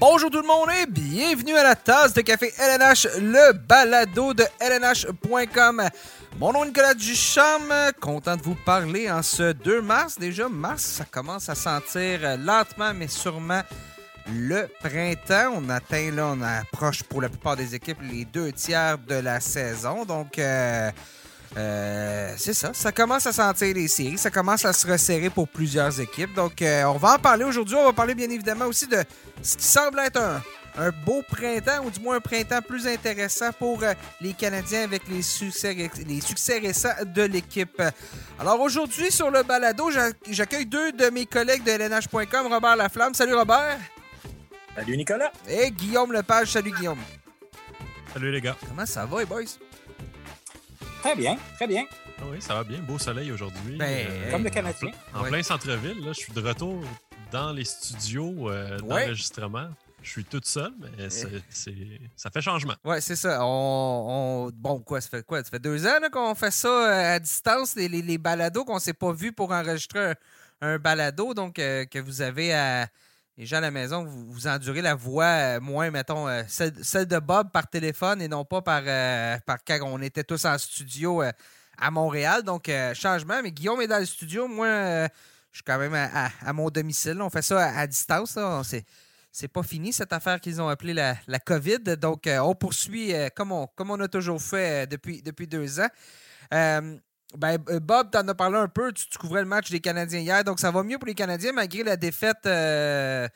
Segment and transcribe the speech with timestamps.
[0.00, 4.44] Bonjour tout le monde et bienvenue à la tasse de café LNH, le balado de
[4.60, 5.82] LNH.com.
[6.38, 7.68] Mon nom est Nicolas Duchamp,
[8.00, 10.16] content de vous parler en ce 2 mars.
[10.16, 13.62] Déjà, mars, ça commence à sentir lentement mais sûrement
[14.32, 15.54] le printemps.
[15.56, 19.40] On atteint, là, on approche pour la plupart des équipes les deux tiers de la
[19.40, 20.04] saison.
[20.04, 20.92] Donc, euh,
[21.56, 22.72] euh, c'est ça.
[22.74, 24.18] Ça commence à sentir les séries.
[24.18, 26.34] Ça commence à se resserrer pour plusieurs équipes.
[26.34, 27.74] Donc, euh, on va en parler aujourd'hui.
[27.74, 29.02] On va parler bien évidemment aussi de
[29.42, 30.42] ce qui semble être un,
[30.76, 35.08] un beau printemps, ou du moins un printemps plus intéressant pour euh, les Canadiens avec
[35.08, 35.74] les succès,
[36.06, 37.82] les succès récents de l'équipe.
[38.38, 39.90] Alors aujourd'hui, sur le balado,
[40.28, 43.14] j'accueille deux de mes collègues de LNH.com, Robert Laflamme.
[43.14, 43.78] Salut Robert.
[44.76, 45.32] Salut Nicolas.
[45.48, 46.52] Et Guillaume Lepage.
[46.52, 47.00] Salut Guillaume.
[48.12, 48.56] Salut les gars.
[48.68, 49.42] Comment ça va, les boys?
[51.02, 51.84] Très bien, très bien.
[52.20, 52.78] Ah oui, ça va bien.
[52.80, 53.76] Beau soleil aujourd'hui.
[53.76, 54.90] Ben, euh, Comme le Canadien.
[55.14, 55.28] En, Ouais.
[55.30, 56.04] plein centre-ville.
[56.04, 56.82] Là, je suis de retour
[57.30, 59.04] dans les studios euh, Ouais.
[59.04, 59.68] d'enregistrement.
[60.02, 61.74] Je suis toute seule, mais c'est, c'est-
[62.16, 62.74] ça fait changement.
[62.84, 63.38] Ouais, c'est ça.
[63.44, 65.42] On, on- Bon, quoi, ça fait quoi?
[65.42, 68.64] Ça fait deux ans là, qu'on fait ça euh, à distance, les, les, les balados,
[68.64, 70.14] qu'on s'est pas vu pour enregistrer un,
[70.60, 72.88] un balado, donc euh, que vous avez à.
[73.38, 77.06] Les gens à la maison, vous, vous endurez la voix euh, moins, mettons, euh, celle,
[77.06, 80.58] de Bob par téléphone et non pas par, euh, par quand on était tous en
[80.58, 81.22] studio
[81.78, 82.42] à Montréal.
[82.42, 83.40] Donc, changement.
[83.40, 84.48] Mais Guillaume est dans le studio.
[84.48, 84.66] Moi,
[85.52, 87.22] je suis quand même à, mon domicile.
[87.22, 88.34] On fait ça à, distance.
[88.34, 88.58] là.
[88.58, 88.84] On s'est-
[89.30, 91.96] c'est pas fini cette affaire qu'ils ont appelée la, la COVID.
[91.96, 95.88] Donc, on poursuit comme, on, comme on a toujours fait depuis, depuis deux ans.
[97.36, 98.92] Ben, euh, Bob, t'en as parlé un peu.
[98.92, 100.44] Tu, couvrais le match des Canadiens hier.
[100.44, 102.46] Donc, ça va mieux pour les Canadiens malgré la défaite.
[102.46, 103.28] euh,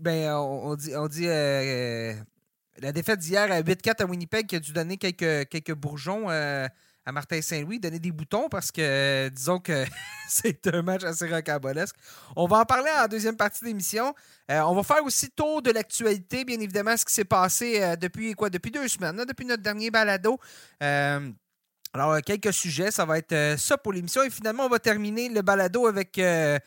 [0.00, 0.92] ben, on, dit.
[1.28, 2.14] Euh,
[2.78, 6.28] la défaite d'hier à 8-4 à Winnipeg qui a dû donner quelques, quelques bourgeons
[7.06, 9.84] à Martin Saint-Louis, donner des boutons parce que, disons que
[10.28, 11.94] c'est un match assez rocambolesque.
[12.34, 13.64] On va en parler en deuxième partie.
[13.64, 18.34] Euh, on va faire aussi tour de l'actualité, bien évidemment, ce qui s'est passé depuis
[18.34, 20.38] quoi Depuis deux semaines, depuis notre dernier balado.
[21.94, 24.24] Alors, euh, quelques sujets, ça va être euh, ça pour l'émission.
[24.24, 26.58] Et finalement, on va terminer le balado avec euh,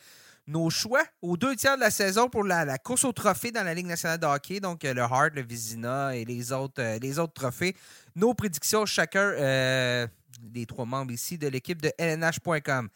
[0.46, 3.74] nos choix aux deux tiers de la saison pour la, course au trophée dans la
[3.74, 4.58] Ligue nationale de hockey.
[4.58, 7.76] Donc, le Hart, le Vizina et les autres, les autres trophées.
[8.16, 10.08] Nos prédictions, chacun
[10.40, 12.88] des trois membres ici de l'équipe de LNH.com.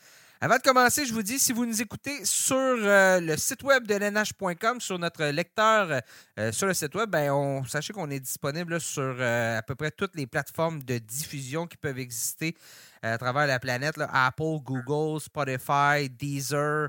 [0.45, 3.87] Avant de commencer, je vous dis, si vous nous écoutez sur euh, le site web
[3.87, 6.01] de LNH.com, sur notre lecteur
[6.37, 9.93] euh, sur le site web, ben, sachez qu'on est disponible sur euh, à peu près
[9.93, 12.57] toutes les plateformes de diffusion qui peuvent exister
[13.03, 13.95] à travers la planète.
[14.13, 16.89] Apple, Google, Spotify, Deezer,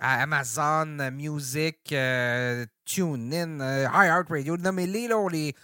[0.00, 1.94] Amazon Music,
[2.84, 4.56] TuneIn, iHeartRadio.
[4.56, 5.54] Nommez-les, on les...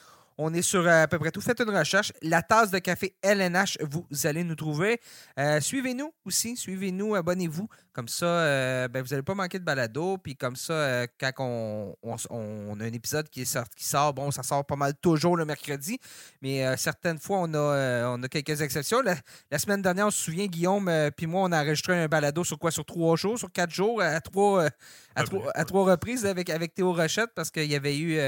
[0.42, 1.42] On est sur euh, à peu près tout.
[1.42, 2.12] Faites une recherche.
[2.22, 4.98] La tasse de café LNH, vous allez nous trouver.
[5.38, 6.56] Euh, suivez-nous aussi.
[6.56, 7.68] Suivez-nous, abonnez-vous.
[7.92, 10.16] Comme ça, euh, ben, vous n'allez pas manquer de balado.
[10.16, 13.84] Puis comme ça, euh, quand on, on- on a un épisode qui, est sort- qui
[13.84, 15.98] sort, bon, ça sort pas mal toujours le mercredi.
[16.40, 19.02] Mais certaines fois, on a, on a quelques exceptions.
[19.02, 19.16] La,
[19.50, 22.58] la semaine dernière, on se souvient, Guillaume, puis moi, on a enregistré un balado sur
[22.58, 22.70] quoi?
[22.70, 24.70] Sur trois jours, sur quatre jours, à trois, à
[25.16, 28.18] Ah trois, à trois reprises avec, avec Théo Rochette parce qu'il y avait eu.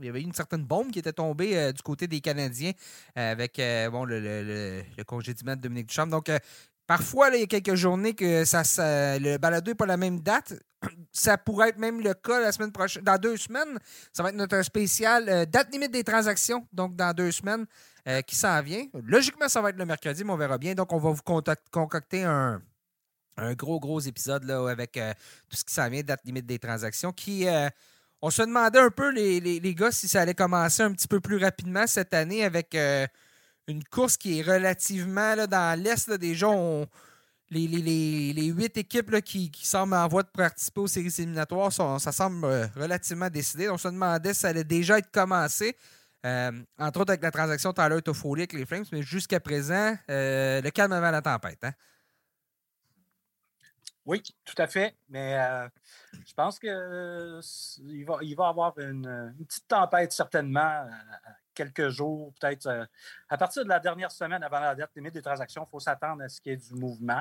[0.00, 2.72] Il y avait eu une certaine bombe qui était tombée euh, du côté des Canadiens
[3.16, 6.06] euh, avec euh, bon, le, le, le- de Dominique Duchamp.
[6.06, 6.30] Donc,
[6.86, 8.62] parfois, il y a quelques journées que ça,
[9.18, 10.54] le balado n'est pas la même date.
[11.12, 13.02] Ça pourrait être même le cas la semaine prochaine.
[13.02, 13.78] Dans deux semaines,
[14.12, 16.66] ça va être notre spécial date limite des transactions.
[16.72, 17.66] Donc, dans deux semaines,
[18.26, 18.86] qui s'en vient.
[19.04, 20.74] Logiquement, ça va être le mercredi, mais on verra bien.
[20.74, 21.22] Donc, on va vous
[21.70, 22.62] concocter un,
[23.36, 27.12] un gros, gros épisode là, avec tout ce qui s'en vient, date limite des transactions,
[27.12, 27.46] qui...
[28.22, 31.20] on se demandait un peu, les, les, gars, si ça allait commencer un petit peu
[31.20, 33.06] plus rapidement cette année avec euh,
[33.66, 36.10] une course qui est relativement là, dans l'Est.
[36.12, 36.48] Déjà,
[37.50, 42.44] les, huit équipes qui, qui semblent en voie de participer aux séries éliminatoires, ça semble
[42.44, 43.70] euh, relativement décidé.
[43.70, 45.76] On se demandait si ça allait déjà être commencé.
[46.26, 50.68] Euh, entre autres avec la transaction Tyler Toffoli avec les Flames, mais jusqu'à présent, le
[50.68, 51.60] calme avant la tempête.
[51.62, 51.72] hein.
[54.10, 54.96] Oui, tout à fait.
[55.08, 55.68] Mais euh,
[56.26, 57.40] je pense que euh,
[57.86, 59.06] il va, il va y avoir une,
[59.38, 60.90] une petite tempête certainement, euh,
[61.54, 62.66] quelques jours, peut-être.
[62.66, 62.84] euh,
[63.28, 66.22] à partir de la dernière semaine avant la date limite des transactions, il faut s'attendre
[66.24, 67.20] à ce qu'il y ait du mouvement.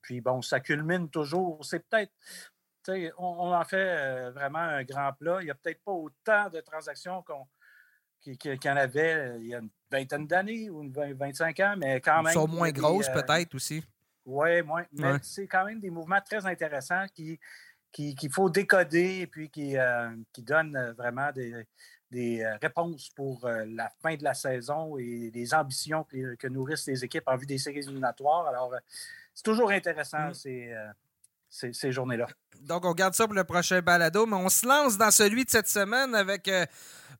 [0.00, 1.64] Puis bon, ça culmine toujours.
[1.64, 2.12] C'est peut-être.
[2.84, 5.38] tu sais, On, on en fait euh, vraiment un grand plat.
[5.40, 7.48] Il n'y a peut-être pas autant de transactions qu'on
[8.20, 11.14] qu'il qu'il y en avait euh, il y a une vingtaine d'années ou une vingt-
[11.14, 12.32] 25 ans, mais quand Ils même.
[12.32, 13.84] sont il y a moins grosses, euh, peut-être aussi.
[14.28, 14.84] Oui, moins.
[14.92, 15.18] Mais Ouais.
[15.22, 17.40] c'est quand même des mouvements très intéressants qui,
[17.90, 21.66] qui- qu'il faut décoder et puis qui, euh, qui donnent euh, vraiment des,
[22.10, 26.46] des euh, réponses pour euh, la fin de la saison et les ambitions que, que
[26.46, 28.46] nourrissent les équipes en vue des séries éliminatoires.
[28.46, 28.74] Alors,
[29.34, 30.28] c'est toujours intéressant.
[30.28, 30.32] Mm.
[30.46, 30.92] Euh,
[31.50, 32.26] ces, journées-là.
[32.60, 35.50] Donc, on garde ça pour le prochain balado, mais on se lance dans celui de
[35.50, 36.50] cette semaine avec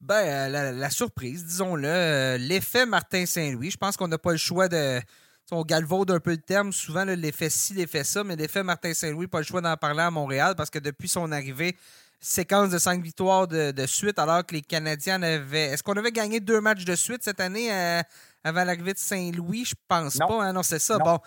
[0.03, 3.71] ben, la, surprise, disons-le, l'effet Martin Saint-Louis.
[3.71, 5.01] Je pense qu'on n'a pas le choix de.
[5.51, 9.29] On galvaude un peu le terme, souvent l'effet ci, l'effet ça, mais l'effet Martin Saint-Louis,
[9.29, 11.75] pas le choix d'en parler à Montréal parce que depuis son arrivée,
[12.21, 15.67] séquence de cinq victoires de, suite, alors que les Canadiens avaient.
[15.67, 18.03] Est-ce qu'on avait gagné deux matchs de suite cette année euh,
[18.45, 19.65] avant l'arrivée de Saint-Louis?
[19.65, 20.45] Je pense pas.
[20.45, 20.53] Hein?
[20.53, 20.99] Non, c'est ça.
[20.99, 21.19] bon.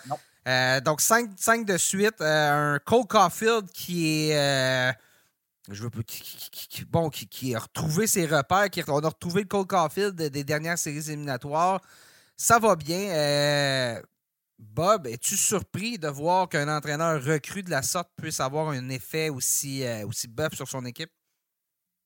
[0.47, 2.19] Euh, donc, cinq, de suite.
[2.21, 4.94] Euh, un Cole Caulfield qui est.
[5.69, 8.69] je veux qui, bon, qui, a retrouvé ses repères.
[8.69, 11.81] Qui, on a retrouvé le Cole Caulfield des dernières séries éliminatoires.
[12.41, 14.01] Ça va bien.
[14.57, 19.29] Bob, es-tu surpris de voir qu'un entraîneur recru de la sorte puisse avoir un effet
[19.29, 21.11] aussi, euh, aussi bœuf sur son équipe?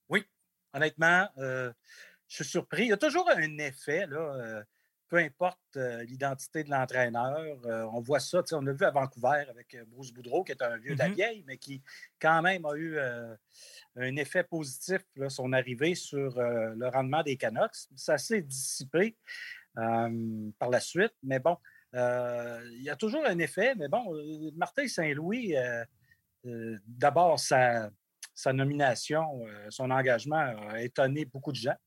[0.10, 0.26] Oui,
[0.74, 1.72] honnêtement, euh,
[2.28, 2.84] je suis surpris.
[2.84, 4.64] Il y a toujours un effet, là, euh,
[5.08, 7.58] peu importe l'identité de l'entraîneur.
[7.94, 10.96] on voit ça, on l'a vu à Vancouver avec Bruce Boudreau, qui est un vieux
[10.96, 11.82] de la vieille, mais qui
[12.20, 13.00] quand même a eu
[13.96, 17.88] un effet positif, son arrivée sur le rendement des Canucks.
[17.96, 19.16] Ça s'est dissipé
[19.76, 21.58] par la suite, mais bon,
[21.96, 27.90] euh, il y a toujours un effet, mais bon, euh, Martin Saint-Louis, euh, d'abord, sa,
[28.48, 31.78] nomination, son engagement a étonné beaucoup de gens.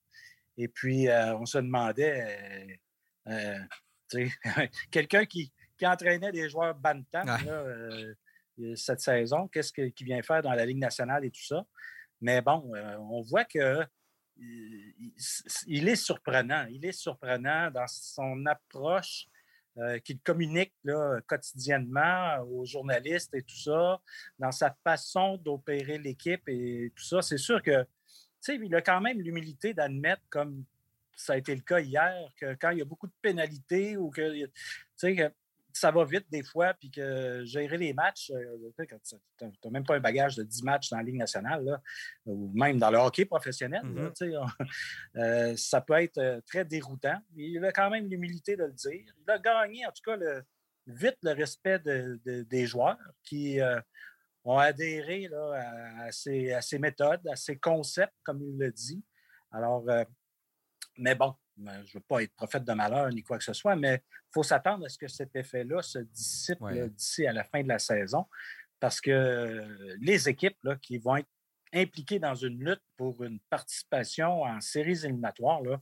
[0.57, 2.81] Et puis, on se demandait,
[4.91, 5.53] quelqu'un qui,
[5.83, 7.29] entraînait des joueurs bantam
[8.75, 11.65] cette saison, qu'est-ce qu'il vient faire dans la Ligue nationale et tout ça?
[12.21, 13.87] Mais bon, on voit que
[14.39, 16.67] il est surprenant.
[16.71, 19.27] Il est surprenant dans son approche
[19.79, 20.75] euh, qu'il communique
[21.27, 24.01] quotidiennement aux journalistes et tout ça,
[24.39, 27.23] dans sa façon d'opérer l'équipe et tout ça.
[27.23, 27.87] C'est sûr que,
[28.49, 30.65] il a quand même l'humilité d'admettre, comme
[31.15, 34.11] ça a été le cas hier, que quand il y a beaucoup de pénalités ou
[34.11, 34.47] que,
[35.01, 35.33] que
[35.79, 39.97] ça va vite des fois, puis que gérer les matchs, euh, tu n'as même pas
[39.97, 41.81] un bagage de 10 matchs dans la Ligue nationale,
[42.27, 44.67] ou même dans le hockey professionnel, mm-hmm.
[45.17, 47.19] euh, ça peut être euh, très déroutant.
[47.37, 49.13] Il a quand même l'humilité de le dire.
[49.21, 50.43] Il a gagné, en tout cas, le,
[50.87, 53.61] vite le respect des joueurs qui
[54.45, 59.05] ont adhéré à, à, ces, méthodes, à ces concepts, comme il le dit.
[59.51, 59.85] Alors,
[60.97, 63.77] mais bon, je ne veux pas être prophète de malheur ni quoi que ce soit,
[63.77, 66.59] mais il faut s'attendre à ce que cet effet-là se dissipe
[66.95, 68.27] d'ici à la fin de la saison
[68.81, 71.29] parce que les équipes là, qui vont être
[71.73, 75.81] impliquées dans une lutte pour une participation en séries éliminatoires là,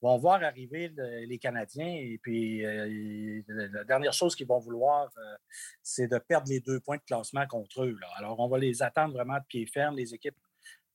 [0.00, 0.92] vont voir arriver
[1.26, 5.36] les Canadiens et puis euh, la dernière chose qu'ils vont vouloir, euh,
[5.82, 7.98] c'est de perdre les deux points de classement contre eux.
[8.16, 10.36] Alors, on va les attendre vraiment de pied ferme, les équipes.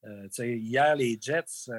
[0.06, 1.70] Euh, hier, les Jets,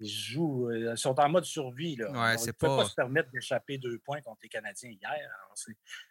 [0.00, 1.96] ils jouent, ils sont en mode survie.
[1.96, 2.10] Là.
[2.10, 2.84] Ouais, ne peut pas...
[2.86, 5.30] se permettre d'échapper deux points contre les Canadiens hier.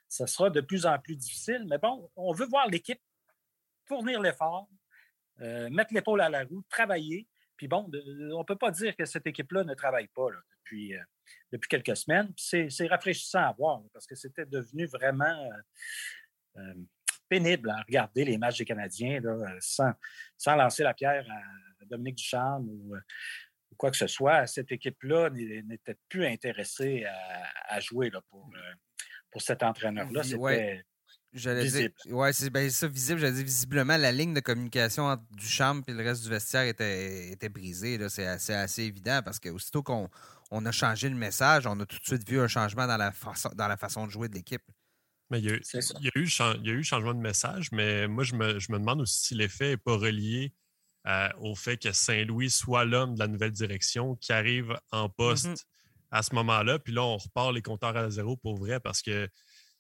[0.08, 1.66] ça sera de plus en plus difficile.
[1.68, 3.02] Mais bon, on veut voir l'équipe
[3.90, 4.70] fournir l'effort,
[5.42, 7.28] euh, mettre l'épaule à la roue, travailler.
[7.58, 10.28] Puis bon, on ne peut pas dire que cette équipe-là ne travaille pas
[10.60, 11.04] depuis, euh,
[11.52, 12.32] depuis quelques semaines.
[12.38, 15.50] C'est rafraîchissant à voir parce que c'était devenu vraiment
[16.56, 16.74] euh,
[17.28, 19.20] pénible à regarder les matchs des Canadiens
[19.60, 19.92] sans,
[20.38, 22.96] sans lancer la pierre à Dominique Ducharme ou
[23.80, 27.06] quoi que ce soit, cette équipe-là n'était plus intéressée
[27.68, 28.74] à, jouer là, pour, euh,
[29.32, 30.22] pour cet entraîneur-là.
[30.22, 30.84] C'était
[31.62, 31.94] visible.
[32.08, 33.20] Oui, c'est ben, ça, visible.
[33.22, 37.30] J'allais dire, visiblement, la ligne de communication entre Duchamp et le reste du vestiaire était,
[37.30, 37.98] était brisée.
[38.10, 40.10] C'est assez, assez évident parce qu'aussitôt qu'on
[40.52, 43.14] on a changé le message, on a tout de suite vu un changement dans la
[43.14, 44.64] façon, dans la façon de jouer de l'équipe.
[45.30, 48.24] Mais il y, a, il, eu, il y a eu changement de message, mais moi,
[48.24, 50.54] je me, je me demande aussi si l'effet n'est pas relié
[51.10, 55.48] euh, au fait que Saint-Louis soit l'homme de la nouvelle direction qui arrive en poste
[55.48, 55.66] mm-hmm.
[56.12, 56.78] à ce moment-là.
[56.78, 59.28] Puis là, on repart les compteurs à zéro pour vrai parce que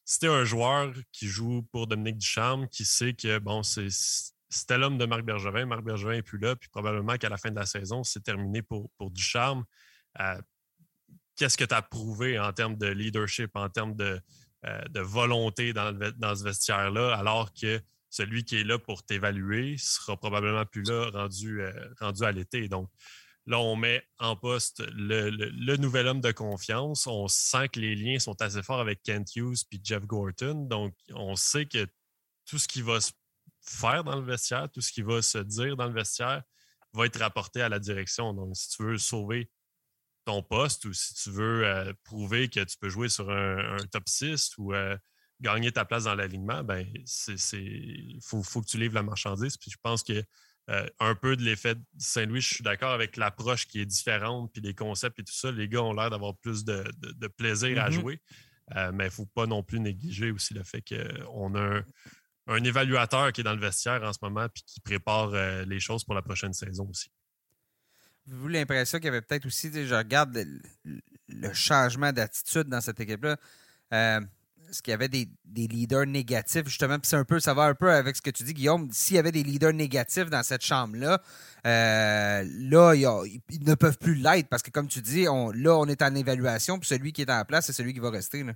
[0.05, 5.05] c'était un joueur qui joue pour Dominique Ducharme, qui sait que bon, c'était l'homme de
[5.05, 5.67] Marc Bergevin.
[5.67, 8.63] Marc Bergevin n'est plus là, puis probablement qu'à la fin de la saison, c'est terminé
[8.63, 9.65] pour, pour Ducharme.
[10.19, 10.41] Euh,
[11.35, 14.19] qu'est-ce que tu as prouvé en termes de leadership, en termes de,
[14.65, 19.77] euh, de volonté dans, dans ce vestiaire-là, alors que celui qui est là pour t'évaluer
[19.77, 22.67] sera probablement plus là rendu, euh, à l'été.
[22.67, 22.89] Donc,
[23.45, 27.07] là, on met en poste le, nouvel homme de confiance.
[27.07, 30.67] On sent que les liens sont assez forts avec Kent Hughes et Jeff Gorton.
[30.69, 31.85] Donc, on sait que
[32.45, 33.11] tout ce qui va se
[33.61, 36.43] faire dans le vestiaire, tout ce qui va se dire dans le vestiaire
[36.93, 38.33] va être rapporté à la direction.
[38.33, 39.51] Donc, si tu veux sauver
[40.25, 44.07] ton poste ou si tu veux euh, prouver que tu peux jouer sur un, top
[44.07, 44.97] 6 ou euh,
[45.41, 49.57] gagner ta place dans l'alignement, ben, il faut, faut, que tu livres la marchandise.
[49.57, 50.23] Puis je pense que
[50.69, 54.51] euh, un peu de l'effet de Saint-Louis, je suis d'accord avec l'approche qui est différente,
[54.51, 55.51] puis les concepts et tout ça.
[55.51, 56.83] Les gars ont l'air d'avoir plus de,
[57.37, 57.93] plaisir à mm-hmm.
[57.93, 58.21] jouer.
[58.75, 61.81] Euh, mais il ne faut pas non plus négliger aussi le fait qu'on a
[62.45, 65.31] un évaluateur qui est dans le vestiaire en ce moment puis qui prépare
[65.65, 67.09] les choses pour la prochaine saison aussi.
[68.27, 70.37] Vous avez l'impression qu'il y avait peut-être aussi, je regarde
[70.83, 73.37] le, changement d'attitude dans cette équipe-là.
[74.69, 76.99] Est-ce qu'il y avait des, leaders négatifs, justement?
[76.99, 78.89] Puis c'est un peu, ça va un peu avec ce que tu dis, Guillaume.
[78.91, 81.21] S'il y avait des leaders négatifs dans cette chambre-là,
[81.63, 86.01] là, ils ne peuvent plus l'être parce que, comme tu dis, on, là, on est
[86.01, 88.43] en évaluation, puis celui qui est en place, c'est celui qui va rester.
[88.43, 88.53] Là.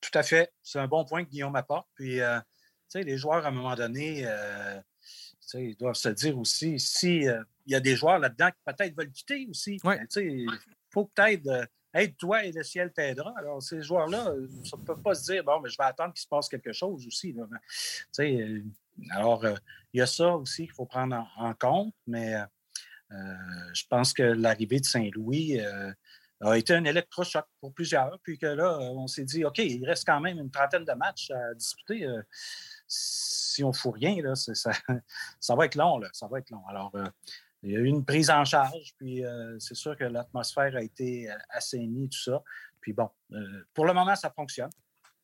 [0.00, 0.52] Tout à fait.
[0.62, 1.88] C'est un bon point que Guillaume apporte.
[1.94, 2.44] Puis, euh, tu
[2.88, 4.80] sais, les joueurs, à un moment donné, euh,
[5.54, 8.96] ils doivent se dire aussi, si euh, il y a des joueurs là-dedans qui peut-être
[8.96, 10.48] veulent quitter aussi, ben, il
[10.90, 13.32] faut peut-être aide-toi et le ciel t'aidera.
[13.36, 14.32] Alors, ces joueurs-là,
[14.64, 16.72] ça ne peut pas se dire, bon, mais je vais attendre qu'il se passe quelque
[16.72, 17.32] chose aussi.
[17.32, 17.48] Ben,
[19.10, 19.46] alors,
[19.92, 22.34] il y a ça aussi qu'il faut prendre en compte, mais
[23.10, 25.60] je pense que l'arrivée de Saint-Louis
[26.40, 28.18] a été un électrochoc pour plusieurs.
[28.22, 31.30] Puis que là, on s'est dit, OK, il reste quand même une trentaine de matchs
[31.30, 32.04] à disputer.
[32.04, 32.22] Euh,
[32.86, 34.52] si on ne fout rien, là, ça,
[35.40, 35.98] ça, va être long.
[35.98, 36.66] Là, ça va être long.
[36.68, 37.06] Alors, euh,
[37.62, 40.82] il y a eu une prise en charge, puis euh, c'est sûr que l'atmosphère a
[40.82, 42.42] été assainie, tout ça.
[42.80, 43.10] Puis bon,
[43.74, 44.70] pour le moment, ça fonctionne.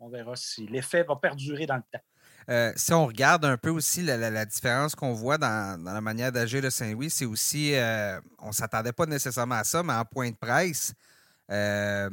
[0.00, 2.75] On verra si l'effet va perdurer dans le temps.
[2.76, 6.69] si on regarde un peu aussi la, différence qu'on voit dans, la manière d'agir de
[6.69, 7.75] Saint-Louis, c'est aussi,
[8.41, 10.93] on ne s'attendait pas nécessairement à ça, mais en point de presse,
[11.50, 12.11] euh,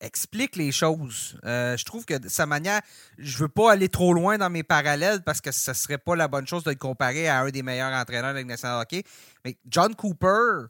[0.00, 1.38] explique les choses.
[1.44, 2.80] Euh, je trouve que sa manière,
[3.18, 6.28] je veux pas aller trop loin dans mes parallèles parce que ce serait pas la
[6.28, 9.04] bonne chose de le comparer à un des meilleurs entraîneurs de la National Hockey.
[9.44, 10.66] Mais John Cooper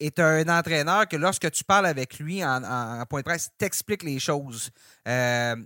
[0.00, 4.18] est un entraîneur que lorsque tu parles avec lui en, point de presse, t'explique les
[4.18, 4.70] choses.
[5.06, 5.56] Euh,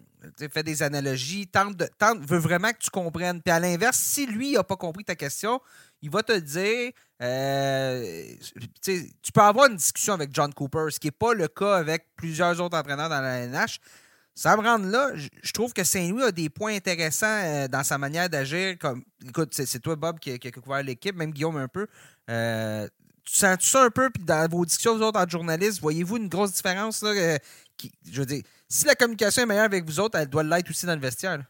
[0.51, 3.41] fait des analogies, tente, de, tente veut vraiment que tu comprennes.
[3.41, 5.61] Puis à l'inverse, si lui n'a pas compris ta question,
[6.03, 6.93] il va te dire.
[7.23, 8.27] Euh,
[8.83, 12.09] tu peux avoir une discussion avec John Cooper, ce qui n'est pas le cas avec
[12.17, 13.79] plusieurs autres entraîneurs dans la NH.
[14.37, 17.99] Ça me rend là, je trouve que Saint-Louis a des points intéressants euh, dans sa
[17.99, 18.77] manière d'agir.
[18.81, 21.87] Comme, écoute, c'est toi, Bob, qui, qui a couvert l'équipe, même Guillaume un peu.
[22.29, 22.89] Euh,
[23.25, 26.29] tu sens ça un peu, puis dans vos discussions, vous autres, en journaliste, voyez-vous une
[26.29, 27.03] grosse différence?
[27.03, 27.39] Là,
[27.77, 30.87] qui, je dire, si la communication est meilleure avec vous autres, elle doit l'être aussi
[30.87, 31.43] dans le vestiaire.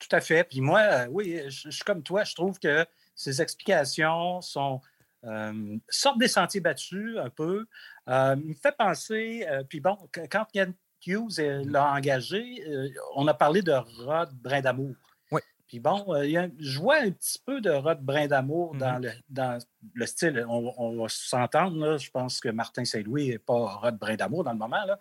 [0.00, 0.44] Tout à fait.
[0.44, 4.80] Puis moi, euh, oui, je, suis comme toi, je trouve que ces explications sont
[5.24, 7.66] euh, sortent des sentiers battus un peu.
[8.08, 9.98] Euh, il me fait penser, puis bon,
[10.30, 10.72] quand Ken
[11.06, 12.64] Hughes l'a engagé,
[13.14, 14.96] on a parlé de Rod Brindamour.
[15.70, 19.02] Puis bon, euh, je vois un petit peu de Rod Brindamour dans, mm-hmm.
[19.02, 19.58] le, dans
[19.94, 20.44] le style.
[20.48, 21.96] On, va s'entendre.
[21.96, 24.84] Je pense que Martin Saint-Louis n'est pas Rod Brindamour dans le moment.
[24.84, 24.98] Là.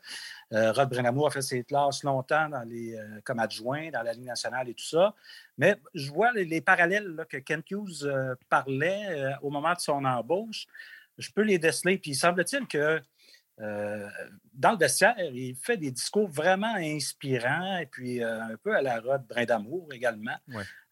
[0.54, 4.14] Euh, Rod Brindamour a fait ses classes longtemps dans les, euh, comme adjoint dans la
[4.14, 5.16] Ligue nationale et tout ça.
[5.58, 8.08] Mais je vois les, parallèles que Ken Hughes
[8.48, 10.68] parlait au moment de son embauche.
[11.18, 11.98] Je peux les déceler.
[11.98, 13.02] Puis semble-t-il que
[13.62, 14.08] euh,
[14.54, 18.82] dans le vestiaire, il fait des discours vraiment inspirants et puis euh, un peu à
[18.82, 20.38] la Rod brin d'amour également.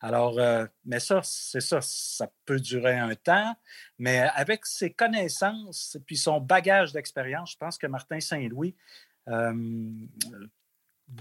[0.01, 3.55] Alors, euh, mais ça, c'est ça, ça peut durer un temps,
[3.97, 8.75] mais avec ses connaissances et puis son bagage d'expérience, je pense que Martin Saint-Louis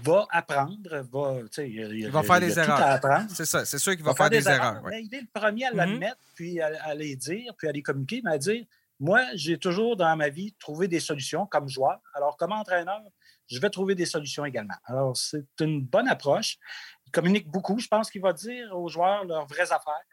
[0.03, 2.99] va apprendre, va, il, va faire des erreurs.
[3.29, 4.83] C'est ça, c'est sûr qu'il va, faire, des, erreurs.
[4.91, 5.75] Il est le premier à mm-hmm.
[5.75, 8.65] l'admettre, puis à, à, les dire, puis à les communiquer, mais à dire
[8.99, 11.99] moi, j'ai toujours dans ma vie trouvé des solutions comme joueur.
[12.13, 13.01] Alors, comme entraîneur,
[13.47, 14.75] je vais trouver des solutions également.
[14.85, 16.57] Alors, c'est une bonne approche.
[17.05, 17.79] Il communique beaucoup.
[17.79, 20.03] Je pense qu'il va dire aux joueurs leurs vraies affaires.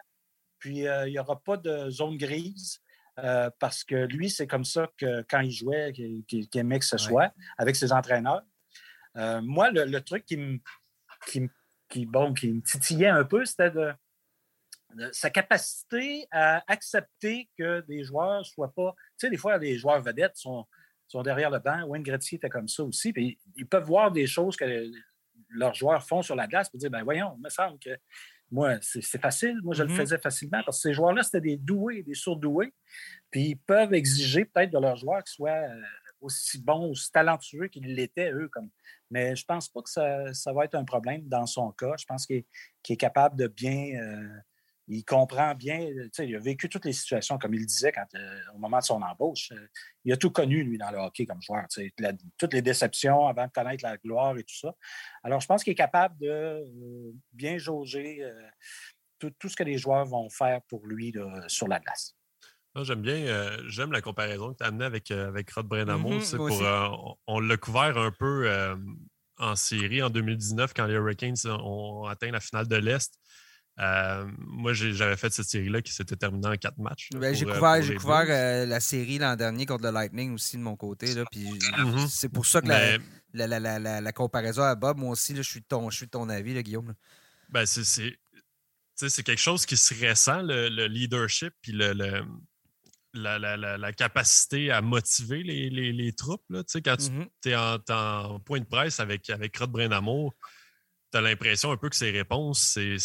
[0.58, 2.80] Puis, euh, il n'y aura pas de zone grise.
[3.20, 6.98] Euh, parce que lui, c'est comme ça que quand il jouait, qu'il aimait que ce
[6.98, 8.42] soit avec ses entraîneurs.
[9.16, 10.58] Euh, moi, le, truc qui me,
[11.26, 13.92] qui, bon, qui me titillait un peu, c'était de,
[15.12, 18.94] sa capacité à accepter que des joueurs ne soient pas.
[19.18, 20.66] Tu sais, des fois, les joueurs vedettes sont,
[21.06, 21.84] sont derrière le banc.
[21.86, 23.12] Wayne Gretzky était comme ça aussi.
[23.12, 24.64] Puis ils peuvent voir des choses que
[25.50, 27.90] leurs joueurs font sur la glace et dire ben voyons, il me semble que
[28.50, 29.58] moi, c'est facile.
[29.62, 29.96] Moi, je le mm-hmm.
[29.96, 32.72] faisais facilement parce que ces joueurs-là, c'était des doués, des surdoués.
[33.30, 35.82] Puis ils peuvent exiger peut-être de leurs joueurs qu'ils soient euh,
[36.20, 38.48] aussi bons, aussi talentueux qu'ils l'étaient, eux.
[38.52, 38.70] Comme...
[39.10, 41.94] Mais je ne pense pas que ça, va être un problème dans son cas.
[41.98, 42.44] Je pense qu'il
[42.88, 44.00] est capable de bien.
[44.00, 44.28] Euh,
[44.88, 48.40] il comprend bien, euh, il a vécu toutes les situations, comme il disait quand, euh,
[48.54, 49.50] au moment de son embauche.
[49.52, 49.66] Euh,
[50.04, 51.64] il a tout connu, lui, dans le hockey comme joueur.
[52.38, 54.74] toutes les déceptions avant de connaître la gloire et tout ça.
[55.22, 56.62] Alors, je pense qu'il est capable de
[57.32, 58.22] bien jauger
[59.18, 61.14] tout, ce que les joueurs vont faire pour lui
[61.48, 62.14] sur la glace.
[62.82, 66.18] J'aime bien, j'aime la comparaison que tu as amenée avec, avec Rod Brenamo.
[66.18, 68.76] Mm-hmm, on l'a couvert un peu
[69.38, 73.18] en série en 2019 quand les Hurricanes ont atteint la finale de l'Est.
[73.76, 77.08] Moi, j'avais fait cette série-là qui s'était terminée en quatre matchs.
[77.14, 81.06] Ben, j'ai couvert, couvert la série l'an dernier contre le Lightning aussi de mon côté.
[81.14, 82.08] Mm-hmm.
[82.08, 82.98] C'est pour ça que la,
[83.34, 86.62] la, la, comparaison à Bob, moi aussi, je, suis de ton, je suis ton avis,
[86.62, 86.94] Guillaume.
[87.48, 91.92] Ben, c'est quelque chose qui se ressent, le, leadership puis le,
[93.12, 96.44] la, capacité à motiver les, troupes.
[96.48, 96.62] Là.
[96.84, 97.80] Quand tu mm-hmm.
[97.86, 100.32] es en, point de presse avec, avec Rod Brindamour,
[101.10, 102.96] tu as l'impression un peu que ses réponses, c'est.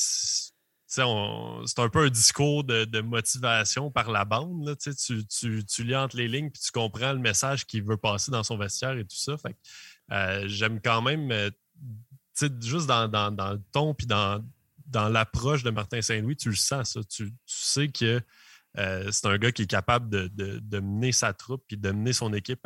[0.89, 4.75] C'est un peu un discours de, motivation par la bande.
[4.79, 8.31] Tu, tu, tu, lis entre les lignes puis tu comprends le message qu'il veut passer
[8.31, 9.35] dans son vestiaire et tout ça.
[10.11, 11.51] Euh, j'aime quand même, euh,
[12.59, 14.43] juste dans, dans, le ton puis dans,
[14.87, 17.01] dans l'approche de Martin Saint-Louis, tu le sens, ça.
[17.03, 18.19] Tu, sais que
[18.79, 22.33] euh, c'est un gars qui est capable de, mener sa troupe puis de mener son
[22.33, 22.65] équipe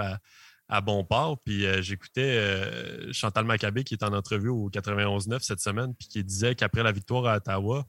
[0.70, 1.42] à, bon port.
[1.44, 6.56] Puis j'écoutais Chantal Maccabé qui est en entrevue au 91-9 cette semaine, puis qui disait
[6.56, 7.86] qu'après la victoire à Ottawa,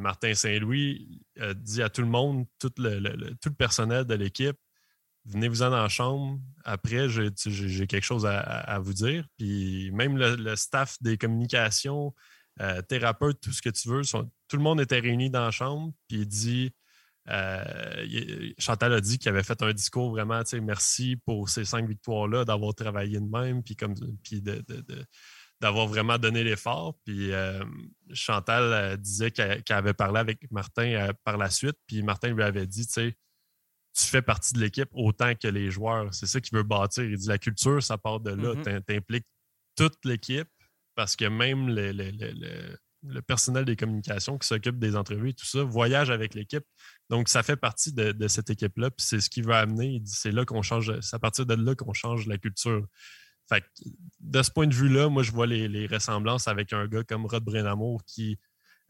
[0.00, 1.22] Martin Saint-Louis
[1.56, 4.56] dit à tout le monde, tout le, personnel de l'équipe,
[5.24, 6.38] venez-vous-en dans la chambre.
[6.64, 9.26] Après, j'ai quelque chose à, vous dire.
[9.38, 12.12] Puis même le staff des communications,
[12.60, 14.02] euh, thérapeute, tout ce que tu veux.
[14.02, 16.70] tout le monde était réuni dans la chambre, puis il dit
[17.30, 22.44] euh, Chantal a dit qu'il avait fait un discours vraiment, merci pour ces cinq victoires-là,
[22.44, 24.42] d'avoir travaillé de même, puis, comme, puis
[25.62, 26.94] d'avoir vraiment donné l'effort.
[27.04, 27.64] Puis euh,
[28.12, 32.86] Chantal disait qu'elle avait parlé avec Martin par la suite, puis Martin lui avait dit,
[32.86, 33.14] tu
[33.94, 36.12] fais partie de l'équipe autant que les joueurs.
[36.12, 37.04] C'est ça qu'il veut bâtir.
[37.04, 38.54] Il dit, la culture, ça part de là.
[38.54, 38.82] Mm-hmm.
[38.86, 39.26] Tu impliques
[39.76, 40.48] toute l'équipe
[40.96, 46.10] parce que même le, personnel des communications qui s'occupe des entrevues et tout ça voyage
[46.10, 46.64] avec l'équipe.
[47.08, 48.90] Donc, ça fait partie de, cette équipe-là.
[48.90, 50.02] Puis c'est ce qui va amener.
[50.06, 50.98] C'est là qu'on change.
[51.00, 52.84] C'est à partir de là qu'on change la culture.
[53.52, 53.64] Fait
[54.20, 57.42] de ce point de vue-là, moi, je vois les, ressemblances avec un gars comme Rod
[57.44, 58.38] Brenamour qui,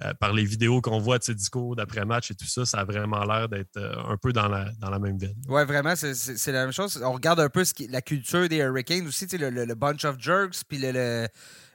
[0.02, 2.84] euh, par les vidéos qu'on voit de ses discours d'après-match et tout ça, ça a
[2.84, 5.34] vraiment l'air d'être euh, un peu dans la, même veine.
[5.48, 7.02] Oui, vraiment, c'est la même chose.
[7.02, 10.78] On regarde un peu la culture des Hurricanes aussi, le, le, bunch of jerks, puis
[10.78, 11.26] le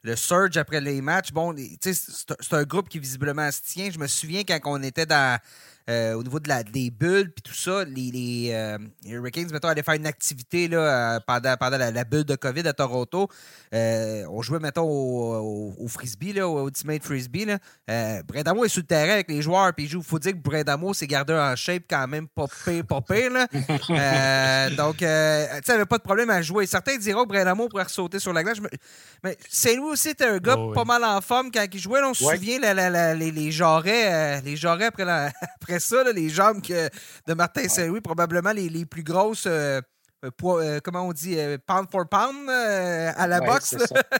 [0.07, 3.89] le surge après les matchs, bon, c'est un groupe qui visiblement se tient.
[3.91, 5.37] Je me souviens quand on était dans
[5.89, 9.69] euh, au niveau de la, des bulles puis tout ça, les, les, euh, Hurricanes, mettons,
[9.69, 10.77] allaient faire une activité là,
[11.15, 13.29] euh, pendant, pendant la, bulle de COVID à Toronto.
[13.71, 17.45] on jouait, mettons, au, frisbee, là, au Ultimate Frisbee.
[17.45, 18.21] Là.
[18.23, 20.01] Brendamo est sur le terrain avec les joueurs, puis il joue.
[20.01, 23.47] faut dire que Brendamo s'est gardé en shape quand même pas pire, pas pire là.
[24.71, 26.65] donc, tu sais, avait pas de problème à jouer.
[26.65, 28.57] Certains diront que Brendamo pourrait sauter sur la glace.
[29.23, 32.01] Mais Saint-Louis aussi était un gars pas mal en forme quand il jouait.
[32.03, 32.59] on se souvient
[33.15, 35.31] les, les jarrets, les jarrets après la,
[35.79, 39.45] ça, les jambes de Martin Saint-Louis, probablement les, plus grosses.
[39.47, 39.81] Euh,
[40.25, 41.37] euh, euh, comment on dit,
[41.67, 43.75] pound for pound à la boxe.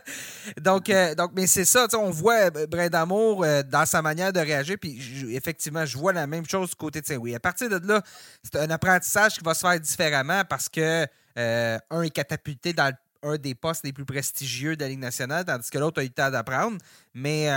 [0.62, 5.02] donc, donc, mais c'est ça, on voit Brin d'Amour dans sa manière de réagir, puis
[5.32, 7.34] effectivement, je vois la même chose du côté de Saint-Louis.
[7.34, 8.02] À partir de là,
[8.44, 12.94] c'est un apprentissage qui va se faire différemment parce que un est catapulté dans
[13.24, 16.08] un des postes les plus prestigieux de la Ligue nationale, tandis que l'autre a eu
[16.08, 16.78] le temps d'apprendre.
[17.16, 17.50] Mais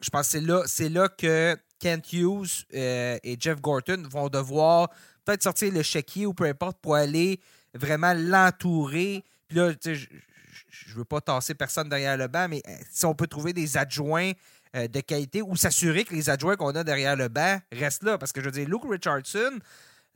[0.00, 4.90] je pense que c'est là, que Kent Hughes euh, et Jeff Gorton vont devoir
[5.24, 7.40] peut-être sortir le chéquier ou peu importe pour aller
[7.74, 9.24] vraiment l'entourer.
[9.48, 13.14] Puis là, je ne veux pas tasser personne derrière le banc, mais euh, si on
[13.14, 14.32] peut trouver des adjoints
[14.76, 18.18] euh, de qualité ou s'assurer que les adjoints qu'on a derrière le banc restent là.
[18.18, 19.58] Parce que je veux dire, Luke Richardson,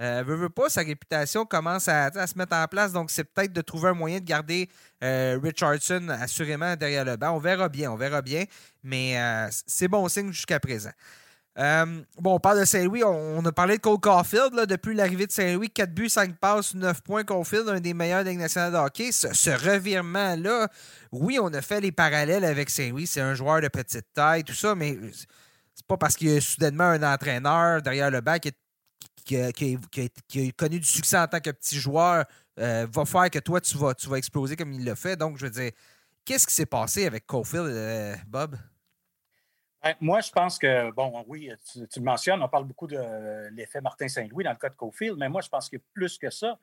[0.01, 2.93] euh, veut, pas, sa réputation commence à, se mettre en place.
[2.93, 4.69] Donc, c'est peut-être de trouver un moyen de garder
[5.01, 7.31] Richardson assurément derrière le banc.
[7.31, 8.45] On verra bien, on verra bien.
[8.83, 9.17] Mais
[9.67, 10.93] c'est bon signe jusqu'à présent.
[11.59, 13.03] Euh, bon, on parle de Saint-Louis.
[13.05, 15.69] On, a parlé de Cole Caulfield depuis l'arrivée de Saint-Louis.
[15.71, 17.25] 4 buts, 5 passes, 9 points.
[17.25, 19.11] Caulfield, un des meilleurs de la nationale de hockey.
[19.11, 20.69] Ce, revirement-là,
[21.11, 23.09] oui, on a fait les parallèles avec Saint-Louis.
[23.09, 24.99] C'est un joueur de petite taille, tout ça, mais
[25.75, 28.53] c'est pas parce qu'il y a soudainement un entraîneur derrière le banc qui,
[29.37, 32.25] a, connu du succès en tant que petit joueur
[32.59, 35.17] euh, va faire que toi, tu vas, tu vas exploser comme il l'a fait.
[35.17, 35.73] Donc, je veux dire,
[36.25, 38.57] qu'est-ce qui s'est passé avec Caulfield, euh, Bob?
[39.83, 43.81] Ben, moi, je pense que, bon, oui, tu, le mentionnes, on parle beaucoup de l'effet
[43.81, 46.59] Martin Saint-Louis dans le cas de Cofield, mais moi, je pense a plus que ça.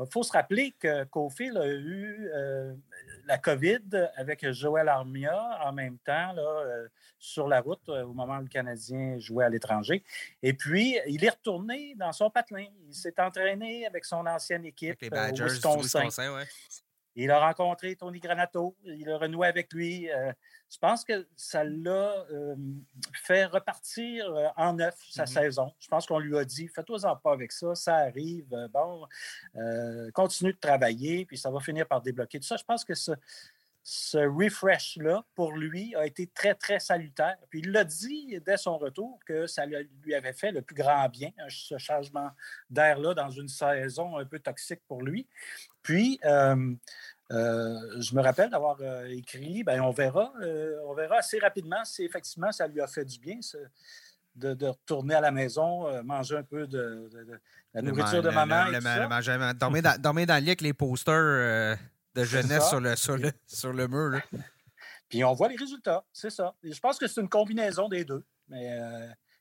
[0.00, 2.74] Il faut se rappeler que Cofield a eu euh,
[3.26, 8.12] la COVID avec Joël Armia en même temps là, euh, sur la route euh, au
[8.12, 10.02] moment où le Canadien jouait à l'étranger.
[10.42, 12.66] Et puis, il est retourné dans son patelin.
[12.88, 16.08] Il s'est entraîné avec son ancienne équipe les Badgers, Wisconsin.
[17.16, 20.08] Il a rencontré Tony Granato, il a renoué avec lui
[20.70, 22.54] je pense que ça l'a euh,
[23.12, 25.26] fait repartir euh, en neuf sa mm-hmm.
[25.26, 25.72] saison.
[25.80, 29.04] Je pense qu'on lui a dit fais-toi-en pas avec ça, ça arrive, euh, bon,
[30.14, 32.56] continue de travailler, puis ça va finir par débloquer tout ça.
[32.56, 32.94] Je pense que
[33.82, 37.36] ce refresh-là, pour lui, a été très, très salutaire.
[37.48, 41.08] Puis il l'a dit dès son retour que ça lui avait fait le plus grand
[41.08, 42.30] bien, ce changement
[42.68, 45.26] d'air-là dans une saison un peu toxique pour lui.
[45.82, 46.74] Puis, euh,
[47.32, 50.32] euh, je me rappelle d'avoir euh, écrit, ben, on verra,
[50.84, 53.38] on verra assez rapidement si effectivement ça lui a fait du bien.
[54.36, 57.08] de, retourner à la maison, manger un peu de,
[57.74, 58.70] la nourriture de maman.
[58.70, 58.82] dormir,
[59.54, 61.78] dans, dormir, dans, le lit avec les posters
[62.14, 64.20] de jeunesse sur le, sur, le, sur le mur.
[65.08, 66.54] Puis on voit les résultats, c'est ça.
[66.62, 68.24] je pense que c'est une combinaison des deux.
[68.48, 68.78] Mais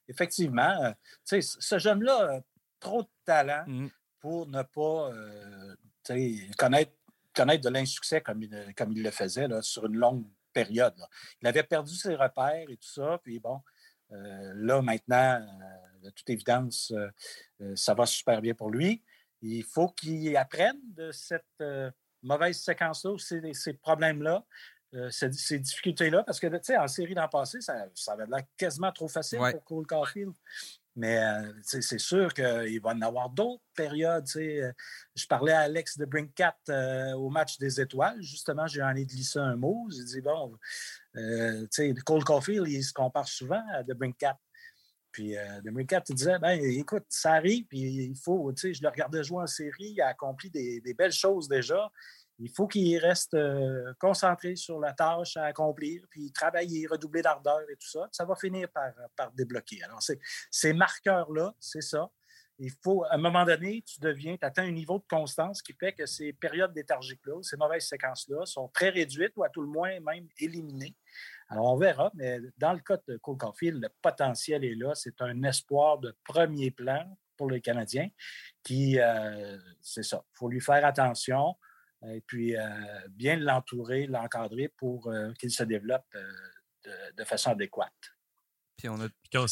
[0.07, 0.93] effectivement,
[1.25, 2.39] ce jeune-là a
[2.79, 3.87] trop de talent mmh.
[4.19, 5.11] pour ne pas
[6.57, 6.91] connaître,
[7.35, 10.95] connaître de l'insuccès comme il, comme il le faisait là, sur une longue période.
[11.41, 13.19] Il avait perdu ses repères et tout ça.
[13.23, 13.61] Puis bon,
[14.09, 15.39] là, maintenant,
[16.01, 16.91] de toute évidence,
[17.75, 19.03] ça va super bien pour lui.
[19.41, 21.63] Il faut qu'il apprenne de cette
[22.23, 24.43] mauvaise séquence-là, ces, ces problèmes-là,
[24.95, 28.43] euh, ces, difficultés-là, parce que, tu sais, en série d'an passé, ça, ça avait l'air
[28.57, 30.33] quasiment trop facile pour Cole Caulfield.
[30.99, 34.25] Mais euh, c'est sûr qu'il va en avoir d'autres périodes.
[34.35, 34.71] Euh,
[35.15, 36.57] je parlais à Alex de Brinkat
[37.15, 38.21] au match des étoiles.
[38.21, 39.87] Justement, j'ai envie de glisser un mot.
[39.89, 40.57] J'ai dit, bon,
[42.05, 44.37] Cole Caulfield, il se compare souvent à de Brinkat.
[45.11, 49.23] Puis euh, Brinkat, il disait, ben, écoute, ça arrive, puis il faut, je le regardais
[49.23, 51.89] jouer en série, il a accompli des, belles choses déjà.
[52.39, 57.61] Il faut qu'il reste euh, concentré sur la tâche à accomplir, puis travailler, redoubler d'ardeur
[57.69, 58.07] et tout ça.
[58.11, 59.83] Ça va finir par, débloquer.
[59.83, 59.99] Alors,
[60.49, 62.09] ces marqueurs-là, c'est ça.
[62.61, 65.73] Il faut, à un moment donné, tu deviens, tu atteins un niveau de constance qui
[65.73, 69.67] fait que ces périodes léthargiques-là, ces mauvaises séquences-là, sont très réduites ou à tout le
[69.67, 70.95] moins même éliminées.
[71.47, 74.93] Alors, on verra, mais dans le cas de Cole Caulfield, le potentiel est là.
[74.93, 77.05] C'est un espoir de premier plan
[77.37, 78.09] pour les Canadiens
[78.61, 81.55] qui, euh, c'est ça, il faut lui faire attention
[82.07, 82.67] et puis euh,
[83.09, 86.05] bien l'entourer, l'encadrer pour euh, qu'il se développe
[87.15, 87.93] de, façon adéquate.
[88.77, 89.07] Puis on a...
[89.33, 89.45] quand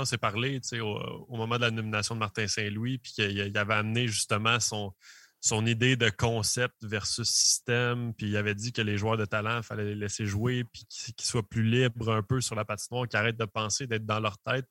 [0.00, 3.74] on s'est parlé au, au, moment de la nomination de Martin Saint-Louis, puis qu'il avait
[3.74, 4.92] amené justement son,
[5.40, 9.58] son idée de concept versus système, puis il avait dit que les joueurs de talent,
[9.58, 13.06] il fallait les laisser jouer, puis qu'ils soient plus libres un peu sur la patinoire,
[13.06, 14.66] qu'ils arrêtent de penser, d'être dans leur tête.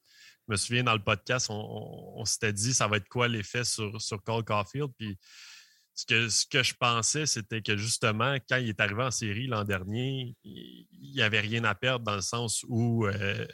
[0.47, 3.99] Je me souviens, dans le podcast, on, s'était dit ça va être quoi l'effet sur,
[4.01, 5.17] sur Cole Caulfield, puis
[5.95, 10.35] ce que, je pensais, c'était que justement, quand il est arrivé en série l'an dernier,
[10.43, 13.47] il n'y avait rien à perdre dans le sens où euh,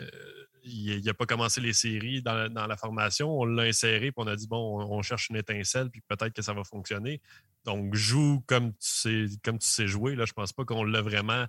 [0.63, 3.29] il n'a pas commencé les séries dans, la formation.
[3.29, 6.41] On l'a inséré, puis on a dit, bon, on, cherche une étincelle, puis peut-être que
[6.41, 7.21] ça va fonctionner.
[7.63, 10.15] Donc, joue comme tu sais, jouer.
[10.15, 11.45] Là, je pense pas qu'on l'a vraiment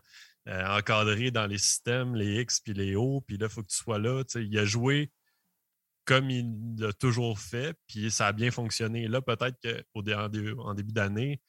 [0.48, 3.68] euh, encadré dans les systèmes, les X puis les O, puis là, il faut que
[3.68, 4.22] tu sois là.
[4.34, 5.10] il a joué
[6.04, 9.08] comme il l'a toujours fait, puis ça a bien fonctionné.
[9.08, 11.40] Là, peut-être qu'en en début d'année,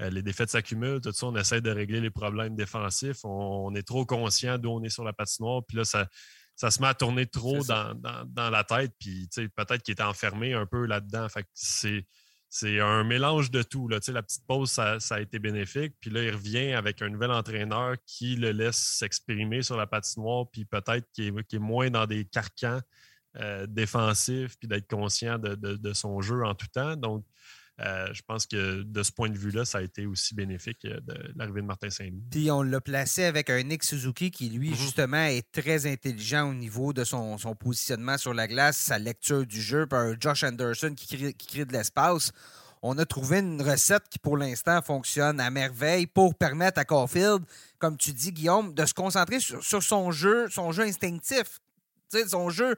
[0.00, 3.24] euh, les défaites s'accumulent, tout ça, on essaie de régler les problèmes défensifs.
[3.24, 6.06] On, on est trop conscient d'où on est sur la patinoire, puis là, ça,
[6.56, 10.66] ça se met à tourner trop dans, la tête, puis peut-être qu'il est enfermé un
[10.66, 11.26] peu là-dedans.
[11.54, 12.06] c'est.
[12.54, 13.88] C'est un mélange de tout.
[13.88, 13.98] Là.
[14.08, 15.94] La petite pause, ça, a été bénéfique.
[16.00, 20.44] Puis là, il revient avec un nouvel entraîneur qui le laisse s'exprimer sur la patinoire,
[20.52, 22.82] puis peut-être qu'il est, moins dans des carcans
[23.36, 26.96] euh, défensifs, puis d'être conscient de, de, son jeu en tout temps.
[26.96, 27.24] Donc,
[27.80, 31.00] euh, je pense que de ce point de vue-là, ça a été aussi bénéfique euh,
[31.00, 32.22] de l'arrivée de Martin Saint-Louis.
[32.30, 34.76] Puis on l'a placé avec un Nick Suzuki qui, lui, mhm.
[34.76, 39.62] justement, est très intelligent au niveau de son, positionnement sur la glace, sa lecture du
[39.62, 42.32] jeu, par un Josh Anderson qui crée, qui crée de l'espace.
[42.82, 47.42] On a trouvé une recette qui, pour l'instant, fonctionne à merveille pour permettre à Caulfield,
[47.78, 51.60] comme tu dis, Guillaume, de se concentrer sur, sur son jeu, son jeu instinctif
[52.28, 52.76] son jeu,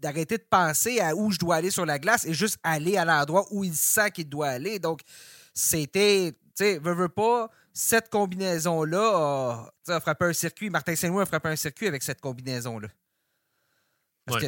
[0.00, 3.04] d'arrêter de penser à où je dois aller sur la glace et juste aller à
[3.04, 4.78] l'endroit où il sent qu'il doit aller.
[4.78, 5.00] Donc,
[5.54, 10.70] c'était, tu sais, veut pas, cette combinaison-là a, frappé un circuit.
[10.70, 12.88] Martin Saint-Louis a frappé un circuit avec cette combinaison-là.
[14.28, 14.46] Est-ce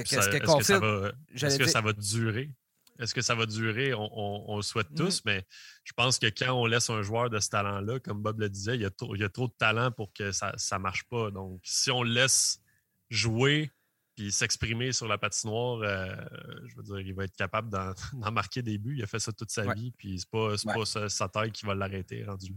[1.58, 2.50] que, ça va durer?
[2.98, 3.94] Est-ce que ça va durer?
[3.94, 5.22] On, le souhaite tous, mm.
[5.26, 5.46] mais
[5.84, 8.74] je pense que quand on laisse un joueur de ce talent-là, comme Bob le disait,
[8.74, 11.04] il y, a trop, il y a trop de talent pour que ça ne marche
[11.04, 11.30] pas.
[11.30, 12.60] Donc, si on laisse
[13.10, 13.70] jouer
[14.16, 16.14] puis s'exprimer sur la patinoire, euh,
[16.66, 17.94] je veux dire, il va être capable d'en
[18.32, 18.96] marquer des buts.
[18.98, 21.74] Il a fait ça toute sa vie, puis c'est pas, pas sa, taille qui va
[21.74, 22.52] l'arrêter rendu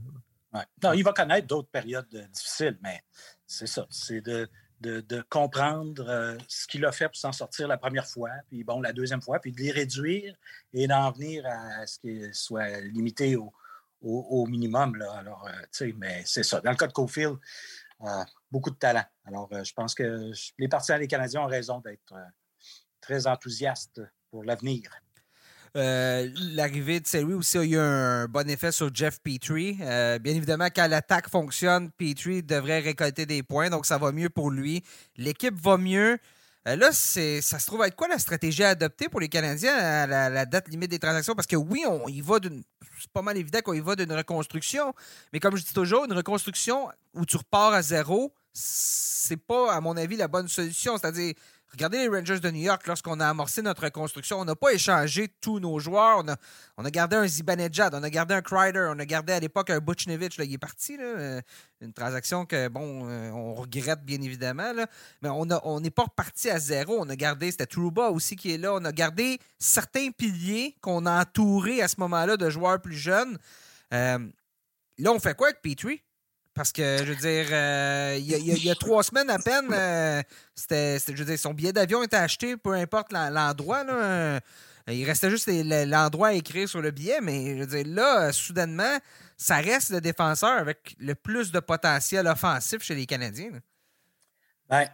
[0.54, 0.66] là.
[0.84, 3.02] Non, il va connaître d'autres périodes difficiles, mais
[3.48, 3.88] c'est ça.
[3.90, 4.48] C'est de,
[4.82, 8.82] de, comprendre euh, ce qu'il a fait pour s'en sortir la première fois, puis bon,
[8.82, 10.36] la deuxième fois, puis de les réduire
[10.74, 13.52] et d'en venir à ce qu'il soit limité au,
[14.04, 14.96] au, minimum.
[14.96, 15.12] Là.
[15.14, 16.62] Alors, euh, tu sais, mais c'est ça.
[16.62, 17.38] Dans le cas de Cofield,
[18.52, 19.04] beaucoup de talent.
[19.26, 22.26] Alors, euh, je pense que les partisans des Canadiens ont raison d'être euh,
[23.02, 24.90] très enthousiastes pour l'avenir.
[25.76, 29.74] L'arrivée de Louis aussi a eu un bon effet sur Jeff Petrie.
[29.74, 34.52] bien évidemment, quand l'attaque fonctionne, Petrie devrait récolter des points, donc ça va mieux pour
[34.52, 34.84] lui.
[35.18, 36.20] L'équipe va mieux.
[36.68, 39.76] Euh, là, c'est, ça se trouve être quoi la stratégie à adopter pour les Canadiens
[39.76, 41.36] à la, date limite des transactions?
[41.36, 42.64] Parce que oui, on y va d'une.
[43.00, 44.94] C'est pas mal évident qu'on y va d'une reconstruction.
[45.34, 49.82] Mais comme je dis toujours, une reconstruction où tu repars à zéro, c'est pas, à
[49.82, 50.98] mon avis, la bonne solution.
[50.98, 51.34] C'est-à-dire,
[51.74, 55.28] Regardez les Rangers de New York, lorsqu'on a amorcé notre reconstruction, on n'a pas échangé
[55.42, 56.24] tous nos joueurs.
[56.78, 59.72] On a, gardé un Zibanejad, on a gardé un Kreider, on a gardé à l'époque
[59.72, 60.38] un Butchnevich.
[60.38, 60.98] Là, il est parti.
[60.98, 61.42] Là, euh,
[61.82, 64.72] une transaction que, bon, euh, on regrette bien évidemment.
[65.24, 66.98] Mais on n'est pas reparti à zéro.
[67.00, 68.76] On a gardé, c'était Trouba aussi qui est là.
[68.76, 73.40] On a gardé certains piliers qu'on a entourés à ce moment-là de joueurs plus jeunes.
[73.96, 74.20] Euh,
[75.00, 76.04] là, on fait quoi avec Petrie?
[76.54, 80.22] Parce que, je veux dire, euh, il, y a, trois semaines à peine, euh,
[80.54, 83.84] c'était, je veux dire, son billet d'avion était acheté, peu importe l'endroit.
[83.84, 84.40] Là,
[84.88, 89.00] il restait juste l'endroit à écrire sur le billet, mais je veux dire, là, soudainement,
[89.36, 93.50] ça reste le défenseur avec le plus de potentiel offensif chez les Canadiens.
[94.70, 94.88] Ben,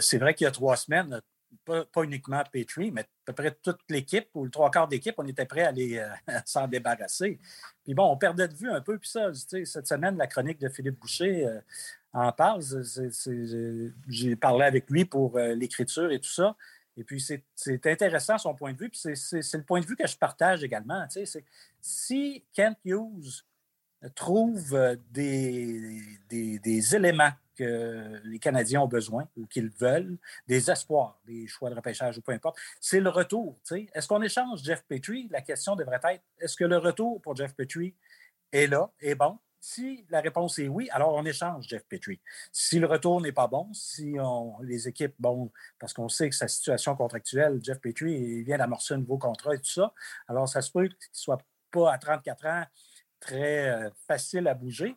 [0.00, 1.20] c'est vrai qu'il y a trois semaines,
[1.64, 5.26] pas, uniquement Petrie, mais à peu près toute l'équipe ou le trois quarts d'équipe, on
[5.26, 7.38] était prêt à, euh, s'en débarrasser.
[7.84, 8.98] Puis bon, on perdait de vue un peu.
[8.98, 11.60] Puis ça, cette semaine, la chronique de Philippe Boucher euh,
[12.12, 12.62] en parle.
[14.08, 16.56] J'ai parlé avec lui pour euh, l'écriture et tout ça.
[16.96, 18.88] Et puis, c'est intéressant son point de vue.
[18.88, 21.04] Puis c'est le point de vue que je partage également.
[21.80, 23.42] Si Kent Hughes
[24.14, 31.18] trouve des, des, des éléments que les Canadiens ont besoin ou qu'ils veulent, des espoirs,
[31.26, 33.58] des choix de repêchage ou peu importe, c'est le retour.
[33.70, 35.28] Est-ce qu'on échange Jeff Petrie?
[35.30, 37.94] La question devrait être est-ce que le retour pour Jeff Petrie
[38.52, 39.38] est là, est bon?
[39.60, 42.20] Si la réponse est oui, alors on échange Jeff Petrie.
[42.52, 46.36] Si le retour n'est pas bon, si on, les équipes, bon, parce qu'on sait que
[46.36, 49.94] sa situation contractuelle, Jeff Petrie vient d'amorcer un nouveau contrat et tout ça,
[50.28, 51.38] alors ça se peut qu'il ne soit
[51.70, 52.64] pas à 34 ans
[53.20, 54.94] très euh, facile à bouger.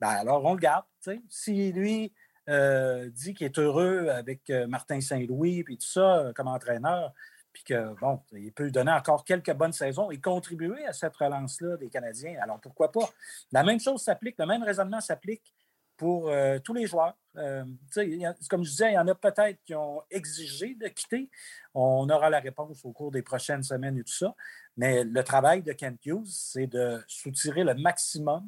[0.00, 0.84] Ben, alors on le garde.
[1.28, 2.12] Si lui
[2.48, 7.14] euh, dit qu'il est heureux avec euh, Martin Saint-Louis et tout ça euh, comme entraîneur,
[7.54, 11.16] puis que, bon, il peut lui donner encore quelques bonnes saisons et contribuer à cette
[11.16, 12.36] relance-là des Canadiens.
[12.42, 13.08] Alors, pourquoi pas?
[13.52, 15.54] La même chose s'applique, le même raisonnement s'applique
[15.96, 16.28] pour
[16.64, 17.16] tous les joueurs.
[17.34, 21.30] comme je disais, il y en a peut-être qui ont exigé de quitter.
[21.72, 24.34] On aura la réponse au cours des prochaines semaines et tout ça.
[24.76, 28.44] Mais le travail de Kent Hughes, c'est de soutirer le maximum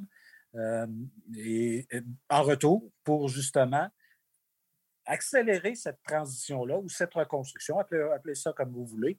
[0.57, 0.87] euh,
[2.31, 3.89] en retour pour justement
[5.05, 9.19] accélérer cette transition-là ou cette reconstruction, appelez, ça comme vous voulez.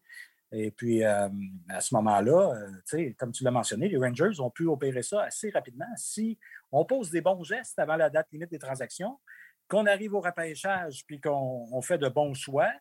[0.51, 1.29] Et puis, euh,
[1.69, 2.55] à ce moment-là,
[2.93, 5.85] euh, comme tu l'as mentionné, les Rangers ont pu opérer ça assez rapidement.
[5.95, 6.37] Si
[6.71, 9.19] on pose des bons gestes avant la date limite des transactions,
[9.67, 12.71] qu'on arrive au repêchage puis qu'on fait de bons choix,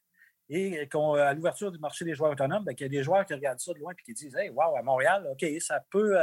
[0.49, 3.35] et qu'à l'ouverture du marché des joueurs autonomes, ben, qu'il y a des joueurs qui
[3.35, 6.17] regardent ça de loin et qui disent Hey, wow, à Montréal, OK, ça peut,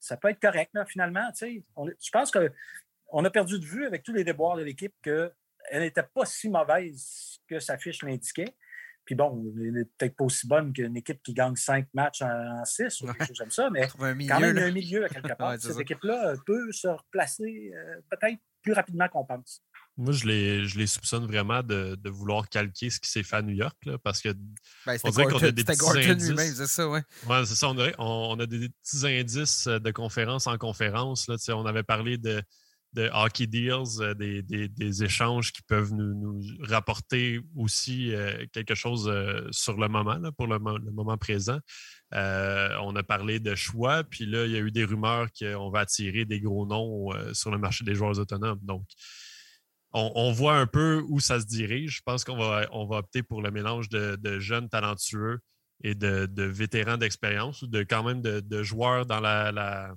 [0.00, 1.28] ça peut être correct, finalement.
[1.40, 5.32] je pense qu'on a perdu de vue avec tous les déboires de l'équipe qu'elle
[5.72, 8.54] n'était pas si mauvaise que sa fiche l'indiquait.
[9.04, 12.64] Puis bon, elle n'est peut-être pas aussi bonne qu'une équipe qui gagne cinq matchs en,
[12.64, 15.08] six ou quelque chose comme ça, mais quand même, il y a un milieu à
[15.08, 15.58] quelque part.
[15.60, 19.62] Cette équipe-là peut se replacer euh, peut-être plus rapidement qu'on pense.
[19.98, 23.36] Moi, je les, je les soupçonne vraiment de, de, vouloir calquer ce qui s'est fait
[23.36, 24.28] à New York, là, parce que
[24.84, 26.54] ben, on dirait qu'on a des petits indices.
[26.56, 27.02] c'est ça, ouais.
[27.26, 27.68] ouais c'est ça.
[27.68, 31.28] On, on, a des petits indices de conférence en conférence.
[31.28, 32.42] Là, on avait parlé de,
[32.96, 38.46] de hockey deals, euh, des, des, des, échanges qui peuvent nous, nous rapporter aussi euh,
[38.52, 41.58] quelque chose euh, sur le moment, là, pour le, le, moment présent.
[42.12, 45.80] on a parlé de choix, puis là, il y a eu des rumeurs qu'on va
[45.80, 48.60] attirer des gros noms sur le marché des joueurs autonomes.
[48.62, 48.86] Donc,
[49.96, 51.96] on, voit un peu où ça se dirige.
[51.96, 55.40] Je pense qu'on va, on va opter pour le mélange de, jeunes talentueux
[55.82, 59.94] et de, vétérans d'expérience ou de quand même de, joueurs dans la,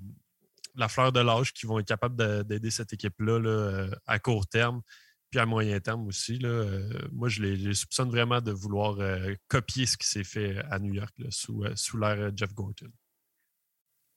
[0.88, 4.82] fleur de l'âge qui vont être capables d'aider cette équipe-là euh, à court terme
[5.30, 6.40] puis à moyen terme aussi.
[6.44, 10.80] Euh, moi, je les, soupçonne vraiment de vouloir euh, copier ce qui s'est fait à
[10.80, 12.90] New York sous, sous l'ère Jeff Gorton.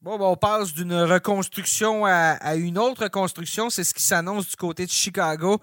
[0.03, 3.71] Bon, ben, on passe d'une reconstruction à, une autre reconstruction.
[3.71, 5.61] C'est ce qui s'annonce du côté de Chicago.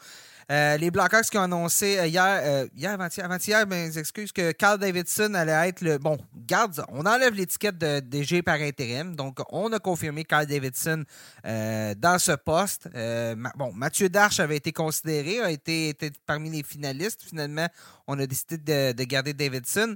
[0.50, 4.54] Euh, les Blackhawks qui ont annoncé euh, hier, euh, hier avant-hier, avant ben, excuse, que
[4.54, 5.98] Carl Davidson allait être le.
[5.98, 9.14] Bon, garde, on enlève l'étiquette de DG par intérim.
[9.14, 11.04] Donc, on a confirmé Carl Davidson
[11.44, 12.88] dans ce poste.
[13.58, 15.94] bon, Mathieu Darche avait été considéré, a été,
[16.26, 17.24] parmi les finalistes.
[17.24, 17.68] Finalement,
[18.08, 19.96] on a décidé de garder Davidson.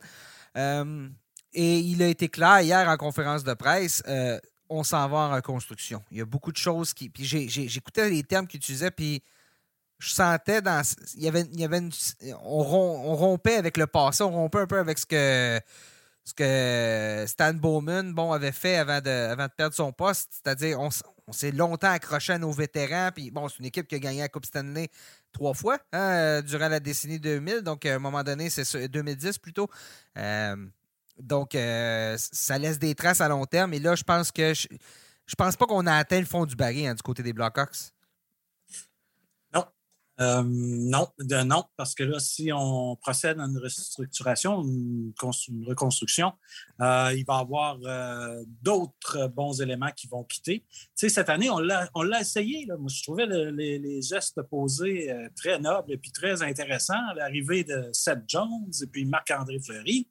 [1.54, 4.02] Et il a été clair hier en conférence de presse.
[4.08, 4.40] Euh,
[4.70, 6.04] on s'en va en reconstruction.
[6.12, 7.10] Il y a beaucoup de choses qui.
[7.10, 9.22] Puis j'écoutais les termes qu'il utilisait, puis
[10.00, 10.82] je sentais dans.
[11.16, 11.82] Il y avait, il y avait
[12.42, 15.60] on, rompait avec le passé, on rompait un peu avec ce que
[16.26, 20.30] ce que Stan Bowman bon, avait fait avant de, avant de perdre son poste.
[20.32, 20.90] C'est-à-dire, on,
[21.32, 23.10] s'est longtemps accroché à nos vétérans.
[23.14, 24.90] Puis, bon, c'est une équipe qui a gagné la Coupe Stanley
[25.34, 27.62] trois fois hein, durant la décennie 2000.
[27.62, 29.70] Donc, à un moment donné, c'est 2010 plutôt.
[30.18, 30.56] Euh,
[31.20, 33.74] donc, euh, ça laisse des traces à long terme.
[33.74, 34.68] Et là, je pense que je,
[35.26, 37.92] je pense pas qu'on a atteint le fond du baril hein, du côté des Blackhawks.
[40.22, 45.12] Euh, non, non, parce que là, si on procède à une restructuration, une,
[45.68, 46.34] reconstruction,
[46.82, 47.80] euh, il va y avoir
[48.62, 50.64] d'autres bons éléments qui vont quitter.
[50.70, 52.68] Tu sais, cette année, on l'a essayé.
[52.68, 57.14] Moi, je trouvais les, gestes posés très nobles et puis très intéressants.
[57.16, 60.08] L'arrivée de Seth Jones et puis Marc-André Fleury.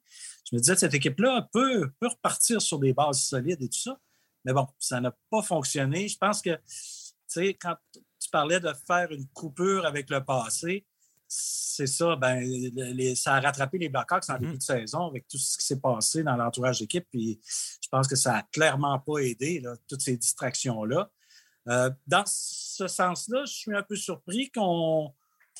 [0.53, 3.99] Je me disais, cette équipe-là peut, peut repartir sur des bases solides et tout ça.
[4.45, 6.07] Mais bon, ça n'a pas fonctionné.
[6.07, 6.61] Je pense que, tu
[7.27, 7.75] sais, quand
[8.33, 10.85] parlais de faire une coupure avec le passé.
[11.27, 12.43] C'est ça, ben,
[13.15, 14.57] ça a rattrapé les Blackhawks en début mm-hmm.
[14.57, 17.07] de saison avec tout ce qui s'est passé dans l'entourage d'équipe.
[17.09, 17.39] Puis
[17.81, 21.09] je pense que ça n'a clairement pas aidé, toutes ces distractions-là.
[21.69, 25.13] Euh, dans ce sens-là, je suis un peu surpris qu'on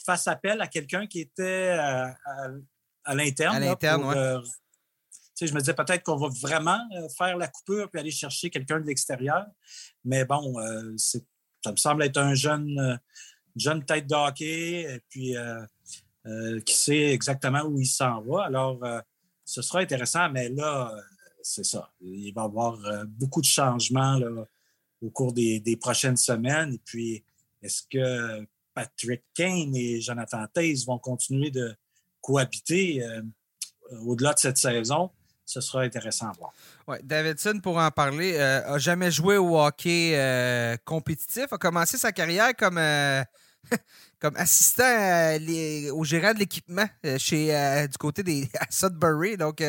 [0.06, 2.08] fasse appel à quelqu'un qui était euh,
[3.06, 3.56] à, l'interne.
[3.56, 4.52] À l'interne, oui.
[5.48, 8.80] Je me disais peut-être qu'on va vraiment euh, faire la coupure puis aller chercher quelqu'un
[8.80, 9.46] de l'extérieur.
[10.04, 10.56] Mais bon,
[10.98, 11.26] c'est
[11.64, 12.98] ça me semble être un jeune, euh,
[13.56, 15.62] jeune tête d'hockey et puis euh,
[16.26, 18.46] euh, qui sait exactement où il s'en va.
[18.46, 18.80] Alors,
[19.46, 20.96] ce sera intéressant, mais là,
[21.42, 21.92] c'est ça.
[22.02, 24.20] Il va y avoir beaucoup de changements
[25.02, 26.74] au cours des, prochaines semaines.
[26.74, 27.26] Et puis,
[27.62, 31.76] est-ce que Patrick Kane et Jonathan Taze vont continuer de
[32.22, 33.06] cohabiter
[33.92, 35.12] au-delà de cette saison?
[35.46, 37.00] Ce sera intéressant à voir.
[37.04, 41.52] Davidson, pour en parler, euh, jamais joué au hockey euh, compétitif.
[41.52, 43.24] A commencé sa carrière comme, euh,
[44.20, 44.84] comme assistant
[45.94, 49.38] au gérant de l'équipement du côté des Sudbury.
[49.38, 49.62] Donc,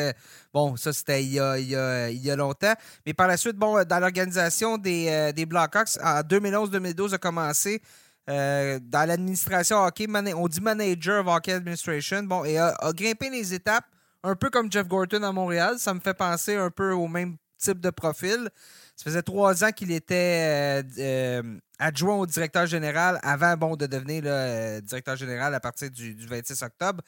[0.53, 2.73] bon, ça, c'était il, il, y a longtemps.
[3.05, 7.81] Mais par la suite, bon, dans l'organisation des, des Blackhawks, en 2011-2012, a commencé.
[8.27, 13.85] dans l'administration hockey, on dit manager of hockey administration, bon, et a grimpé les étapes
[14.25, 15.75] un peu comme Jeff Gorton à Montréal.
[15.77, 18.49] Ça me fait penser un peu au même type de profil.
[18.95, 23.85] Ça faisait trois ans qu'il était euh, euh, adjoint au directeur général avant bon, de
[23.85, 27.03] devenir euh, directeur général à partir du, 26 octobre.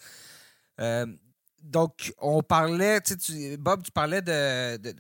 [1.64, 4.94] donc, on parlait, tu, Bob, tu parlais d'une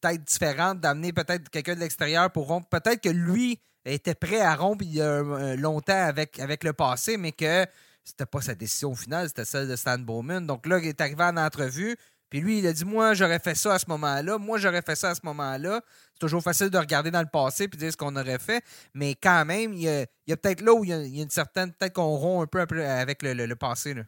[0.00, 2.68] tête différente, d'amener peut-être quelqu'un de l'extérieur pour rompre.
[2.68, 7.32] Peut-être que lui était prêt à rompre il y a longtemps avec le passé, mais
[7.32, 7.66] que
[8.04, 10.46] c'était pas sa décision finale, c'était celle de Stan Bowman.
[10.46, 11.96] Donc là, il est arrivé en entrevue,
[12.30, 14.94] puis lui, il a dit Moi, j'aurais fait ça à ce moment-là, moi, j'aurais fait
[14.94, 15.82] ça à ce moment-là.
[16.12, 19.16] C'est toujours facile de regarder dans le passé puis dire ce qu'on aurait fait, mais
[19.16, 21.72] quand même, il y a, peut-être là où il y a, une certaine.
[21.72, 23.94] Peut-être qu'on rompt un peu avec le, passé.
[23.94, 24.04] Là.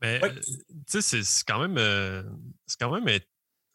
[0.00, 0.40] Mais, euh,
[0.88, 1.76] tu sais, c'est quand même.
[1.78, 2.22] Euh,
[2.66, 3.20] c'est quand même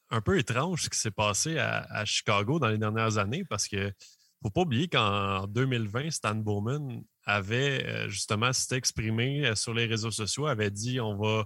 [0.10, 3.68] un peu étrange ce qui s'est passé à, à, Chicago dans les dernières années parce
[3.68, 3.94] que
[4.42, 9.86] faut pas oublier qu'en 2020, Stan Bowman avait euh, justement s'était exprimé euh, sur les
[9.86, 11.46] réseaux sociaux, avait dit on va,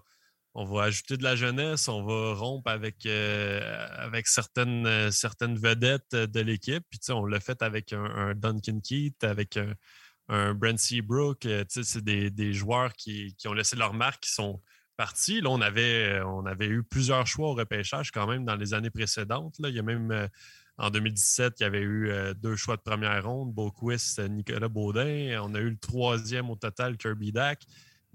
[0.54, 6.16] on va ajouter de la jeunesse, on va rompre avec, euh, avec certaines, certaines vedettes
[6.16, 6.84] de l'équipe.
[6.90, 11.48] Puis on l'a fait avec un, Duncan Keith, avec un, Brent Seabrook.
[11.70, 14.62] C'est des, des, joueurs qui, qui, ont laissé leur marque, qui sont
[14.98, 15.42] partis.
[15.42, 18.90] Là, on avait, on avait eu plusieurs choix au repêchage quand même dans les années
[18.90, 19.60] précédentes.
[19.60, 19.70] Là.
[19.70, 20.30] Il y a même
[20.78, 25.40] en 2017, il y avait eu euh, deux choix de première ronde, Boquist, Nicolas Baudin.
[25.42, 27.64] On a eu le troisième au total, Kirby Dack.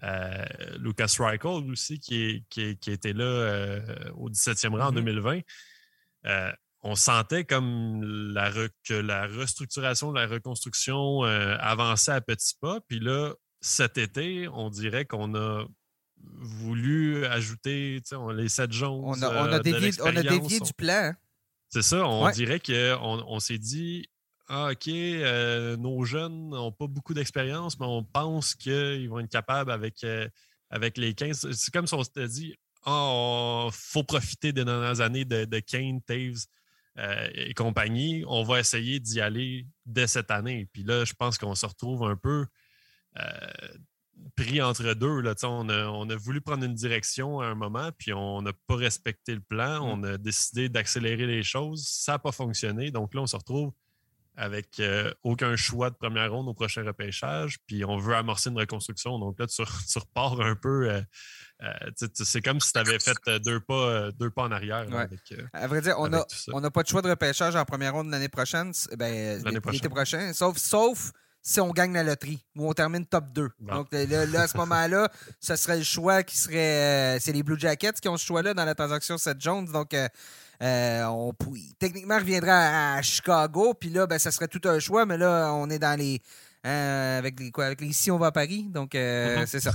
[0.03, 0.45] Euh,
[0.79, 3.81] Lucas Reichel aussi, qui, qui, était là euh,
[4.15, 5.41] au 17e rang en 2020.
[6.23, 6.55] Mm-hmm.
[6.83, 8.03] on sentait comme
[8.35, 8.51] la,
[8.85, 12.81] que la restructuration, la reconstruction avançait à petits pas.
[12.89, 15.67] Puis là, cet été, on dirait qu'on a
[16.23, 18.03] voulu ajouter
[18.35, 19.01] les sept jaunes.
[19.03, 21.15] On a, on a dévié, on a dévié du plan.
[21.71, 24.09] C'est ça, on dirait qu'on on, s'est dit
[24.49, 29.31] ah, OK, euh, nos jeunes n'ont pas beaucoup d'expérience, mais on pense qu'ils vont être
[29.31, 30.29] capables avec, euh,
[30.69, 31.53] avec les 15.
[31.53, 35.59] C'est comme si on s'était dit Ah, il faut profiter des dernières années de, de
[35.61, 36.47] Kane, Taves
[36.99, 38.25] euh, et compagnie.
[38.27, 40.67] On va essayer d'y aller dès cette année.
[40.73, 42.47] Puis là, je pense qu'on se retrouve un peu
[44.37, 45.21] pris entre deux.
[45.21, 45.35] Là.
[45.45, 48.77] On, a, on a voulu prendre une direction à un moment, puis on n'a pas
[48.77, 49.81] respecté le plan.
[49.81, 49.91] Mm.
[49.91, 51.87] On a décidé d'accélérer les choses.
[51.87, 52.91] Ça n'a pas fonctionné.
[52.91, 53.73] Donc là, on se retrouve
[54.37, 58.59] avec euh, aucun choix de première ronde au prochain repêchage, puis on veut amorcer une
[58.59, 59.19] reconstruction.
[59.19, 59.63] Donc là, tu,
[59.99, 60.91] repars un peu.
[60.91, 61.03] Euh,
[61.63, 64.87] euh, c'est comme si tu avais fait deux pas, deux pas en arrière.
[65.53, 68.73] à vrai dire, on n'a pas de choix de repêchage en première ronde l'année prochaine.
[68.97, 70.33] Ben, l'été prochain.
[70.33, 71.13] Sauf, sauf
[71.43, 73.49] si on gagne la loterie ou on termine top 2.
[73.61, 75.11] Donc là, à ce moment-là,
[75.41, 77.19] ce serait le choix qui serait.
[77.21, 79.67] c'est les Blue Jackets qui ont ce choix-là dans la transaction Seth Jones.
[79.67, 79.95] Donc
[80.61, 81.33] on,
[81.79, 83.75] techniquement, reviendra à, Chicago.
[83.75, 86.21] Puis là, ben, ça serait tout un choix, mais là, on est dans les.
[86.63, 88.67] avec les quoi Avec les ici, on va à Paris.
[88.69, 89.47] Donc, mm-hmm.
[89.47, 89.73] c'est ça.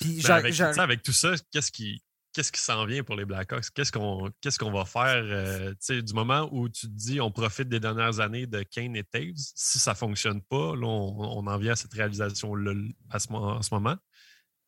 [0.00, 0.42] Puis, ben,
[0.78, 2.02] avec, tout ça, qu'est-ce qui,
[2.34, 3.70] qu'est-ce qui s'en vient pour les Blackhawks?
[3.72, 8.20] Qu'est-ce qu'on va faire euh, du moment où tu te dis on profite des dernières
[8.20, 9.32] années de Kane et Taves?
[9.36, 12.74] Si ça ne fonctionne pas, là, on, en vient à cette réalisation-là
[13.10, 13.96] à ce, en ce moment.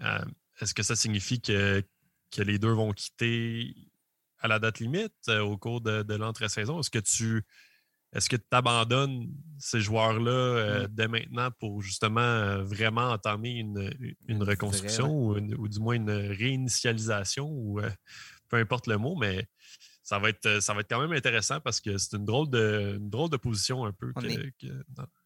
[0.03, 0.25] Euh,
[0.61, 1.83] est-ce que ça signifie que,
[2.31, 3.75] que les deux vont quitter
[4.39, 6.81] à la date limite euh, au cours de, de l'entre-saison?
[6.81, 7.45] Est-ce que tu
[8.17, 14.43] est-ce que tu abandonnes ces joueurs-là euh, dès maintenant pour justement euh, vraiment entamer une,
[14.43, 17.91] reconstruction ou, du moins une réinitialisation ou euh,
[18.49, 19.47] peu importe le mot, mais
[20.03, 22.97] ça va être, ça va être quand même intéressant parce que c'est une drôle de,
[23.01, 24.13] drôle de position un peu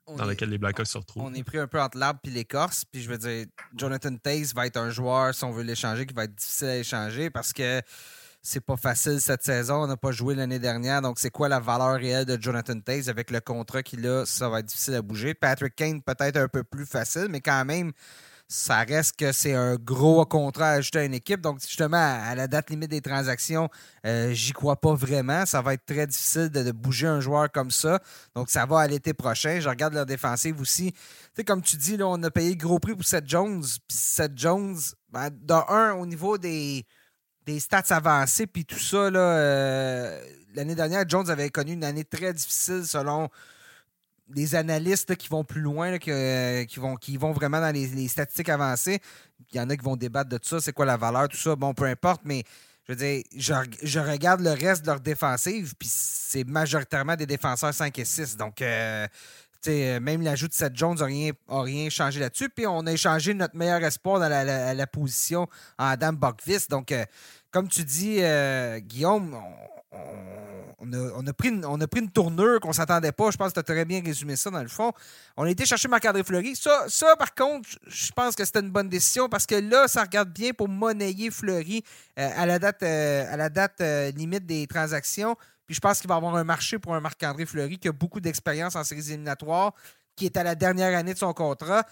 [0.08, 1.22] dans, laquelle les Blackhawks se retrouvent.
[1.22, 2.84] On est pris un peu entre l'arbre et l'écorce.
[2.84, 6.14] Puis je veux dire, Jonathan Taze va être un joueur, si on veut l'échanger, qui
[6.14, 7.82] va être difficile à échanger parce que
[8.42, 9.82] c'est pas facile cette saison.
[9.82, 11.02] On n'a pas joué l'année dernière.
[11.02, 14.24] Donc, c'est quoi la valeur réelle de Jonathan Taze avec le contrat qu'il a?
[14.24, 15.34] Ça va être difficile à bouger.
[15.34, 17.92] Patrick Kane, peut-être un peu plus facile, mais quand même,
[18.48, 21.40] ça reste que c'est un gros contrat à ajouter à une équipe.
[21.40, 23.68] Donc, justement, à la date limite des transactions,
[24.06, 25.46] euh, j'y crois pas vraiment.
[25.46, 28.00] Ça va être très difficile de, bouger un joueur comme ça.
[28.34, 29.60] Donc, ça va à l'été prochain.
[29.60, 30.92] Je regarde leur défensive aussi.
[30.92, 30.98] Tu
[31.36, 33.62] sais, comme tu dis, là, on a payé gros prix pour Seth Jones.
[33.86, 34.78] Puis Seth Jones,
[35.10, 35.28] ben,
[35.68, 36.84] un, au niveau des
[37.52, 40.22] des stats avancées, puis tout ça, euh,
[40.54, 43.28] l'année dernière, Jones avait connu une année très difficile selon
[44.32, 46.10] les analystes qui vont plus loin, qui,
[46.76, 49.00] vont, qui vont vraiment dans les, statistiques avancées.
[49.52, 51.36] Il y en a qui vont débattre de tout ça, c'est quoi la valeur, tout
[51.36, 51.56] ça.
[51.56, 52.44] Bon, peu importe, mais
[52.86, 57.74] je veux dire, je, regarde le reste de leur défensive, puis c'est majoritairement des défenseurs
[57.74, 58.36] 5 et 6.
[58.36, 59.08] Donc, euh,
[59.68, 62.48] même l'ajout de Seth Jones n'a rien, rien changé là-dessus.
[62.48, 65.48] Puis on a échangé notre meilleur espoir dans la, position
[65.78, 66.66] en Adam Buckvis.
[66.68, 67.04] Donc, euh,
[67.50, 69.36] comme tu dis, euh, Guillaume,
[70.80, 73.30] on, a, pris une, tournure qu'on s'attendait pas.
[73.30, 74.92] Je pense que tu as très bien résumé ça dans le fond.
[75.36, 76.54] On a été chercher Marc-André Fleury.
[76.56, 80.32] Ça, par contre, je pense que c'était une bonne décision parce que là, ça regarde
[80.32, 81.82] bien pour monnayer Fleury
[82.18, 85.36] euh, à la date, euh, limite des transactions.
[85.66, 88.20] Puis je pense qu'il va avoir un marché pour un Marc-André Fleury qui a beaucoup
[88.20, 89.72] d'expérience en séries éliminatoires
[90.16, 91.84] qui est à la dernière année de son contrat.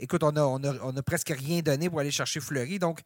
[0.00, 2.80] écoute, on a, presque rien donné pour aller chercher Fleury.
[2.80, 3.00] Donc,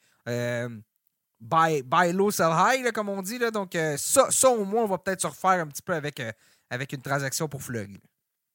[1.40, 3.38] buy, low, sell high, comme on dit.
[3.38, 3.50] Là.
[3.50, 6.20] Donc, euh, ça, ça, au moins, on va peut-être se refaire un petit peu avec,
[6.20, 6.32] euh,
[6.70, 8.00] avec une transaction pour Fleury.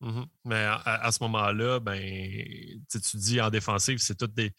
[0.01, 0.25] Mm-hmm.
[0.45, 4.53] Mais à, ce moment-là, ben, tu dis en défensive, c'est tout des.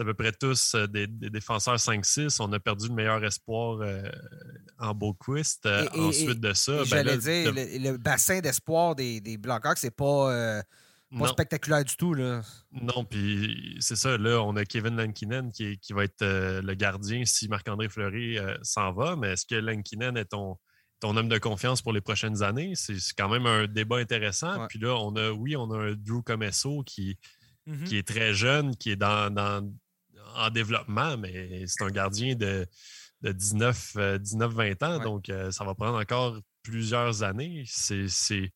[0.00, 2.38] à peu près tous euh, des, défenseurs 5-6.
[2.40, 3.78] On a perdu le meilleur espoir
[4.78, 5.68] en Beauquist.
[5.94, 6.78] ensuite de ça.
[6.78, 10.62] Ben j'allais dire, le, bassin d'espoir des, des Blackhawks, c'est pas
[11.16, 12.14] pas spectaculaire du tout.
[12.14, 12.42] Là.
[12.72, 14.18] Non, puis c'est ça.
[14.18, 18.38] Là, on a Kevin Lankinen qui, qui va être euh, le gardien si Marc-André Fleury
[18.38, 19.16] euh, s'en va.
[19.16, 20.58] Mais est-ce que Lankinen est ton,
[21.00, 22.74] ton homme de confiance pour les prochaines années?
[22.74, 24.66] C'est quand même un débat intéressant.
[24.68, 27.18] Puis là, on a, oui, on a un Drew Comesso qui,
[27.66, 27.84] mm-hmm.
[27.84, 29.34] qui est très jeune, qui est dans,
[30.36, 32.66] en développement, mais c'est un gardien de,
[33.22, 35.02] de 19-20 ans.
[35.02, 37.64] Donc, euh, ça va prendre encore plusieurs années.
[37.66, 38.52] C'est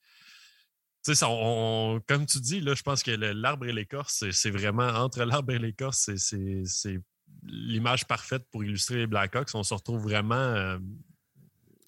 [2.06, 5.58] comme tu dis, là, je pense que l'arbre et l'écorce, c'est vraiment entre l'arbre et
[5.58, 7.00] l'écorce, c'est
[7.44, 9.48] l'image parfaite pour illustrer les Blackhawks.
[9.54, 10.34] On se retrouve vraiment.
[10.34, 10.78] Euh,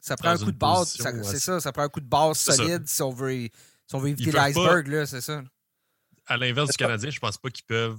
[0.01, 2.87] ça prend un coup de base, c'est ça, ça prend un coup de base solide
[2.87, 3.51] si on veut,
[4.05, 5.43] éviter l'iceberg, c'est ça.
[6.27, 7.99] À l'inverse du Canadien, je pense pas qu'ils peuvent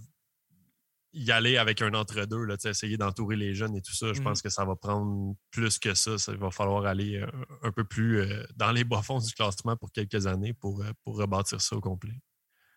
[1.15, 4.11] y aller avec un entre-deux, essayer d'entourer les jeunes et tout ça.
[4.13, 4.43] Je pense mmh.
[4.43, 6.11] que ça va prendre plus que ça.
[6.27, 7.27] Il va falloir aller euh,
[7.63, 11.17] un, peu plus euh, dans les bas-fonds du classement pour quelques années pour, euh, pour
[11.17, 12.13] rebâtir ça au complet.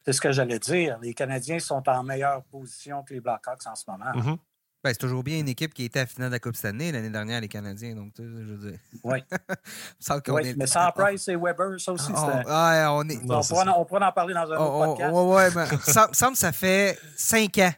[0.04, 0.98] C'est ce que j'allais dire.
[1.02, 4.12] Les Canadiens sont en meilleure position que les Blackhawks en ce moment.
[4.14, 4.36] Mmh
[4.84, 6.66] ben, c'est toujours bien une équipe qui était à la finale de la Coupe cette
[6.66, 7.96] année, l'année dernière, les Canadiens.
[7.96, 8.78] Donc, je veux dire.
[9.02, 9.18] Oui.
[10.28, 12.12] oui mais sans Price et Weber, ça aussi, c'est.
[12.14, 13.18] on, est...
[13.28, 15.12] on, pourra, en parler dans un autre podcast.
[15.12, 17.72] Oui, oui, mais ça semble ça fait cinq ans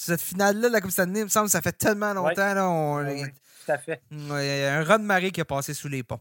[0.00, 2.54] cette finale-là de la Coupe Stanley, il me semble que ça fait tellement longtemps.
[2.54, 3.04] Là, on...
[3.04, 4.00] tout à fait.
[4.10, 6.20] Il y a un raz de marée qui a passé sous les ponts.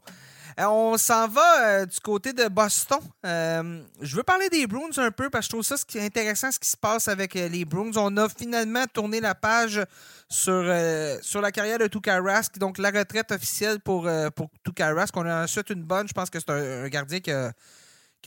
[0.59, 2.99] Euh, on s'en va euh, du côté de Boston.
[3.25, 5.97] Euh, je veux parler des Bruins un peu parce que je trouve ça ce qui
[5.97, 7.91] est intéressant ce qui se passe avec les Bruins.
[7.95, 9.81] On a finalement tourné la page
[10.27, 10.73] sur,
[11.21, 15.15] sur la carrière de Tuukka Rask, donc la retraite officielle pour, pour Tuukka Rask.
[15.15, 16.07] On a ensuite une bonne.
[16.07, 17.53] Je pense que c'est un, gardien qui n'a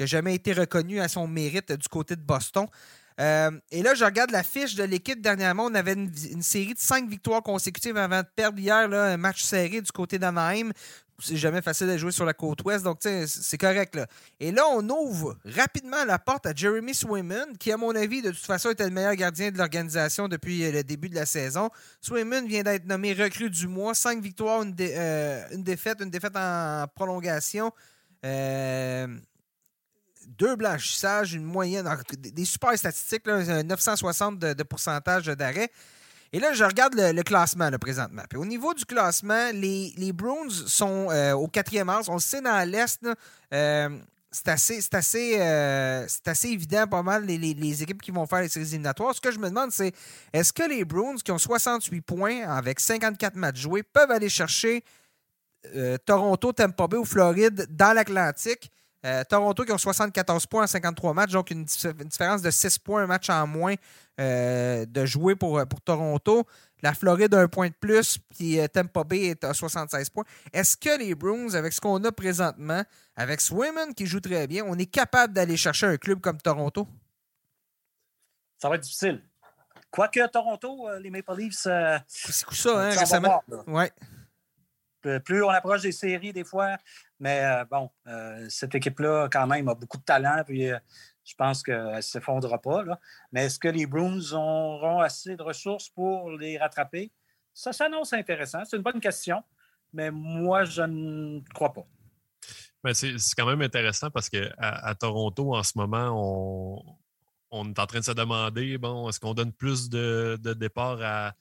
[0.07, 2.67] jamais été reconnu à son mérite du côté de Boston.
[3.21, 5.67] Euh, et là, je regarde la fiche de l'équipe dernièrement.
[5.67, 9.81] On avait une, série de cinq victoires consécutives avant de perdre hier un match serré
[9.81, 10.73] du côté d'Anaheim.
[11.19, 13.95] C'est jamais facile de jouer sur la côte ouest, donc c'est correct.
[13.95, 14.07] Là.
[14.41, 18.31] Et là, on ouvre rapidement la porte à Jeremy Swayman, qui, à mon avis, de
[18.31, 21.71] toute façon, était le meilleur gardien de l'organisation depuis euh, le début de la saison.
[22.01, 23.95] Swayman vient d'être nommé recrue du mois.
[23.95, 27.71] Cinq victoires, une, euh, défaite, une défaite en prolongation.
[30.39, 35.71] Deux blanchissages, une moyenne, des super statistiques, 960 de, pourcentage d'arrêt.
[36.33, 38.23] Et là, je regarde le, classement présentement.
[38.29, 42.01] Puis au niveau du classement, les, les Bruins sont euh, au quatrième rang.
[42.09, 43.07] On le sait dans l'Est,
[43.53, 43.99] euh,
[44.31, 48.67] c'est assez, assez, euh, assez évident, pas mal, les, équipes qui vont faire les séries
[48.67, 49.15] éliminatoires.
[49.15, 49.93] Ce que je me demande, c'est
[50.33, 54.85] est-ce que les Bruins, qui ont 68 points avec 54 matchs joués, peuvent aller chercher
[56.07, 58.71] Toronto, Tampa Bay ou Floride dans l'Atlantique?
[59.05, 63.03] Euh, Toronto qui ont 74 points en 53 matchs, donc une, différence de 6 points,
[63.03, 63.75] un match en moins
[64.21, 66.47] euh, de jouer pour, pour Toronto.
[66.83, 70.25] La Floride a un point de plus, puis euh, Tampa Bay est à 76 points.
[70.53, 72.85] Est-ce que les Bruins, avec ce qu'on a présentement,
[73.17, 76.87] avec Swayman qui joue très bien, on est capable d'aller chercher un club comme Toronto?
[78.59, 79.21] Ça va être difficile.
[79.91, 81.67] Quoique Toronto, les Maple Leafs.
[82.07, 83.43] c'est ça, hein, récemment?
[83.67, 83.91] Ouais.
[85.25, 86.77] Plus on approche des séries, des fois,
[87.23, 90.43] mais euh, bon, euh, cette équipe-là, quand même, a beaucoup de talent.
[90.45, 90.79] Puis euh,
[91.25, 92.83] je pense qu'elle ne s'effondrera pas.
[93.31, 97.13] Mais est-ce que les Bruins auront assez de ressources pour les rattraper?
[97.55, 98.65] Ça s'annonce intéressant.
[98.65, 99.41] C'est une bonne question.
[99.93, 101.87] Mais moi, je ne crois pas.
[102.83, 106.97] Mais c'est quand même intéressant parce qu'à à Toronto, en ce moment, on,
[107.53, 110.99] on est en train de se demander, bon, est-ce qu'on donne plus de, de départ
[111.03, 111.35] à,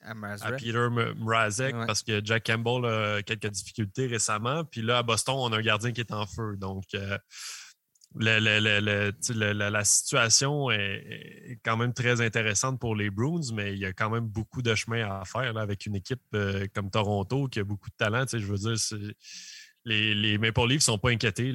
[0.58, 4.62] Peter Mrazek parce que Jack Campbell a quelques difficultés récemment.
[4.64, 6.56] Puis là, à Boston, on a un gardien qui est en feu.
[6.58, 7.16] Donc, euh,
[8.14, 14.10] la, situation est, quand même très intéressante pour les Bruins, mais il y a quand
[14.10, 17.88] même beaucoup de chemin à faire avec une équipe euh, comme Toronto qui a beaucoup
[17.88, 18.26] de talent.
[18.30, 19.16] Je veux dire, c'est
[19.84, 21.52] les, les Maple Leafs ne sont pas inquiétés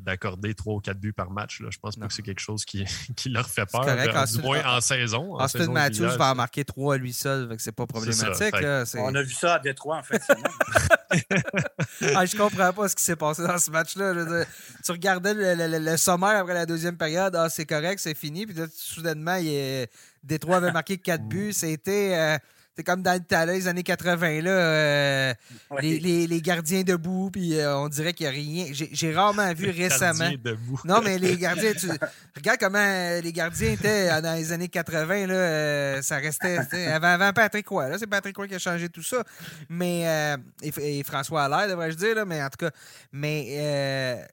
[0.00, 1.60] d'accorder trois ou quatre buts par match.
[1.60, 1.68] Là.
[1.70, 2.84] Je pense pas que c'est quelque chose qui,
[3.16, 5.34] qui, leur fait peur, euh, du moins en saison.
[5.40, 8.54] Austin Matthews va en marquer trois à lui seul, c'est pas problématique.
[8.96, 10.22] on a vu ça à Détroit, en fait.
[12.14, 14.44] ah, je comprends pas ce qui s'est passé dans ce match-là.
[14.84, 19.36] Tu regardais le, sommaire après la deuxième période, ah, c'est correct, c'est fini, puis soudainement,
[19.36, 19.86] il
[20.24, 21.52] Détroit avait marqué quatre buts.
[21.52, 22.14] C'était...
[22.16, 22.38] Euh,
[22.74, 25.34] c'est comme dans les années 80, là, euh,
[25.82, 28.66] les, gardiens debout, puis euh, on dirait qu'il n'y a rien.
[28.72, 30.30] J'ai rarement vu récemment.
[30.42, 30.80] Debout.
[30.84, 31.88] Non, mais les gardiens, tu
[32.34, 36.58] regarde comment euh, les gardiens étaient dans les années 80, là, ça restait.
[36.88, 39.22] Avant, avant Patrick Roy, c'est Patrick Roy qui a changé tout ça.
[39.68, 42.70] Mais, et, François Allaire, devrais-je dire, là, mais en tout cas,
[43.12, 44.26] mais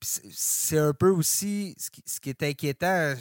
[0.00, 3.14] c'est un peu aussi ce qui, ce qui est inquiétant.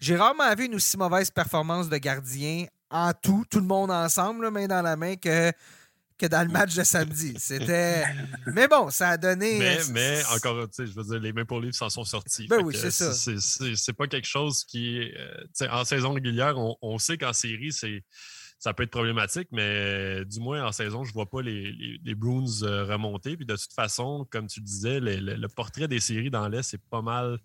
[0.00, 4.50] J'ai rarement vu une aussi mauvaise performance de gardien en tout, tout le monde ensemble,
[4.50, 5.52] main dans la main, que,
[6.18, 7.34] que dans le match de samedi.
[7.38, 8.04] C'était.
[8.54, 9.58] Mais bon, ça a donné.
[9.58, 12.46] Mais, euh, mais encore, tu sais, je veux dire, les Maple Leafs s'en sont sortis.
[12.48, 13.12] Ben oui, c'est ça.
[13.12, 15.10] C'est pas quelque chose qui.
[15.16, 18.04] Euh, en saison régulière, on, sait qu'en série, c'est
[18.58, 21.72] ça peut être problématique, mais du moins en saison, je ne vois pas les,
[22.04, 23.34] les, Bruins euh, remonter.
[23.34, 27.00] Puis de toute façon, comme tu disais, le portrait des séries dans l'Est, c'est pas
[27.00, 27.38] mal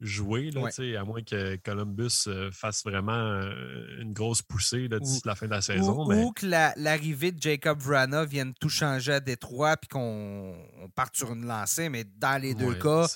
[0.00, 0.68] jouer, là,
[1.00, 5.52] à moins que Columbus euh, fasse vraiment euh, une grosse poussée d'ici la fin de
[5.52, 6.04] la saison.
[6.10, 10.54] Ou, que l'arrivée de Jacob Vrana vienne tout changer à Détroit puis qu'on
[10.94, 13.06] parte sur une lancée, mais dans les deux cas,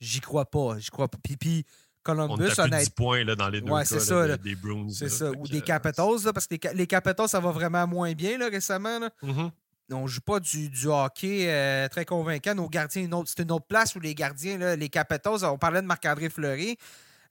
[0.00, 0.78] j'y crois pas.
[0.78, 1.18] J'y crois pas.
[1.22, 1.64] Puis,
[2.02, 4.88] Columbus on a 10 points là, dans les deux cas des, Bruins.
[4.90, 5.32] C'est ça.
[5.32, 9.00] Ou des Capitals, parce que les, Capitals, ça va vraiment moins bien là, récemment.
[9.00, 9.10] Là.
[9.22, 9.50] Mm-hmm
[9.90, 12.54] on ne joue pas du, hockey euh, très convaincant.
[12.54, 16.28] Nos gardiens, c'est une autre place où les gardiens, les Capitals, on parlait de Marc-André
[16.28, 16.76] Fleury.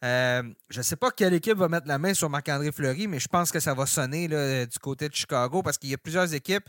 [0.03, 3.19] Euh, je ne sais pas quelle équipe va mettre la main sur Marc-André Fleury, mais
[3.19, 6.33] je pense que ça va sonner du côté de Chicago parce qu'il y a plusieurs
[6.33, 6.65] équipes.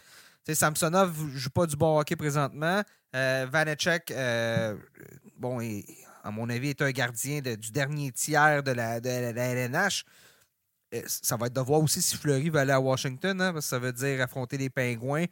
[0.49, 2.83] Samsonov ne joue pas du bon hockey présentement.
[3.15, 4.13] Euh, Vanecek,
[5.39, 5.61] bon,
[6.23, 10.05] à mon avis, est un gardien du dernier tiers de la, de la LNH
[11.07, 13.71] ça va être de voir aussi si Fleury va aller à Washington, hein, parce que
[13.71, 15.27] ça veut dire affronter les Pingouins.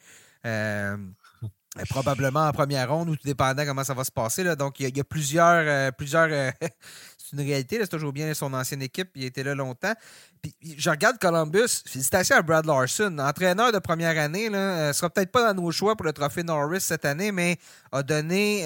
[0.47, 4.45] Euh, probablement en première ronde ou tout dépendant comment ça va se passer.
[4.45, 4.55] Là.
[4.55, 5.65] Donc, il y, a, plusieurs.
[5.67, 6.51] Euh, plusieurs euh,
[7.19, 7.79] c'est une réalité.
[7.81, 9.11] C'est toujours bien son ancienne équipe.
[9.17, 9.95] Il a été là longtemps.
[10.41, 11.83] Puis, je regarde Columbus.
[11.87, 13.19] Félicitations à Brad Larson.
[13.19, 14.49] Entraîneur de première année.
[14.49, 17.59] Là, sera peut-être pas dans nos choix pour le trophée Norris cette année, mais
[17.91, 18.63] a donné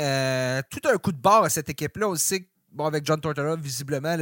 [0.70, 2.09] tout un coup de barre à cette équipe-là.
[2.09, 2.47] aussi.
[2.72, 4.16] bon, avec John Tortorella, visiblement,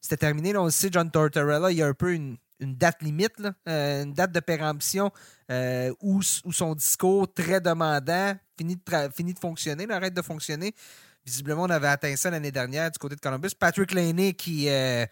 [0.00, 0.52] c'était terminé.
[0.52, 4.04] Là, on sait, John Tortorella, il y a un peu une, une date limite, euh,
[4.04, 5.10] une date de péremption
[5.50, 10.74] euh, où, son discours très demandant finit de, de fonctionner, arrête de fonctionner.
[11.24, 13.50] Visiblement, on avait atteint ça l'année dernière du côté de Columbus.
[13.58, 15.06] Patrick Laney qui, euh,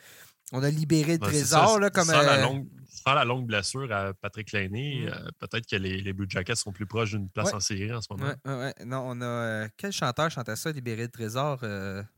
[0.53, 1.79] on a libéré le trésor.
[1.79, 2.67] Là, comme, sans, la longue,
[3.07, 5.31] la longue blessure à Patrick Laney, mm.
[5.39, 8.09] peut-être que les, les, Blue Jackets sont plus proches d'une place en série en ce
[8.11, 8.33] moment.
[8.45, 9.69] Ouais, non, on a.
[9.77, 11.61] quel chanteur chantait ça, libérer le trésor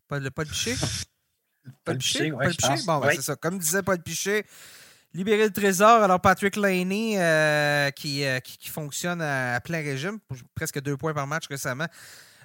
[0.08, 0.74] Paul, Paul Piché?
[1.84, 2.74] Paul Piché, Paul Piché?
[2.86, 3.36] Bon, ben, c'est ça.
[3.36, 4.44] Comme disait Paul Piché,
[5.14, 6.02] libérer le trésor.
[6.02, 10.18] Alors, Patrick Laney, euh, qui, qui, fonctionne à, plein régime,
[10.54, 11.86] presque deux points par match récemment.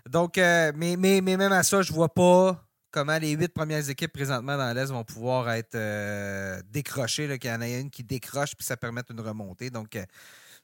[0.09, 2.61] Donc, euh, mais, mais, mais, même à ça, je vois pas
[2.91, 7.53] comment les huit premières équipes présentement dans l'Est vont pouvoir être euh, décrochées, qu'il y
[7.53, 9.69] en a une qui décroche puis ça permet une remontée.
[9.69, 9.97] Donc,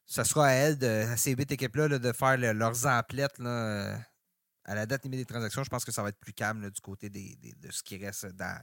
[0.05, 5.03] ça sera à elles, à ces huit équipes-là, de faire leurs emplettes à la date
[5.03, 5.63] limite des transactions.
[5.63, 8.61] Je pense que ça va être plus calme du côté de ce qui reste dans,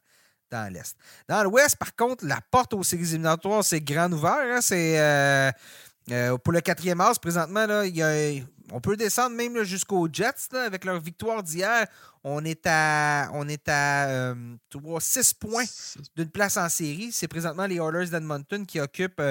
[0.51, 0.97] dans l'Est.
[1.29, 4.39] Dans l'Ouest, par contre, la porte aux séries éliminatoires, c'est grand ouvert.
[4.41, 4.61] Hein.
[4.61, 5.51] C'est euh,
[6.11, 7.85] euh, pour le quatrième as, présentement, là,
[8.71, 11.87] on peut descendre même jusqu'aux Jets avec leur victoire d'hier.
[12.25, 14.35] On est à, on est à
[15.01, 15.65] 6 euh, points
[16.17, 17.11] d'une place en série.
[17.13, 19.23] C'est présentement les Oilers d'Edmonton qui occupent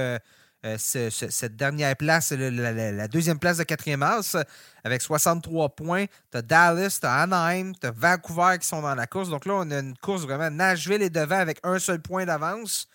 [0.65, 4.35] euh, cette dernière place, la, deuxième place de quatrième as,
[4.83, 6.05] avec 63 points.
[6.31, 9.29] Tu as Dallas, tu as Anaheim, tu as Vancouver qui sont dans la course.
[9.29, 10.49] Donc là, on a une course vraiment.
[10.49, 12.87] Nashville est devant avec un seul point d'avance.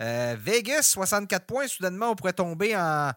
[0.00, 1.68] Euh, Vegas, 64 points.
[1.68, 3.12] Soudainement, on pourrait tomber en,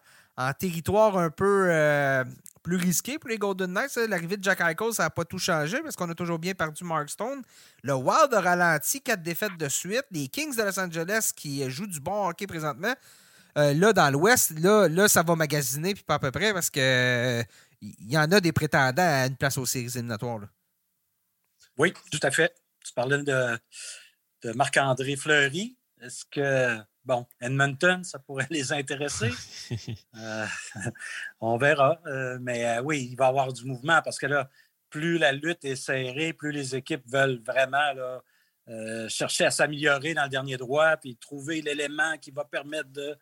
[0.60, 2.24] territoire un peu euh,
[2.62, 3.96] plus risqué pour les Golden Knights.
[4.08, 6.84] L'arrivée de Jack Eichel, ça n'a pas tout changé parce qu'on a toujours bien perdu
[6.84, 7.42] Mark Stone.
[7.82, 10.04] Le Wild a ralenti, quatre défaites de suite.
[10.12, 12.94] Les Kings de Los Angeles qui jouent du bon hockey présentement.
[13.56, 16.70] Euh, là, dans l'Ouest, là, là, ça va magasiner, puis pas à peu près, parce
[16.70, 17.42] que euh,
[17.80, 20.40] il y en a des prétendants à une place aux séries éliminatoires.
[21.76, 22.54] Oui, tout à fait.
[22.84, 23.58] Tu parlais de,
[24.54, 25.76] Marc-André Fleury.
[26.00, 29.32] Est-ce que, bon, Edmonton, ça pourrait les intéresser?
[30.16, 30.46] Euh,
[31.40, 32.00] on verra.
[32.40, 34.50] mais oui, il va y avoir du mouvement parce que là,
[34.90, 37.78] plus la lutte est serrée, plus les équipes veulent vraiment
[39.08, 43.16] chercher à s'améliorer dans le dernier droit, puis trouver l'élément qui va permettre de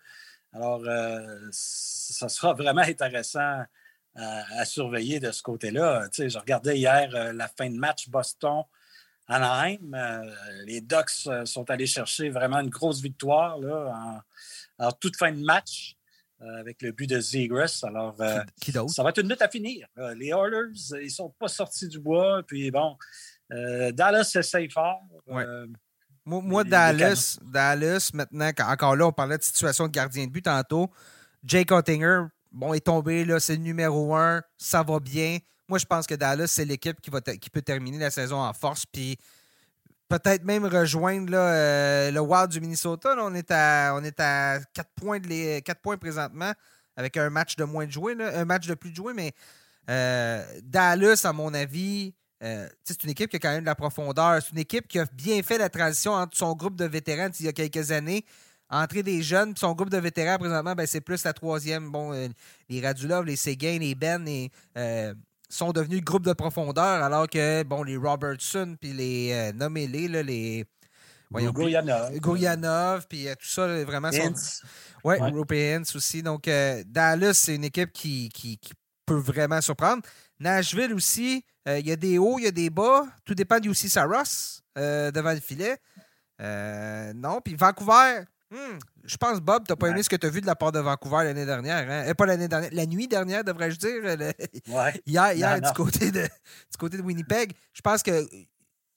[0.56, 3.62] alors, euh, ça sera vraiment intéressant
[4.14, 6.08] à, surveiller de ce côté-là.
[6.08, 8.62] Tu sais, je regardais hier euh, la fin de match Boston.
[9.28, 10.34] Anaheim, euh,
[10.64, 14.22] les Ducks sont allés chercher vraiment une grosse victoire là,
[14.78, 15.96] en, toute fin de match
[16.40, 17.80] avec le but de Zegras.
[17.82, 19.88] Alors, ça va être une lutte à finir.
[20.16, 22.42] les Oilers, ils ne sont pas sortis du bois.
[22.46, 22.96] Puis bon,
[23.50, 25.02] Dallas essaye fort.
[26.26, 30.90] Moi, Dallas, Dallas, maintenant, encore là, on parlait de situation de gardien de but tantôt.
[31.44, 35.38] Jake Ottinger, bon, est tombé, là, c'est le numéro un, ça va bien.
[35.68, 38.84] Moi, je pense que Dallas, c'est l'équipe qui, qui peut terminer la saison en force,
[38.86, 39.16] puis
[40.08, 43.14] peut-être même rejoindre là, euh, le Wild du Minnesota.
[43.18, 46.52] on est à, on est à 4 points, de 4 points présentement,
[46.96, 49.32] avec un match de moins de jouer, un match de plus de jouer, mais
[49.90, 53.74] euh, Dallas, à mon avis, euh, c'est une équipe qui a quand même de la
[53.74, 54.40] profondeur.
[54.42, 57.46] C'est une équipe qui a bien fait la transition entre son groupe de vétérans il
[57.46, 58.24] y a quelques années,
[58.68, 61.90] entrer des jeunes, son groupe de vétérans présentement, ben, c'est plus la troisième.
[61.90, 62.28] Bon, euh,
[62.68, 64.26] les Radulov, les Seguin, les Ben
[64.76, 65.14] euh,
[65.48, 70.64] sont devenus le groupe de profondeur, alors que bon, les Robertson, puis les nommez-les, les.
[72.20, 73.06] Gourianov.
[73.08, 74.12] puis tout ça, vraiment.
[74.12, 74.34] Sont...
[75.02, 75.78] Ouais, ouais.
[75.94, 76.22] aussi.
[76.22, 76.48] Donc,
[76.86, 78.72] Dallas, c'est une équipe qui, qui, qui
[79.06, 80.02] peut vraiment surprendre.
[80.38, 83.06] Nashville aussi, euh, il y a des hauts, il y a des bas.
[83.24, 85.78] Tout dépend du aussi Saros euh, devant le filet.
[86.40, 90.26] Euh, non, puis Vancouver, hmm, je pense, Bob, tu n'as pas aimé ce que tu
[90.26, 91.90] as vu de la part de Vancouver l'année dernière.
[91.90, 92.14] Hein?
[92.14, 94.02] pas l'année dernière, la nuit dernière, devrais-je dire.
[95.06, 97.52] hier, hier du, Côté de, du côté de Winnipeg.
[97.72, 98.26] Je pense que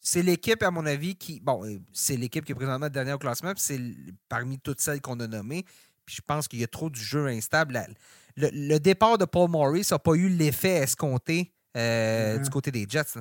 [0.01, 1.39] c'est l'équipe, à mon avis, qui.
[1.39, 1.63] Bon,
[1.93, 3.79] c'est l'équipe qui est présentement dernière au classement, puis c'est
[4.27, 5.63] parmi toutes celles qu'on a nommées.
[6.05, 7.87] Puis je pense qu'il y a trop du jeu instable.
[8.35, 12.43] Le, départ de Paul Morris n'a pas eu l'effet escompté euh, mm-hmm.
[12.43, 13.19] du côté des Jets.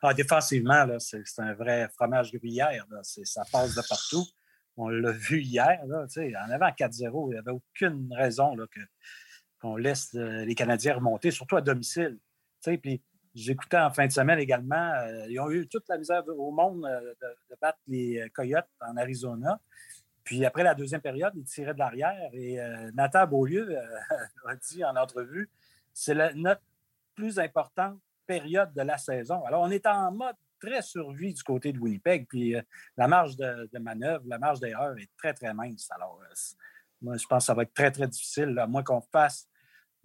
[0.00, 2.86] Ah, défensivement, c'est un vrai fromage gruyère.
[3.02, 4.24] Ça passe de partout.
[4.76, 5.80] On l'a vu hier.
[5.86, 8.56] Là, en avant 4-0, il n'y avait aucune raison
[9.60, 12.18] qu'on laisse euh, les Canadiens remonter, surtout à domicile.
[12.64, 13.02] Puis
[13.34, 16.82] j'écoutais en fin de semaine également, euh, ils ont eu toute la misère au monde
[16.82, 19.60] de, battre les Coyotes en Arizona.
[20.28, 22.58] Puis après la deuxième période, ils tiraient de l'arrière et
[22.92, 23.78] Nathan Beaulieu
[24.46, 25.48] a dit en entrevue
[25.94, 26.60] c'est notre
[27.14, 29.42] plus importante période de la saison.
[29.46, 32.62] Alors, on est en mode très survie du côté de Winnipeg, puis euh,
[32.96, 35.88] la marge de, manœuvre, la marge d'erreur est très, très mince.
[35.90, 36.34] Alors, euh,
[37.00, 39.48] moi, je pense que ça va être très, très difficile, à moins qu'on fasse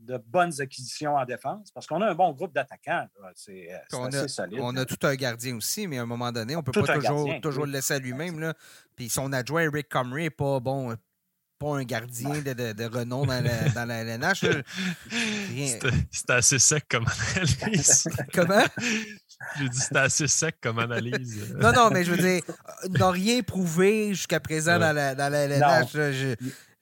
[0.03, 3.07] de bonnes acquisitions en défense, parce qu'on a un bon groupe d'attaquants.
[3.35, 4.59] C'est euh, assez solide.
[4.61, 6.93] On a tout un gardien aussi, mais à un moment donné, on ne peut pas
[6.95, 8.53] toujours, toujours le laisser à lui-même.
[8.95, 10.95] Puis son adjoint, Eric Comrie, n'est pas bon
[11.63, 14.45] pas un gardien de, de, renom dans la, dans la LNH.
[16.11, 18.07] C'était assez sec comme analyse.
[18.33, 18.65] Comment?
[19.57, 21.53] J'ai dit c'était assez sec comme analyse.
[21.55, 22.41] non, non, mais je veux dire,
[22.89, 25.47] n'a rien prouvé jusqu'à présent dans la, dans la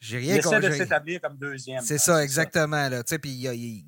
[0.02, 1.82] J'ai rien Il essaie de s'établir comme deuxième.
[1.84, 2.90] C'est ça, exactement.
[3.22, 3.86] Puis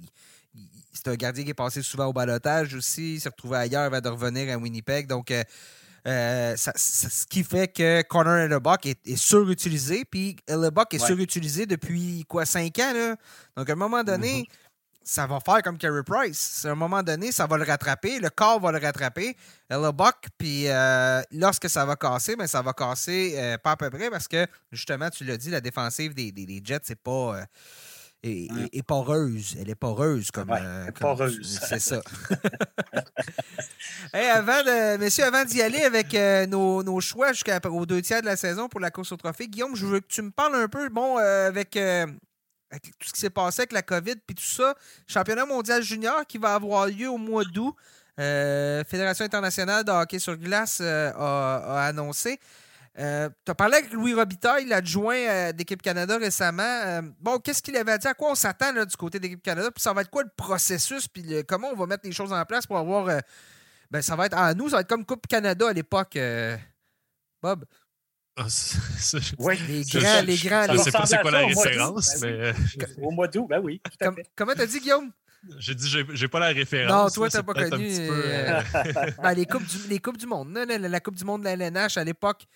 [0.93, 3.15] c'est un gardien qui est passé souvent au balotage aussi.
[3.15, 5.07] Il s'est retrouvé ailleurs avant de revenir à Winnipeg.
[5.07, 5.43] Donc, euh,
[6.07, 10.05] euh, ce qui fait que Connor Hellebuck est, est surutilisé.
[10.05, 12.93] Puis Hellebuck est surutilisé depuis quoi, cinq ans.
[12.93, 13.15] Là?
[13.57, 14.62] Donc, à un moment donné, mm-hmm.
[15.03, 16.65] Ça va faire comme Carey Price.
[16.65, 18.19] À un moment donné, ça va le rattraper.
[18.19, 19.35] Le corps va le rattraper.
[19.69, 24.09] Hellebuck, puis euh, lorsque ça va casser, ben, ça va casser pas à peu près
[24.09, 27.45] parce que, justement, tu l'as dit, la défensive des, des, des Jets, c'est pas
[28.23, 29.55] est, poreuse.
[29.59, 30.49] Elle est poreuse comme.
[30.51, 31.59] Euh, poreuse.
[31.67, 32.01] C'est ça.
[34.13, 38.27] avant de, messieurs, avant d'y aller avec euh, nos, nos, choix jusqu'aux deux tiers de
[38.27, 40.67] la saison pour la course au trophée, Guillaume, je veux que tu me parles un
[40.67, 41.77] peu, bon, euh, avec,
[42.79, 44.75] tout ce qui s'est passé avec la COVID puis tout ça.
[45.07, 47.75] Championnat mondial junior qui va avoir lieu au mois d'août.
[48.17, 52.39] Fédération internationale de hockey sur glace a, annoncé.
[52.99, 56.61] Euh, tu as parlé avec Louis Robitaille, l'adjoint euh, d'équipe Canada récemment.
[56.63, 58.07] Euh, bon, qu'est-ce qu'il avait dit?
[58.07, 59.71] À quoi on s'attend du côté d'équipe Canada?
[59.71, 61.07] Puis ça va être quoi le processus?
[61.07, 63.07] Puis comment on va mettre les choses en place pour avoir.
[63.89, 66.17] ben, ça va être à nous, ça va être comme Coupe Canada à l'époque.
[67.41, 67.65] Bob?
[68.35, 68.47] Ah,
[69.37, 70.65] oui, les grands, les grands.
[70.65, 72.85] Je ne sais pas c'est quoi la référence, ben mais.
[73.03, 73.79] Au mois d'août, ben oui.
[74.01, 75.11] Comme, comment t'as dit, Guillaume?
[75.59, 76.91] J'ai dit, j'ai pas la référence.
[76.91, 77.89] Non, toi, t'as pas connu.
[79.21, 80.53] Ben, les, coupes du, les Coupes du Monde.
[80.53, 82.47] la, la, Coupe du Monde de la LNH à l'époque,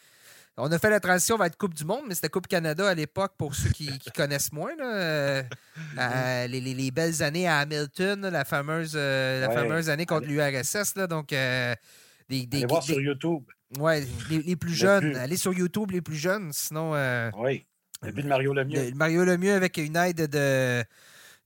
[0.59, 2.95] on a fait la transition vers être Coupe du Monde, mais c'était Coupe Canada à
[2.95, 4.73] l'époque pour ceux qui, connaissent moins.
[4.79, 5.43] Euh,
[5.99, 10.95] euh, les, belles années à Hamilton, la fameuse, euh, la fameuse année contre l'URSS.
[11.07, 11.31] Donc,
[12.29, 13.43] des, des, voir sur YouTube.
[13.79, 15.15] Oui, les, plus jeunes.
[15.15, 16.51] Allez sur YouTube, les plus jeunes.
[16.53, 16.93] Sinon.
[17.37, 17.65] oui.
[18.03, 18.91] Le but de Mario Lemieux.
[18.93, 20.83] Mario Lemieux avec une aide de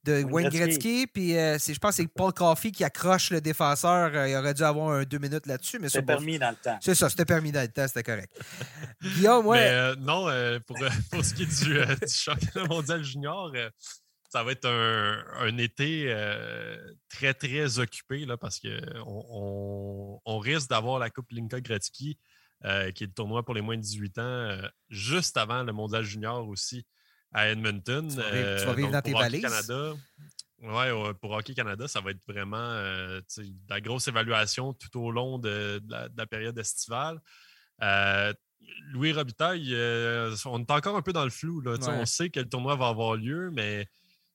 [0.03, 1.07] de Wayne Gretzky.
[1.07, 4.11] Puis euh, je pense que c'est Paul Coffey qui accroche le défenseur.
[4.13, 5.79] Euh, il aurait dû avoir un deux minutes là-dessus.
[5.79, 6.77] mais C'était permis dans le temps.
[6.82, 8.32] C'est ça, c'était permis dans le temps, c'était correct.
[9.01, 9.59] Guillaume, ouais.
[9.59, 10.27] Mais, euh, non,
[10.65, 10.77] pour,
[11.11, 13.51] pour, ce qui est du, championnat mondial junior,
[14.32, 16.15] ça va être un, été
[17.09, 22.17] très, très occupé là, parce qu'on on, risque d'avoir la Coupe Linka Gretzky,
[22.63, 24.57] qui est le tournoi pour les moins de 18 ans,
[24.89, 26.86] juste avant le mondial junior aussi
[27.34, 28.07] à Edmonton.
[28.07, 29.41] Tu vas, vivre, dans tes valises.
[29.41, 29.93] Canada,
[30.61, 33.21] ouais, pour Hockey Canada, ça va être vraiment euh,
[33.69, 37.19] la grosse évaluation tout au long de, la, période estivale.
[37.82, 38.34] Euh,
[38.91, 41.61] Louis Robitaille, euh, on est encore un peu dans le flou.
[41.61, 43.88] Là, On sait que le tournoi va avoir lieu, mais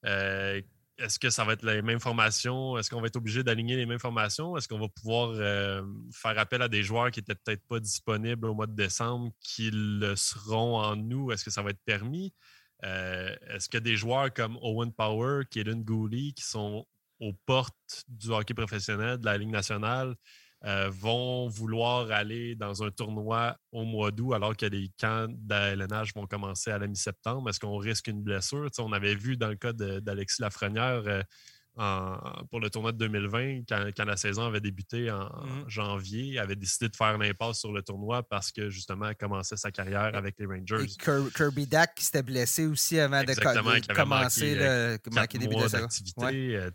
[0.04, 2.78] est-ce que ça va être les mêmes formations?
[2.78, 4.56] Est-ce qu'on va être obligé d'aligner les mêmes formations?
[4.56, 5.34] Est-ce qu'on va pouvoir
[6.12, 9.70] faire appel à des joueurs qui n'étaient peut-être pas disponibles au mois de décembre, qui
[9.72, 11.32] le seront en nous?
[11.32, 12.32] Est-ce que ça va être permis?
[12.84, 16.86] Euh, est-ce que des joueurs comme Owen Power, Kaden Gooley, qui sont
[17.20, 20.14] aux portes du hockey professionnel, de la Ligue nationale,
[20.66, 26.12] euh, vont vouloir aller dans un tournoi au mois d'août alors que les camps d'ALNH
[26.14, 27.48] vont commencer à la mi-septembre?
[27.48, 28.68] Est-ce qu'on risque une blessure?
[28.78, 31.22] on avait vu dans le cas d'Alexis Lafrenière, euh,
[32.50, 35.64] pour le tournoi de 2020, quand, la saison avait débuté en, mmh.
[35.68, 39.70] janvier, avait décidé de faire l'impasse sur le tournoi parce que justement, elle commençait sa
[39.70, 40.86] carrière avec les Rangers.
[41.34, 43.34] Kirby Dack qui s'était blessé aussi avant de,
[43.94, 44.98] commencer le
[45.38, 46.56] début de d'activité.
[46.56, 46.70] Euh,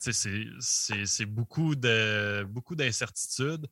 [0.60, 3.68] c'est beaucoup de beaucoup d'incertitudes.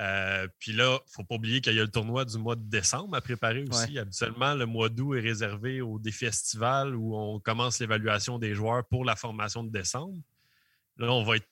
[0.00, 2.54] Euh, puis là, il ne faut pas oublier qu'il y a le tournoi du mois
[2.54, 3.98] de décembre à préparer aussi.
[3.98, 8.84] Habituellement, le mois d'août est réservé au défi estival où on commence l'évaluation des joueurs
[8.86, 10.16] pour la formation de décembre.
[10.98, 11.48] Là, on va être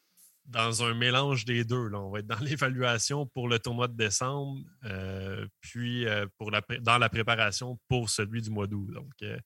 [0.49, 1.89] dans un mélange des deux.
[1.89, 2.01] Là.
[2.01, 6.63] On va être dans l'évaluation pour le tournoi de décembre, euh, puis euh, pour la,
[6.81, 8.91] dans la préparation pour celui du mois d'août.
[8.93, 9.39] Donc, euh,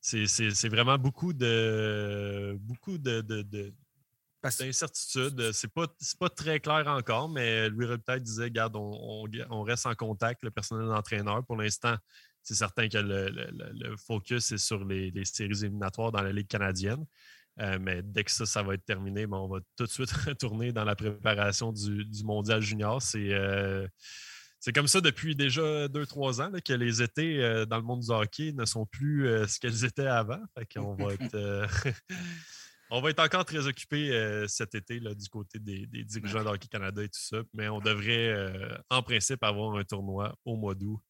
[0.00, 3.72] c'est vraiment beaucoup de beaucoup de, de,
[4.42, 5.52] d'incertitudes.
[5.52, 5.86] C'est pas,
[6.18, 10.50] pas très clair encore, mais Louis Robitaille disait Regarde, on, on, reste en contact, le
[10.50, 11.44] personnel d'entraîneur.
[11.44, 11.96] Pour l'instant,
[12.42, 17.04] c'est certain que le, focus est sur les, les, séries éliminatoires dans la Ligue canadienne.
[17.60, 20.72] Euh, mais dès que ça, ça va être terminé, on va tout de suite retourner
[20.72, 23.02] dans la préparation du, mondial junior.
[23.14, 23.86] Euh,
[24.58, 28.00] c'est comme ça depuis déjà deux, trois ans que les étés euh, dans le monde
[28.00, 30.40] du hockey ne sont plus ce qu'elles étaient avant.
[30.76, 31.66] on va être.
[32.90, 36.68] on va être encore très occupé cet été du côté des, des dirigeants de Hockey
[36.68, 38.34] Canada et tout ça, mais on devrait
[38.90, 41.00] en principe avoir un tournoi au mois d'août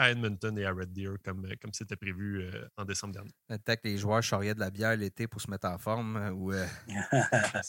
[0.00, 3.30] à Edmonton et à Red Deer comme euh, comme c'était prévu euh, en décembre dernier.
[3.48, 6.30] Peut-être que les joueurs charriaient de la bière l'été pour se mettre en forme euh,
[6.30, 6.52] ou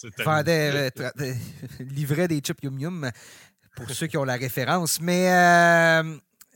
[1.79, 3.11] livraient des chips yum yum
[3.75, 5.01] pour ceux qui ont la référence.
[5.01, 5.29] Mais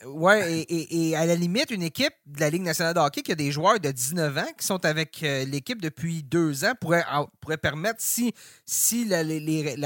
[0.06, 3.36] ouais, et, à la limite, une équipe de la Ligue nationale de hockey qui a
[3.36, 7.04] des joueurs de 19 ans qui sont avec euh, l'équipe depuis deux ans pourrait,
[7.42, 8.34] pourrait permettre, si,
[8.66, 9.20] si la,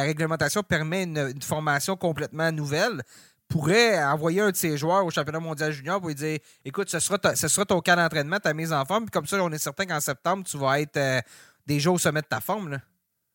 [0.03, 3.01] réglementation permet une, formation complètement nouvelle,
[3.49, 6.99] pourrait envoyer un de ses joueurs au championnat mondial junior pour lui dire écoute, ce
[6.99, 9.57] sera, ce sera ton cas d'entraînement, ta mise en forme, puis comme ça, on est
[9.57, 11.19] certain qu'en septembre, tu vas être euh,
[11.65, 12.69] déjà au sommet de ta forme.
[12.69, 12.81] Là.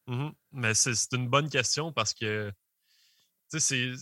[0.08, 0.32] Mm-hmm.
[0.52, 2.52] Mais c'est une bonne question parce que
[3.48, 3.92] c'est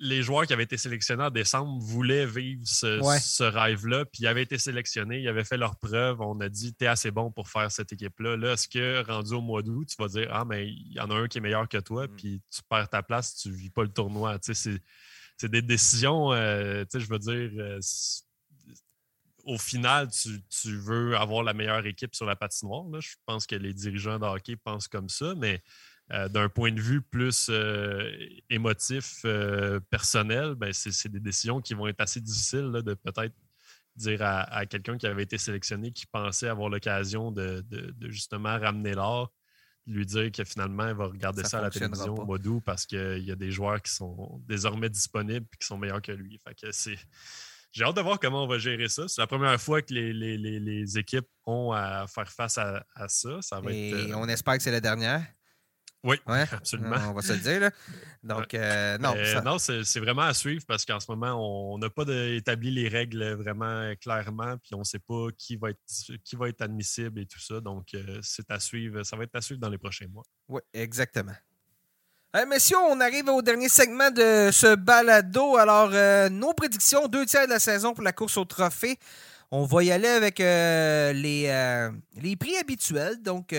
[0.00, 4.42] les joueurs qui avaient été sélectionnés en décembre voulaient vivre ce, rêve-là, puis ils avaient
[4.42, 6.22] été sélectionnés, ils avaient fait leur preuve.
[6.22, 8.36] On a dit, t'es assez bon pour faire cette équipe-là.
[8.36, 11.10] Là, est-ce que rendu au mois d'août, tu vas dire, ah, mais il y en
[11.10, 12.16] a un qui est meilleur que toi, mm.
[12.16, 14.38] puis tu perds ta place, tu vis pas le tournoi?
[14.42, 17.78] C'est des décisions, euh, je veux dire, euh,
[19.44, 22.84] au final, tu, veux avoir la meilleure équipe sur la patinoire.
[22.90, 23.00] Là.
[23.00, 25.62] Je pense que les dirigeants de hockey pensent comme ça, mais
[26.12, 28.10] euh, d'un point de vue plus euh,
[28.48, 33.34] émotif, euh, personnel, ben c'est des décisions qui vont être assez difficiles de peut-être
[33.94, 37.64] dire à, quelqu'un qui avait été sélectionné, qui pensait avoir l'occasion de,
[38.08, 39.32] justement ramener l'or,
[39.86, 42.86] lui dire que finalement, il va regarder ça, à la télévision au mois d'août parce
[42.86, 46.38] qu'il y a des joueurs qui sont désormais disponibles et qui sont meilleurs que lui.
[46.38, 46.98] Fait que c'est.
[47.72, 49.06] J'ai hâte de voir comment on va gérer ça.
[49.06, 53.42] C'est la première fois que les, équipes ont à faire face à, ça.
[53.42, 55.24] ça va et on espère que c'est la dernière.
[56.02, 56.96] Oui, absolument.
[57.10, 57.60] On va se le dire.
[57.60, 57.70] Là.
[58.22, 59.14] Donc, euh, non.
[59.44, 63.34] Non, c'est vraiment à suivre parce qu'en ce moment, on n'a pas établi les règles
[63.34, 65.78] vraiment clairement, puis on ne sait pas qui va, être,
[66.24, 67.60] qui va être admissible et tout ça.
[67.60, 69.02] Donc, euh, c'est à suivre.
[69.02, 70.24] Ça va être à suivre dans les prochains mois.
[70.48, 71.34] Oui, exactement.
[72.48, 75.56] messieurs, on arrive au dernier segment de ce balado.
[75.58, 78.98] Alors, euh, nos prédictions, deux tiers de la saison pour la course au trophée.
[79.50, 81.90] On va y aller avec les,
[82.22, 83.52] les prix habituels, donc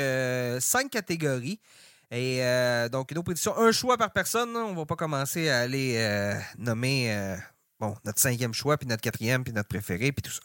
[0.61, 1.59] cinq catégories.
[2.11, 4.55] Et euh, donc, nos prédictions, un choix par personne.
[4.55, 7.37] On va pas commencer à aller euh, nommer euh,
[7.79, 10.41] bon, notre cinquième choix, puis notre quatrième, puis notre préféré, puis tout ça.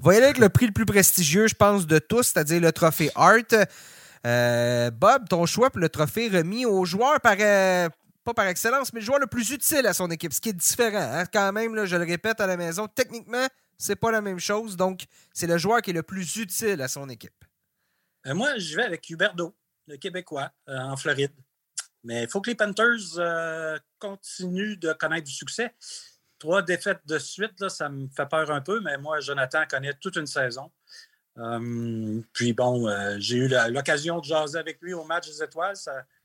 [0.00, 2.60] On va y aller avec le prix le plus prestigieux, je pense, de tous, c'est-à-dire
[2.60, 3.36] le trophée Art.
[4.92, 9.06] Bob, ton choix pour le trophée remis au joueur par, pas par excellence, mais le
[9.06, 11.10] joueur le plus utile à son équipe, ce qui est différent.
[11.12, 11.24] Hein.
[11.30, 13.46] Quand même, je le répète à la maison, techniquement,
[13.76, 14.74] c'est pas la même chose.
[14.74, 15.04] Donc,
[15.34, 17.44] c'est le joueur qui est le plus utile à son équipe.
[18.24, 19.54] moi, je vais avec Huberdo
[19.96, 21.32] Québécois, euh, en Floride.
[22.04, 25.74] Mais il faut que les Panthers euh, continuent de connaître du succès.
[26.38, 30.16] Trois défaites de suite, ça me fait peur un peu, mais moi, Jonathan connaît toute
[30.16, 30.70] une saison.
[31.38, 32.88] Euh, puis bon,
[33.18, 35.76] j'ai eu l'occasion de jaser avec lui au match des étoiles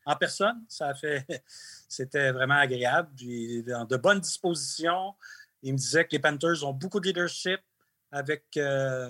[0.06, 0.66] en personne.
[1.90, 3.10] C'était vraiment agréable.
[3.18, 5.14] Puis dans de bonnes dispositions.
[5.64, 7.60] Il me disait que les Panthers ont beaucoup de leadership
[8.12, 8.58] avec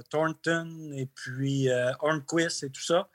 [0.09, 3.07] Thornton et puis Hornquist et tout ça.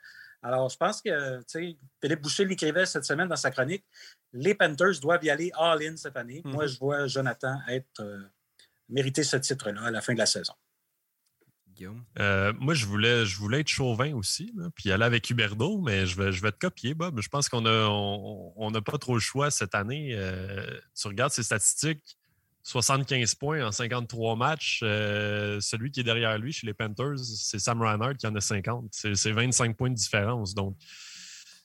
[0.43, 3.85] Alors, je pense que, tu sais, Philippe Boucher l'écrivait cette semaine dans sa chronique,
[4.33, 6.41] les Panthers doivent y aller all-in cette année.
[6.45, 6.69] Moi, mhm.
[6.69, 8.19] je vois Jonathan être euh,
[8.89, 10.53] mériter ce titre-là à la fin de la saison.
[12.19, 16.21] Euh, moi, je voulais, je voulais être chauvin aussi, puis aller avec Huberdo, mais je
[16.21, 17.19] vais, je vais te copier, Bob.
[17.21, 20.13] Je pense qu'on n'a on, pas trop le choix cette année.
[20.13, 22.17] Euh, tu regardes ces statistiques,
[22.63, 24.81] 75 points en 53 matchs.
[24.83, 28.41] Euh, celui qui est derrière lui chez les Panthers, c'est Sam Reinhardt qui en a
[28.41, 28.87] 50.
[28.91, 30.53] C'est 25 points de différence.
[30.53, 30.77] Donc,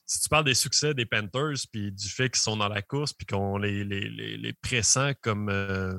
[0.06, 3.12] si tu parles des succès des Panthers, puis du fait qu'ils sont dans la course,
[3.12, 5.94] puis qu'on les, les, les, pressant comme, euh,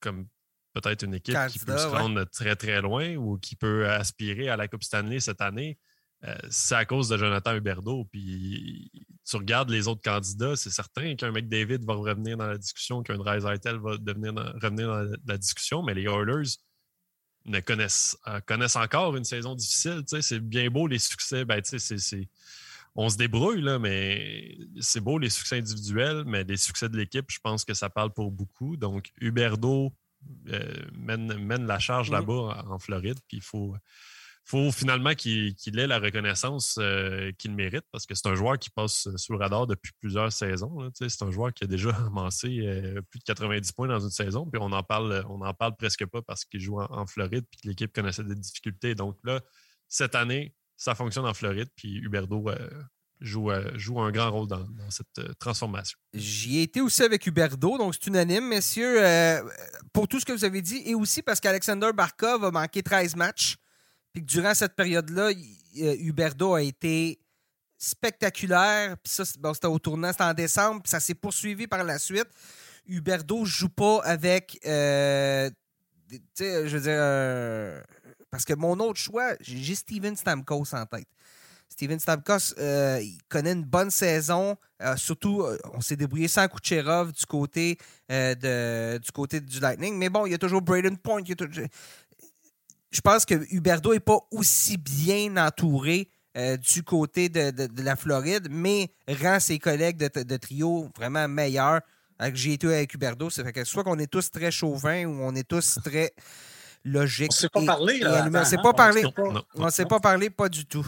[0.00, 0.26] comme
[0.74, 4.56] peut-être une équipe qui peut se rendre très, très loin ou qui peut aspirer à
[4.56, 5.78] la Coupe Stanley cette année,
[6.24, 8.04] euh, c'est à cause de Jonathan Huberdeau.
[8.12, 8.90] Puis
[9.24, 13.16] tu regardes les autres candidats, c'est certain qu'un McDavid va revenir dans la discussion, qu'un
[13.16, 16.58] Dreisaitl va devenir revenir dans la, discussion, mais les Oilers
[17.46, 20.02] ne connaissent, euh, connaissent encore une saison difficile.
[20.06, 21.44] C'est bien beau les succès.
[21.46, 21.62] Ben,
[22.96, 27.26] on se débrouille, là, mais c'est beau les succès individuels, mais les succès de l'équipe,
[27.28, 28.76] je pense que ça parle pour beaucoup.
[28.76, 29.94] Donc, Huberdeau
[30.48, 32.12] euh, mène, la charge mm-hmm.
[32.12, 33.76] là-bas en Floride, puis il faut
[34.50, 38.68] faut finalement qu'il ait la reconnaissance euh, qu'il mérite parce que c'est un joueur qui
[38.68, 40.90] passe sous le radar depuis plusieurs saisons.
[40.92, 44.46] C'est un joueur qui a déjà amassé euh, plus de 90 points dans une saison,
[44.46, 47.60] puis on en parle, on en parle presque pas parce qu'il joue en, Floride puis
[47.60, 48.96] que l'équipe connaissait des difficultés.
[48.96, 49.40] Donc là,
[49.88, 52.70] cette année, ça fonctionne en Floride, puis Huberdo euh,
[53.20, 55.96] joue, joue, un grand rôle dans, cette transformation.
[56.12, 59.00] J'y ai été aussi avec Huberdo, donc c'est unanime, messieurs,
[59.92, 63.14] pour tout ce que vous avez dit, et aussi parce qu'Alexander Barkov a manqué 13
[63.14, 63.59] matchs.
[64.12, 65.30] Puis que durant cette période-là,
[65.74, 67.20] Huberdo a été
[67.80, 68.96] spectaculaire.
[68.98, 72.28] Puis ça, c'était au tournant, c'était en décembre, puis ça s'est poursuivi par la suite.
[72.86, 74.58] Huberdo joue pas avec.
[74.66, 75.50] Euh,
[76.08, 76.98] tu sais, je veux dire.
[76.98, 77.80] Euh,
[78.30, 81.08] parce que mon autre choix, j'ai Steven Stamkos en tête.
[81.68, 84.56] Steven Stamkos, il connaît une bonne saison.
[84.96, 87.76] surtout, on s'est débrouillé sans Kucherov du côté,
[88.08, 89.96] de, du côté du Lightning.
[89.96, 91.22] Mais bon, il y a toujours Braden Point.
[92.90, 98.90] Je pense que Huberdo n'est pas aussi bien entouré du côté de, la Floride, mais
[99.08, 101.80] rend ses collègues de, trio vraiment meilleurs.
[102.34, 105.34] J'ai été avec Huberdo, ça fait que soit qu'on est tous très chauvins ou on
[105.34, 106.12] est tous très
[106.84, 107.32] logiques.
[107.54, 108.00] On ne sait pas parler.
[108.04, 109.02] on ne sait pas parler.
[109.54, 110.86] On ne sait pas parler, pas du tout.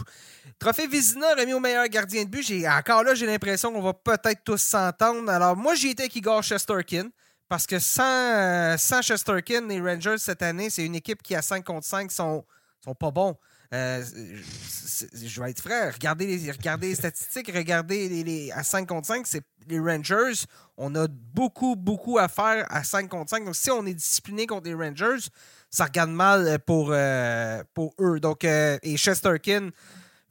[0.59, 2.45] Trophée Vizina remis au meilleur gardien de but.
[2.67, 5.29] Encore là, j'ai l'impression qu'on va peut-être tous s'entendre.
[5.29, 7.09] Alors, moi, j'ai été avec Igor Chesterkin.
[7.53, 11.43] Parce que sans, euh, sans Chesterkin, les Rangers cette année, c'est une équipe qui, à
[11.43, 12.43] 5 contre 5, sont,
[12.83, 13.37] sont pas bons.
[13.75, 15.93] Euh, je vais être frère.
[15.93, 20.45] Regardez les, regardez les statistiques, regardez les, à 5 contre 5, c'est les Rangers.
[20.77, 23.45] On a beaucoup, beaucoup à faire à 5 contre 5.
[23.45, 25.27] Donc, si on est discipliné contre les Rangers,
[25.69, 28.19] ça regarde mal pour, euh, pour eux.
[28.19, 29.69] Donc, et Chesterkin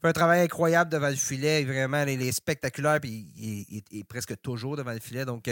[0.01, 1.63] fait un travail incroyable devant le filet.
[1.63, 2.99] Vraiment, il est spectaculaire.
[2.99, 5.23] Puis il, est presque toujours devant le filet.
[5.23, 5.49] Donc,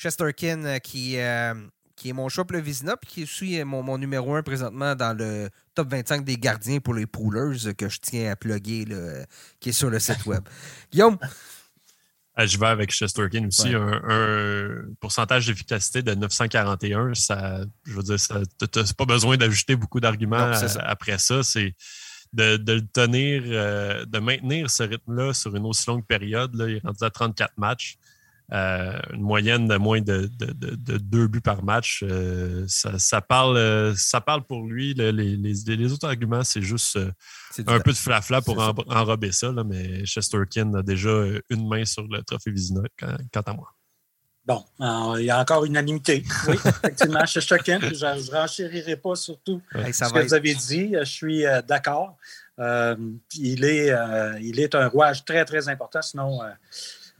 [0.00, 1.16] Chesterkin qui
[1.96, 4.94] qui est mon choix pour le Vizina, puis qui est mon, mon, numéro un présentement
[4.94, 8.86] dans le top 25 des gardiens pour les poolers que je tiens à plugger,
[9.60, 10.42] qui est sur le site web.
[10.92, 11.18] Guillaume?
[12.34, 13.74] Ah, je vais avec Chesterkin aussi.
[13.74, 17.12] Un, pourcentage d'efficacité de 941.
[17.12, 21.42] Ça, je veux dire, n'as pas besoin d'ajouter beaucoup d'arguments après ça.
[21.42, 21.74] C'est
[22.32, 26.54] de, le tenir, euh, de maintenir ce rythme-là sur une aussi longue période.
[26.54, 27.98] Là, il est rendu à 34 matchs.
[28.52, 30.28] Euh, une moyenne de moins de,
[30.98, 32.02] deux buts par match.
[32.02, 34.92] Euh, ça, parle, euh, ça parle pour lui.
[34.94, 36.98] les, autres arguments, c'est juste
[37.66, 39.52] un peu de flafla pour enrober ça.
[39.64, 41.10] mais Chesterkin a déjà
[41.48, 43.68] une main sur le trophée Vizina, quant à moi.
[44.44, 44.64] Bon,
[45.16, 46.24] il y a encore unanimité.
[46.48, 47.78] Oui, effectivement, Chesterkin.
[47.80, 50.96] Je ne renchérirai pas surtout ce que vous avez dit.
[50.98, 52.16] Je suis d'accord.
[52.58, 53.94] il, est,
[54.40, 56.02] il est un rouage très, très important.
[56.02, 56.40] Sinon,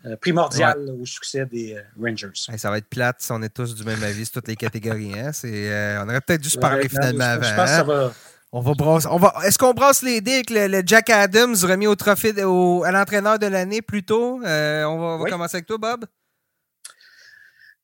[0.06, 2.30] euh, primordial au succès des euh, Rangers.
[2.34, 5.12] ça va être plate si on est tous du même avis sur toutes les catégories.
[5.12, 5.30] Hein?
[5.44, 7.42] Euh, on aurait peut-être dû se parler finalement avant.
[7.42, 8.12] Je pense que ça va.
[8.50, 9.08] On va brasser.
[9.10, 12.90] On va, est-ce qu'on brasse les dés avec le, Jack Adams remis au trophée à
[12.90, 14.40] l'entraîneur de l'année plus tôt?
[14.42, 16.06] on va, commencer avec toi, Bob.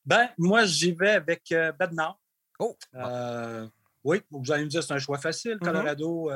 [0.06, 2.18] Ben, moi, j'y vais avec Bednar.
[2.58, 2.74] Oh!
[4.04, 5.56] oui, vous allez me dire c'est un choix facile.
[5.56, 5.64] Mm-hmm.
[5.64, 6.30] Colorado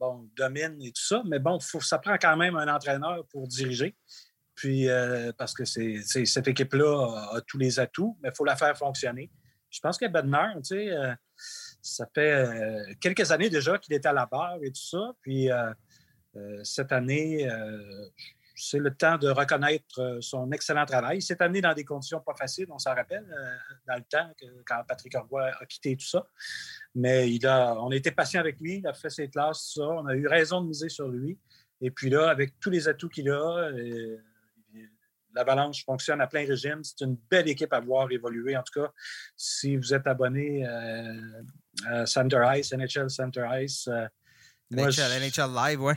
[0.00, 3.46] bon, domine et tout ça, mais bon, faut, ça prend quand même un entraîneur pour
[3.46, 3.94] diriger.
[4.54, 8.56] Puis, euh, parce que c'est, cette équipe-là a, tous les atouts, mais il faut la
[8.56, 9.30] faire fonctionner.
[9.70, 11.14] Je pense que Bednar, tu sais, euh,
[11.80, 15.12] ça fait euh, quelques années déjà qu'il est à la barre et tout ça.
[15.22, 15.48] Puis,
[16.62, 17.48] cette année,
[18.54, 21.18] c'est le temps de reconnaître son excellent travail.
[21.18, 23.26] Il s'est amené dans des conditions pas faciles, on s'en rappelle,
[23.88, 24.30] dans le temps,
[24.64, 26.24] quand Patrick Orbois a quitté tout ça.
[26.94, 29.88] Mais on a été patient avec lui, il a fait ses classes, tout ça.
[29.88, 31.38] On a eu raison de miser sur lui.
[31.80, 33.72] Et puis là, avec tous les atouts qu'il a,
[35.34, 36.82] l'Avalanche fonctionne à plein régime.
[36.82, 38.56] C'est une belle équipe à voir évoluer.
[38.56, 38.90] En tout cas,
[39.36, 41.42] si vous êtes abonné euh,
[41.86, 43.88] à Center Ice, NHL Center Ice.
[43.88, 44.06] Euh,
[44.70, 45.94] NHL, Live, ouais.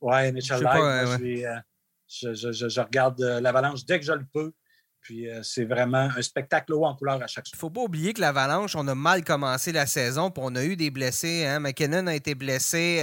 [0.00, 1.46] Ouais, NHL Live.
[1.46, 1.60] Euh,
[2.08, 4.52] je, regarde l'Avalanche dès que je le peux.
[5.00, 7.50] Puis c'est vraiment un spectacle haut en couleur à chaque fois.
[7.54, 10.54] Il ne faut pas oublier que l'Avalanche, on a mal commencé la saison, puis on
[10.54, 11.44] a eu des blessés.
[11.44, 11.58] Hein?
[11.58, 13.02] McKinnon a été blessé.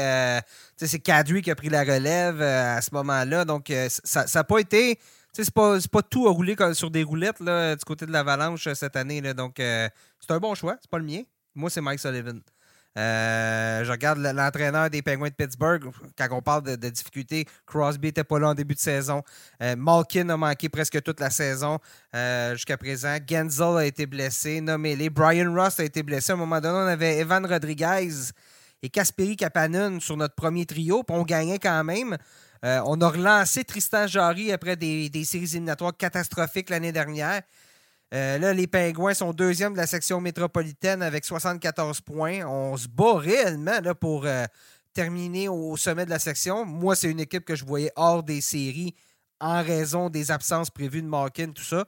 [0.78, 3.44] c'est Kadri qui a pris la relève à ce moment-là.
[3.44, 4.98] Donc, ça n'a pas été
[5.34, 8.74] c'est pas, pas tout à rouler sur des roulettes là, du côté de l'Avalanche euh,
[8.74, 9.22] cette année.
[9.34, 9.88] Donc, euh,
[10.20, 10.78] c'est un bon choix.
[10.82, 11.22] C'est pas le mien.
[11.56, 12.42] Moi, c'est Mike Sullivan.
[12.98, 15.84] Euh, je regarde l'entraîneur des Penguins de Pittsburgh.
[16.18, 19.22] Quand on parle de, difficultés, Crosby n'était pas là en début de saison.
[19.78, 21.78] Malkin a manqué presque toute la saison
[22.54, 23.18] jusqu'à présent.
[23.30, 24.60] Genzel a été blessé.
[24.60, 25.10] Nommé-les.
[25.10, 26.32] Brian Ross a été blessé.
[26.32, 28.10] À un moment donné, on avait Evan Rodriguez
[28.82, 31.04] et Kasperi Kapanen sur notre premier trio.
[31.04, 32.18] Puis on gagnait quand même.
[32.66, 37.42] Euh, on a relancé Tristan Jarry après des, séries éliminatoires catastrophiques l'année dernière.
[38.14, 42.46] Euh, là, les Pingouins sont deuxième de la section métropolitaine avec 74 points.
[42.46, 44.46] On se bat réellement là, pour euh,
[44.94, 46.66] terminer au sommet de la section.
[46.66, 48.96] Moi, c'est une équipe que je voyais hors des séries
[49.40, 51.86] en raison des absences prévues de Malkin, tout ça.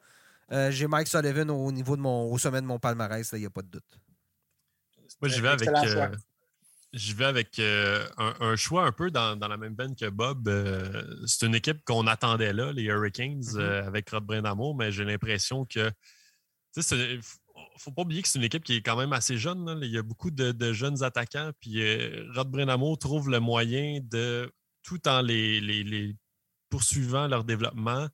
[0.69, 3.49] J'ai Mike Sullivan au niveau de mon, au sommet de mon palmarès, il n'y a
[3.49, 3.99] pas de doute.
[5.21, 5.69] Moi, je vais avec,
[6.93, 10.47] je vais avec euh, un, choix un peu dans, la même veine que Bob.
[10.47, 13.59] Euh, c'est une équipe qu'on attendait là, les Hurricanes, mm-hmm.
[13.59, 15.91] euh, avec Rod Brindamo, mais j'ai l'impression que.
[16.77, 17.21] Il ne
[17.77, 19.79] faut pas oublier que c'est une équipe qui est quand même assez jeune.
[19.81, 21.51] Il y a beaucoup de, jeunes attaquants.
[21.59, 21.81] Puis
[22.33, 24.49] Rod Brindamo trouve le moyen de,
[24.83, 26.15] tout en les,
[26.69, 28.07] poursuivant leur développement,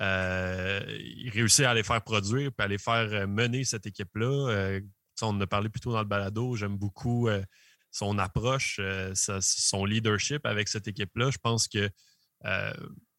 [0.00, 4.78] il réussit à les faire produire et à les faire mener cette équipe-là.
[5.22, 6.54] on en a parlé plus tôt dans le balado.
[6.54, 7.28] J'aime beaucoup
[7.94, 11.30] son approche, euh, son leadership avec cette équipe-là.
[11.30, 11.88] Je pense que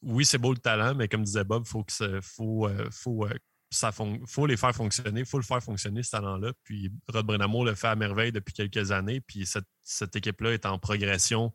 [0.02, 4.76] oui, c'est beau le talent, mais comme disait Bob, faut que faut, faut, les faire
[4.76, 6.52] fonctionner, il faut le faire fonctionner, ce talent-là.
[6.64, 9.22] Puis Rod Brenamo le fait à merveille depuis quelques années.
[9.22, 9.48] Puis
[9.84, 11.52] cette, équipe-là est en progression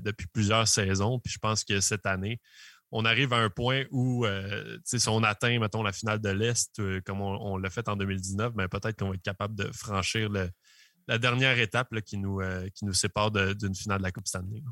[0.00, 1.18] depuis plusieurs saisons.
[1.18, 2.40] Puis je pense que cette année,
[2.92, 6.78] on arrive à un point où, euh, si on atteint, mettons, la finale de l'Est,
[6.78, 9.72] euh, comme on, l'a fait en 2019, mais ben, peut-être qu'on va être capable de
[9.72, 10.28] franchir
[11.08, 14.62] la dernière étape qui, nous, euh, qui nous sépare d'une finale de la Coupe Stanley.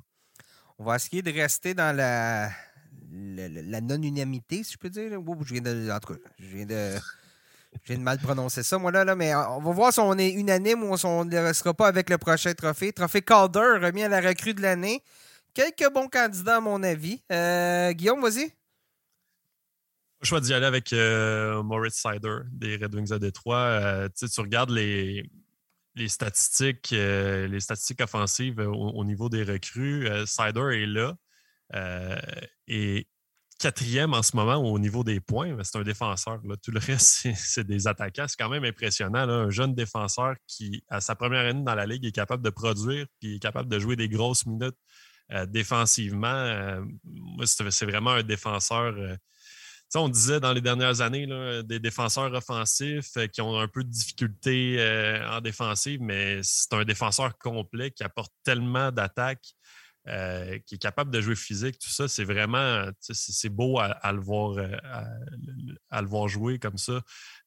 [0.79, 2.51] On va essayer de rester dans la,
[3.11, 5.11] la, non-unanimité, si je peux dire.
[5.11, 6.99] je viens de, en tout cas, je viens de,
[7.85, 10.83] je mal prononcer ça, moi, là, là, mais on va voir si on est unanime
[10.85, 12.93] ou si on ne restera pas avec le prochain trophée.
[12.93, 15.03] Trophée Calder, remis à la recrue de l'année
[15.55, 17.23] quelques bons candidats, à mon avis.
[17.33, 18.53] Euh, Guillaume, vas-y.
[20.21, 23.57] Je choix d'y aller avec euh, Moritz Sider des Red Wings à Détroit.
[23.57, 25.25] Euh, tu regardes les,
[25.95, 30.09] les statistiques, les statistiques offensives au, niveau des recrues.
[30.27, 31.17] Sider est là.
[32.69, 33.09] et
[33.59, 35.57] quatrième en ce moment au niveau des points.
[35.63, 36.41] C'est un défenseur.
[36.63, 38.27] Tout le reste, c'est des attaquants.
[38.29, 39.29] C'est quand même impressionnant.
[39.29, 43.07] Un jeune défenseur qui, à sa première année dans la Ligue, est capable de produire
[43.23, 44.77] et est capable de jouer des grosses minutes
[45.33, 48.95] euh, défensivement, euh, moi, c'est vraiment un défenseur.
[49.97, 51.27] Euh, on disait dans les dernières années,
[51.65, 54.79] des défenseurs offensifs qui ont un peu de difficulté
[55.29, 59.55] en défensive, mais c'est un défenseur complet qui apporte tellement d'attaques
[60.09, 64.21] euh, qui est capable de jouer physique, tout ça, c'est vraiment c'est beau à, le
[64.21, 64.75] voir, euh,
[65.91, 67.03] à, le voir jouer comme ça,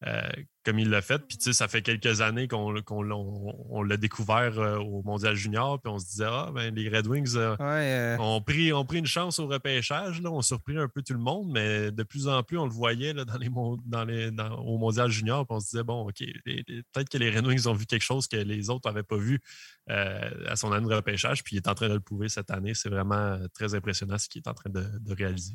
[0.06, 0.22] euh,
[0.66, 1.20] comme il l'a fait.
[1.20, 6.28] Puis ça fait quelques années qu'on l'a découvert au Mondial Junior, puis on se disait
[6.28, 10.42] Ah, ben, les Red Wings ont, pris, ont pris une chance au repêchage, là, ont
[10.42, 13.26] surpris un peu tout le monde, mais de plus en plus, on le voyait là,
[13.26, 13.50] dans les,
[13.86, 17.46] dans les, au Mondial Junior, puis on se disait Bon, OK, peut-être que les Red
[17.46, 19.42] Wings ont vu quelque chose que les autres n'avaient pas vu
[19.88, 22.74] à son année de repêchage, puis il est en train de le prouver cette année.
[22.74, 25.54] C'est vraiment euh, très impressionnant ce qu'il est en train de, réaliser.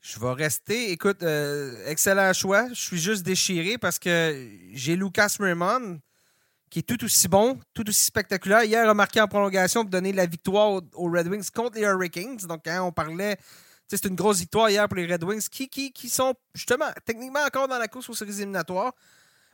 [0.00, 0.90] Je vais rester.
[0.92, 2.68] Écoute, euh, excellent choix.
[2.68, 6.00] Je suis juste déchiré parce que j'ai Lucas Raymond
[6.70, 8.62] qui est tout aussi bon, tout aussi spectaculaire.
[8.62, 12.36] Hier, a en prolongation pour donner la victoire aux Red Wings contre les Hurricanes.
[12.46, 13.38] Donc, quand on parlait,
[13.86, 17.40] c'est une grosse victoire hier pour les Red Wings qui, qui, qui sont justement techniquement
[17.40, 18.92] encore dans la course aux séries éliminatoires.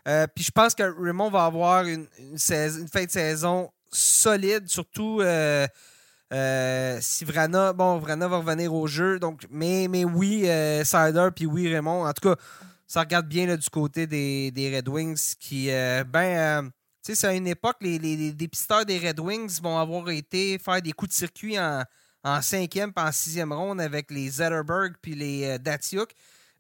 [0.07, 5.20] Euh, puis je pense que Raymond va avoir une, une, fin de saison solide, surtout
[5.20, 5.66] euh,
[7.01, 9.18] si Vrana, bon, Vrana va revenir au jeu.
[9.18, 12.07] Donc, mais, mais oui, euh, Sider, puis oui, Raymond.
[12.07, 12.37] En tout cas,
[12.87, 16.70] ça regarde bien là, du côté des, Red Wings qui, euh, ben,
[17.05, 20.59] tu sais, c'est à une époque, les, les, dépisteurs des Red Wings vont avoir été
[20.59, 21.82] faire des coups de circuit en,
[22.22, 26.12] en cinquième et en sixième ronde avec les Zetterberg puis les Datsuk.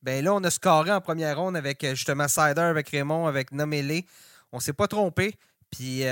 [0.02, 4.02] Ben là, on a scoré en première ronde avec justement Sider, avec Raymond, avec Nomele.
[4.52, 5.34] On s'est pas trompé.
[5.70, 6.04] Puis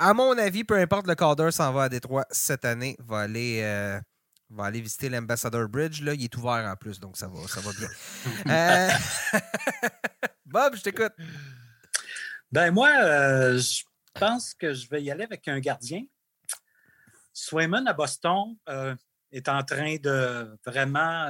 [0.00, 3.60] à mon avis, peu importe le cadre s'en va à Détroit cette année, va aller,
[3.62, 4.00] euh,
[4.48, 6.00] va aller visiter l'Ambassador Bridge.
[6.00, 6.14] Là.
[6.14, 7.88] Il est ouvert en plus, donc ça va, ça va bien.
[8.48, 8.88] Euh,
[10.46, 11.12] Bob, je t'écoute.
[12.50, 13.82] Ben moi, euh, je
[14.18, 16.02] pense que je vais y aller avec un gardien.
[17.34, 18.56] Swayman à Boston
[19.30, 21.26] est en train de vraiment,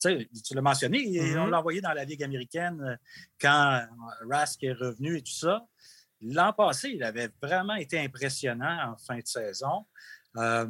[0.00, 1.50] tu l'as mentionné, on mm-hmm.
[1.50, 2.98] l'a envoyé dans la Ligue américaine
[3.40, 3.86] quand
[4.28, 5.64] Rask est revenu et tout ça.
[6.20, 9.86] L'an passé, il avait vraiment été impressionnant en fin de saison.
[10.36, 10.66] Euh,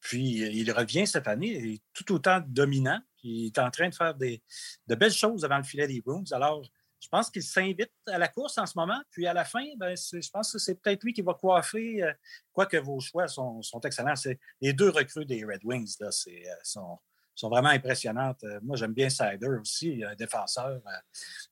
[0.00, 3.00] puis il revient cette année, il est tout autant dominant.
[3.22, 4.42] il est en train de faire des,
[4.86, 6.24] de belles choses devant le filet des Bruins.
[6.32, 6.62] Alors,
[7.00, 9.00] je pense qu'il s'invite à la course en ce moment.
[9.10, 12.12] Puis à la fin, ben, je pense que c'est peut-être lui qui va coiffer, euh,
[12.52, 14.14] quoique vos choix sont, excellents.
[14.60, 16.98] Les deux recrues des Red Wings là, euh, sont,
[17.40, 18.42] sont vraiment impressionnantes.
[18.44, 20.80] Euh, moi, j'aime bien Sider aussi, un défenseur.
[20.86, 20.90] Euh,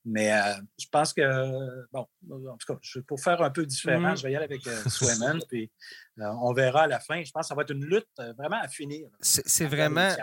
[0.05, 1.21] mais euh, je pense que,
[1.91, 4.17] bon, en tout cas, pour faire un peu différent, mm.
[4.17, 5.71] je vais y aller avec Swayman, puis
[6.17, 7.23] on verra à la fin.
[7.23, 9.07] Je pense que ça va être une lutte vraiment à finir.
[9.21, 10.13] C'est vraiment,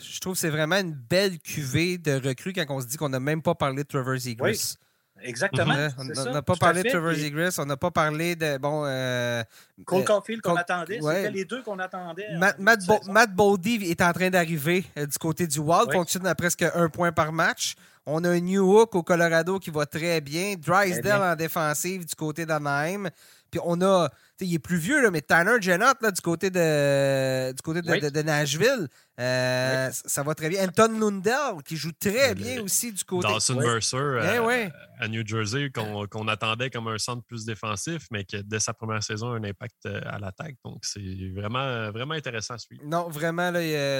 [0.00, 3.08] je trouve que c'est vraiment une belle cuvée de recrues quand on se dit qu'on
[3.08, 4.76] n'a même pas parlé de Trevor Zegras.
[5.22, 5.74] Exactement.
[5.98, 8.58] on n'a pas parlé de Trevor Zegras, on n'a pas parlé de.
[8.58, 9.42] Bon, euh,
[9.84, 12.26] Cole euh, Caulfield qu'on attendait, c'était les deux qu'on attendait.
[12.38, 16.62] Matt, Matt, Boldy est en train d'arriver euh, du côté du Wild, fonctionne à presque
[16.62, 17.74] un point par match.
[18.08, 20.54] On a un New Hook au Colorado qui va très bien.
[20.56, 23.08] Drysdale en défensive du côté d'Anaheim.
[23.56, 24.10] Puis on a,
[24.40, 28.86] il est plus vieux, là, mais Tanner Jennott du côté de, du côté de, Nashville,
[29.18, 30.68] euh, ça va très bien.
[30.68, 33.28] Anton Lundell qui joue très bien aussi du côté.
[33.28, 34.68] Dawson Mercer euh,
[35.00, 39.02] à New Jersey qu'on attendait comme un centre plus défensif, mais qui dès sa première
[39.02, 40.56] saison a un impact euh, à l'attaque.
[40.62, 42.82] Donc c'est vraiment, vraiment intéressant à suivre.
[42.84, 43.50] Non, vraiment,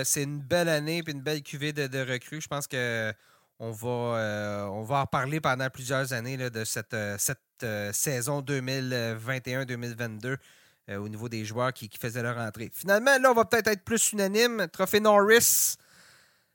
[0.05, 2.43] c'est une belle année et une belle cuvée de, de recrues.
[2.43, 3.11] Je pense que
[3.59, 7.93] on va, euh, on va en parler pendant plusieurs années de cette, euh, cette euh,
[7.93, 10.37] saison 2021-2022
[10.99, 12.71] au niveau des joueurs qui, faisaient leur entrée.
[12.73, 14.69] Finalement, là, on va peut-être être plus unanime.
[14.73, 15.75] Trophée Norris,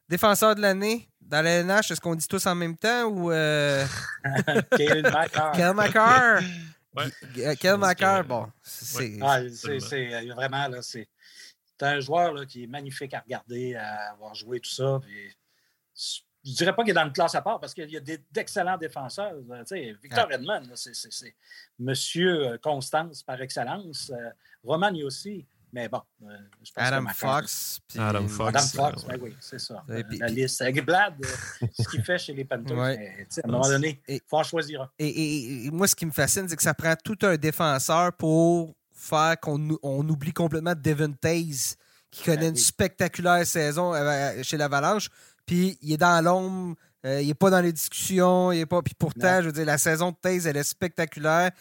[0.08, 1.10] défenseur de l'année.
[1.20, 3.30] Dans la NH, est-ce qu'on dit tous en même temps ou.
[3.30, 6.40] Kel McCarr.
[7.60, 8.50] Kel McCarr, bon.
[8.64, 9.42] C'est ah,
[10.34, 11.10] vraiment, là, c'est
[11.82, 15.02] un joueur là, qui est magnifique à regarder, à avoir joué tout ça.
[15.02, 15.36] Puis,
[16.44, 18.02] je dirais pas qu'il est dans une classe à part parce qu'il y a
[18.32, 19.34] d'excellents défenseurs.
[20.02, 21.36] Victor Edmond, c'est
[21.80, 24.12] Monsieur euh, Constance par excellence.
[24.14, 24.30] Euh,
[24.64, 25.46] Romani aussi.
[25.74, 27.80] Mais bon, euh, je pense Adam Fox.
[27.98, 28.50] Adam Fox.
[28.50, 29.84] Adam Fox, ben oui, c'est ça.
[29.88, 30.62] la liste.
[30.62, 31.14] Avec Blad,
[31.80, 34.90] ce qu'il fait chez les Panthers, à un moment donné, il faut en choisir un.
[35.00, 39.40] Et, moi, ce qui me fascine, c'est que ça prend tout un défenseur pour faire
[39.40, 41.78] qu'on on oublie complètement Devin Taze,
[42.12, 43.94] qui connaît ben une spectaculaire saison
[44.44, 45.08] chez l'Avalanche.
[45.52, 48.82] Puis il est dans l'ombre, euh, il n'est pas dans les discussions, il est pas.
[48.82, 51.52] Puis pourtant, je veux dire, la saison de Taze, elle est spectaculaire.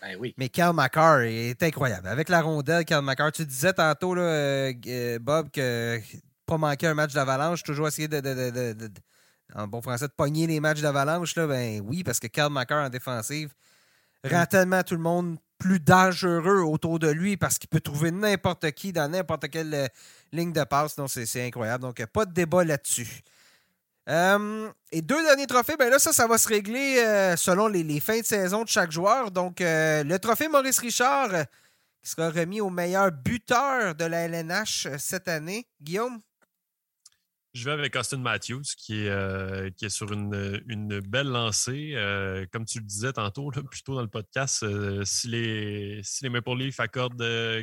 [0.00, 0.36] Ben oui.
[0.38, 2.06] Mais Cal McCarr est incroyable.
[2.06, 5.98] Avec la rondelle, Cal McCarr, tu disais tantôt, là, euh, euh, Bob, que
[6.46, 8.72] pas manquer un match d'avalanche, toujours essayer de,
[9.56, 11.34] en bon français, de pogner les matchs d'avalanche.
[11.34, 13.52] Ben oui, parce que Cal McCarr en défensive
[14.30, 18.70] rend tellement tout le monde plus dangereux autour de lui parce qu'il peut trouver n'importe
[18.70, 19.90] qui dans n'importe quelle
[20.30, 20.94] ligne de passe.
[20.94, 21.82] Donc, c'est incroyable.
[21.82, 23.24] Donc, pas de débat là-dessus.
[24.08, 28.20] Euh, et deux derniers trophées, ben là, ça, va se régler euh, selon les, fins
[28.20, 29.30] de saison de chaque joueur.
[29.30, 31.30] Donc, euh, le trophée Maurice Richard,
[32.02, 35.66] qui sera remis au meilleur buteur de la LNH cette année.
[35.80, 36.20] Guillaume?
[37.52, 41.94] Je vais avec Austin Matthews, qui est, euh, sur une, belle lancée.
[41.96, 46.22] Euh, comme tu le disais tantôt, plus tôt dans le podcast, euh, si, les, si
[46.22, 47.18] les Maple Leafs accordent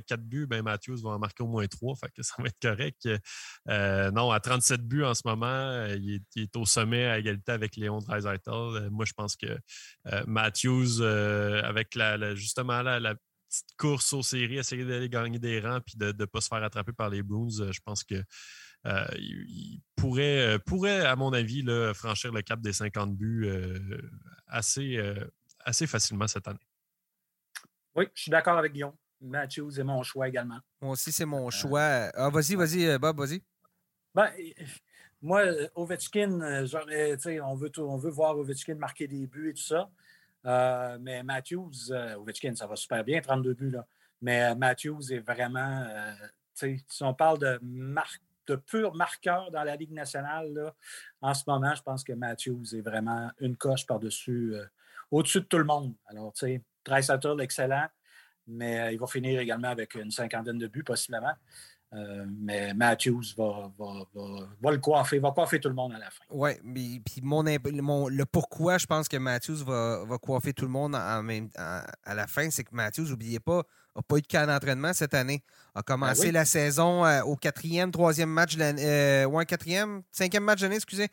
[0.05, 1.95] 4 buts, ben Matthews va en marquer au moins 3.
[1.95, 3.07] Fait que ça va être correct.
[4.13, 7.99] non, à 37 buts en ce moment, il est, au sommet à égalité avec Léon
[7.99, 8.89] Dreisaitl.
[8.91, 9.57] moi, je pense que
[10.25, 11.97] Matthews, avec
[12.35, 16.25] justement la, la petite course aux séries, essayer d'aller gagner des rangs puis de ne
[16.25, 18.21] pas se faire attraper par les Blues, je pense que
[18.85, 23.45] euh, il pourrait, euh, pourrait, à mon avis, là, franchir le cap des 50 buts
[23.47, 24.01] euh,
[24.47, 24.97] assez,
[25.59, 26.59] assez facilement cette année.
[27.95, 28.95] Oui, je suis d'accord avec Guillaume.
[29.19, 30.59] Matthews est mon choix également.
[30.79, 32.11] Moi aussi, c'est mon choix.
[32.13, 33.41] Ah, vas-y, vas-y, Bob, vas-y.
[34.13, 34.29] Ben,
[35.21, 35.43] moi,
[35.73, 39.89] Ovechkin, on, veut on veut voir Ovechkin marquer des buts et tout ça.
[40.99, 43.71] mais Matthews, Ovechkin, ça va super bien, 32 buts.
[43.71, 43.87] Là.
[44.21, 45.87] Mais Matthews est vraiment.
[46.53, 50.73] si on parle de marque de purs marqueurs dans la Ligue nationale.
[51.21, 54.65] En ce moment, je pense que Matthews est vraiment une coche par-dessus, euh,
[55.11, 55.93] au-dessus de tout le monde.
[56.07, 57.87] Alors, tu sais, Dreisaitl, excellent,
[58.47, 61.33] mais euh, il va finir également avec une cinquantaine de buts, possiblement.
[61.93, 66.23] Euh, mais Matthews va, le coiffer, va coiffer tout le monde à la fin.
[66.29, 66.51] Oui,
[67.05, 71.21] puis mon, le pourquoi je pense que Matthews va, coiffer tout le monde à
[72.13, 73.63] la fin, c'est que Matthews, n'oubliez pas,
[73.97, 75.43] n'a pas eu de cas d'entraînement cette année.
[75.75, 78.83] A commencé ben la saison euh, au quatrième, troisième match de l'année.
[78.83, 81.07] Euh, ou un quatrième, cinquième match de l'année, excusez.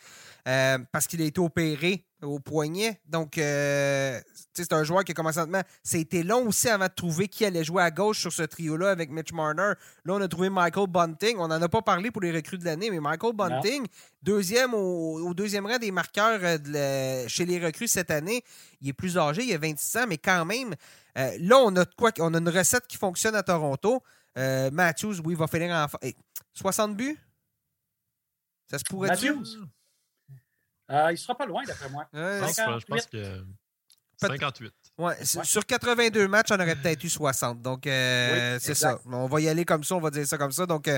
[0.49, 3.01] Euh, parce qu'il a été opéré au poignet.
[3.07, 5.61] Donc, c'est un joueur qui a commencé lentement.
[5.83, 9.11] C'était long aussi avant de trouver qui allait jouer à gauche sur ce trio-là avec
[9.11, 9.73] Mitch Marner.
[10.05, 11.37] Là, on a trouvé Michael Bunting.
[11.39, 13.87] On n'en a pas parlé pour les recrues de l'année, mais Michael Bunting,
[14.23, 16.41] deuxième au, deuxième rang des marqueurs
[17.29, 18.43] chez les recrues cette année.
[18.81, 20.75] Il est plus âgé, il a 26 ans, mais quand même,
[21.17, 24.03] euh, là, on a, quoi, on a une recette qui fonctionne à Toronto.
[24.37, 25.87] Euh, Matthews, oui, va finir en.
[26.55, 27.19] 60 buts?
[28.71, 29.45] Ça se pourrait Matthews?
[30.91, 32.07] Euh, il ne sera pas loin, d'après moi.
[32.13, 33.45] je pense que
[34.21, 34.73] 58.
[34.97, 37.63] Ouais, Sur 82 matchs, on aurait peut-être eu 60.
[37.63, 39.01] Donc, c'est ça.
[39.07, 40.67] On va y aller comme ça, on va dire ça comme ça.
[40.67, 40.89] Donc,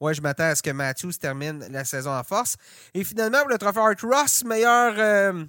[0.00, 2.56] ouais, je m'attends à ce que Matthews termine la saison en force.
[2.94, 5.44] Et finalement, pour le trophée Art Ross, meilleur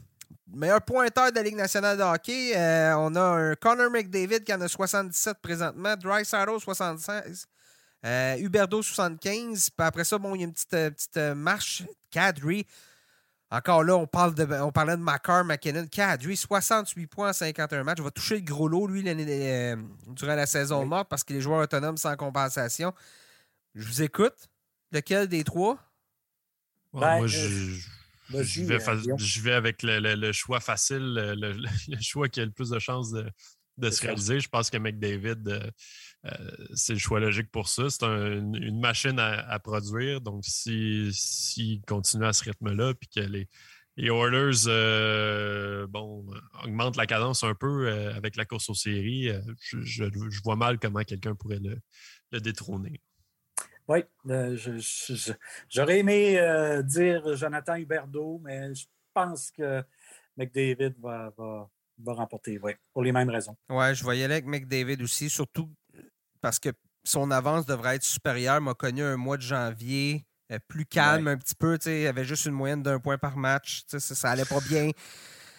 [0.48, 4.54] meilleur pointeur de la Ligue nationale de hockey, euh, on a un Connor McDavid qui
[4.54, 7.48] en a 77 présentement, Dry 76,
[8.06, 9.70] euh, Huberdo 75.
[9.70, 11.84] Puis après ça, bon, il y a une petite, euh, petite marche.
[12.12, 12.66] Kadri.
[13.50, 15.86] Encore là, on, parle de, on parlait de Macar, McKinnon.
[15.88, 18.00] Kadri, 68 points en 51 matchs.
[18.00, 21.62] Il va toucher le gros lot, lui, durant la saison morte parce qu'il est joueur
[21.62, 22.94] autonome sans compensation.
[23.76, 24.50] Je vous écoute.
[24.92, 25.80] Lequel des trois?
[26.94, 27.80] Ben, moi, je
[28.30, 32.70] je vais, euh, je vais avec le, choix facile, le, choix qui a le plus
[32.70, 34.40] de chances de, se réaliser.
[34.40, 35.70] Je pense que McDavid, euh,
[36.26, 37.90] euh, c'est le choix logique pour ça.
[37.90, 40.22] C'est une machine à, produire.
[40.22, 43.48] Donc, s'il si, continue à ce rythme-là, puis que les,
[43.98, 46.26] les Oilers bon,
[46.64, 49.30] augmentent la cadence un peu avec la course aux séries,
[49.62, 50.06] je,
[50.44, 51.62] vois mal comment quelqu'un pourrait
[52.32, 53.02] le détrôner.
[53.88, 54.58] Oui, euh,
[55.70, 59.84] j'aurais aimé euh, dire Jonathan Huberdeau, mais je pense que
[60.38, 63.56] McDavid va, va, remporter, oui, pour les mêmes raisons.
[63.70, 65.70] Oui, je voyais avec McDavid aussi, surtout
[66.42, 66.70] parce que
[67.04, 68.62] son avance devrait être supérieure.
[68.62, 70.26] M'a connu un mois de janvier
[70.68, 71.78] plus calme un petit peu.
[71.86, 73.84] Il avait juste une moyenne d'un point par match.
[73.88, 74.92] Ça, ça allait pas bien.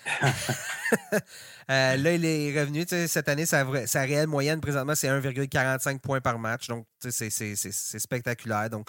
[1.69, 2.85] là, il est revenu.
[2.87, 6.69] Cette année, sa, sa, réelle moyenne présentement, c'est 1,45 points par match.
[6.69, 8.71] Donc, c'est spectaculaire.
[8.71, 8.89] Donc,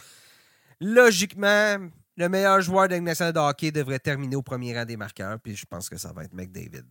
[0.80, 1.78] logiquement,
[2.18, 5.40] le meilleur joueur de nationale de hockey devrait terminer au premier rang des marqueurs.
[5.40, 6.86] Puis je pense que ça va être McDavid.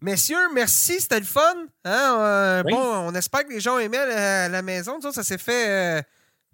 [0.00, 1.54] Messieurs, merci, c'était le fun.
[1.84, 2.16] Hein?
[2.18, 5.00] Euh, bon, on espère que les gens aimaient à la, maison.
[5.00, 5.68] Ça s'est fait.
[5.68, 6.02] Euh,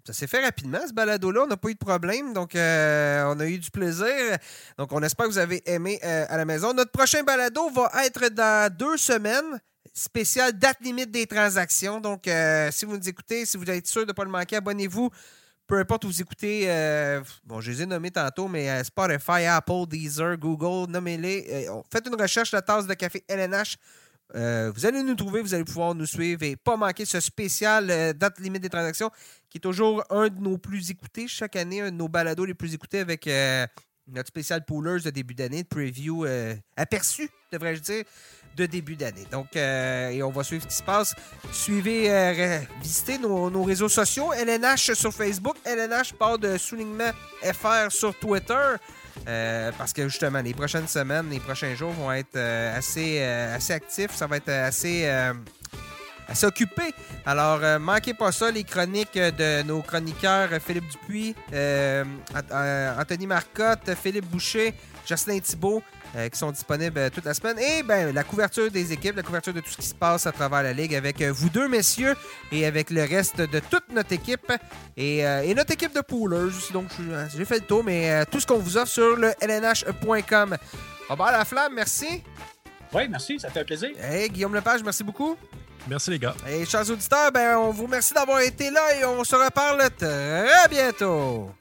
[0.07, 1.43] ça s'est fait rapidement, ce balado-là.
[1.43, 2.33] On n'a pas eu de problème.
[2.33, 4.37] Donc, euh, on a eu du plaisir.
[4.77, 6.73] Donc, on espère que vous avez aimé à la maison.
[6.73, 9.59] Notre prochain balado va être dans deux semaines.
[9.93, 11.99] Spécial date limite des transactions.
[11.99, 12.29] Donc,
[12.71, 15.11] si vous nous écoutez, si vous êtes sûr de ne pas le manquer, abonnez-vous
[15.67, 19.45] peu importe où vous écoutez, euh, bon, je les ai nommés tantôt, mais euh, Spotify,
[19.45, 21.67] Apple, Deezer, Google, nommez-les.
[21.67, 23.75] Euh, faites une recherche de tasse de café LNH.
[24.33, 28.39] Vous allez nous trouver, vous allez pouvoir nous suivre et pas manquer ce spécial date
[28.39, 29.09] limite des transactions
[29.49, 32.53] qui est toujours un de nos plus écoutés chaque année, un de nos balados les
[32.53, 33.29] plus écoutés avec
[34.07, 36.25] notre spécial Poolers de début d'année, de preview
[36.75, 38.03] aperçu, devrais-je dire
[38.57, 39.25] de début d'année.
[39.31, 41.15] Donc, euh, et on va suivre ce qui se passe.
[41.51, 44.33] Suivez, euh, visitez nos, réseaux sociaux.
[44.33, 47.11] LNH sur Facebook, LNH part de soulignement
[47.43, 48.75] FR sur Twitter.
[49.27, 54.13] Euh, parce que justement, les prochaines semaines, les prochains jours vont être assez, assez actifs.
[54.13, 55.07] Ça va être assez,
[56.27, 56.93] assez occupé.
[57.25, 61.35] Alors, manquez pas ça, les chroniques de nos chroniqueurs Philippe Dupuis,
[62.99, 64.73] Anthony Marcotte, Philippe Boucher,
[65.05, 65.81] Jocelyn Thibault.
[66.15, 67.59] Euh, qui sont disponibles euh, toute la semaine.
[67.59, 70.31] Et ben, la couverture des équipes, la couverture de tout ce qui se passe à
[70.31, 72.15] travers la Ligue avec euh, vous deux, messieurs,
[72.51, 74.51] et avec le reste de toute notre équipe
[74.95, 75.23] et,
[75.53, 76.71] notre équipe de poolers aussi.
[76.71, 76.85] Donc,
[77.35, 80.57] j'ai fait le tour, mais tout ce qu'on vous offre sur le lnh.com.
[81.09, 82.23] Robert Laflamme, merci.
[82.93, 83.89] Oui, merci, ça fait plaisir.
[83.99, 85.35] Hey, Guillaume Lepage, merci beaucoup.
[85.87, 86.35] Merci les gars.
[86.47, 90.67] Et chers auditeurs, ben, on vous remercie d'avoir été là et on se reparle très
[90.69, 91.51] bientôt.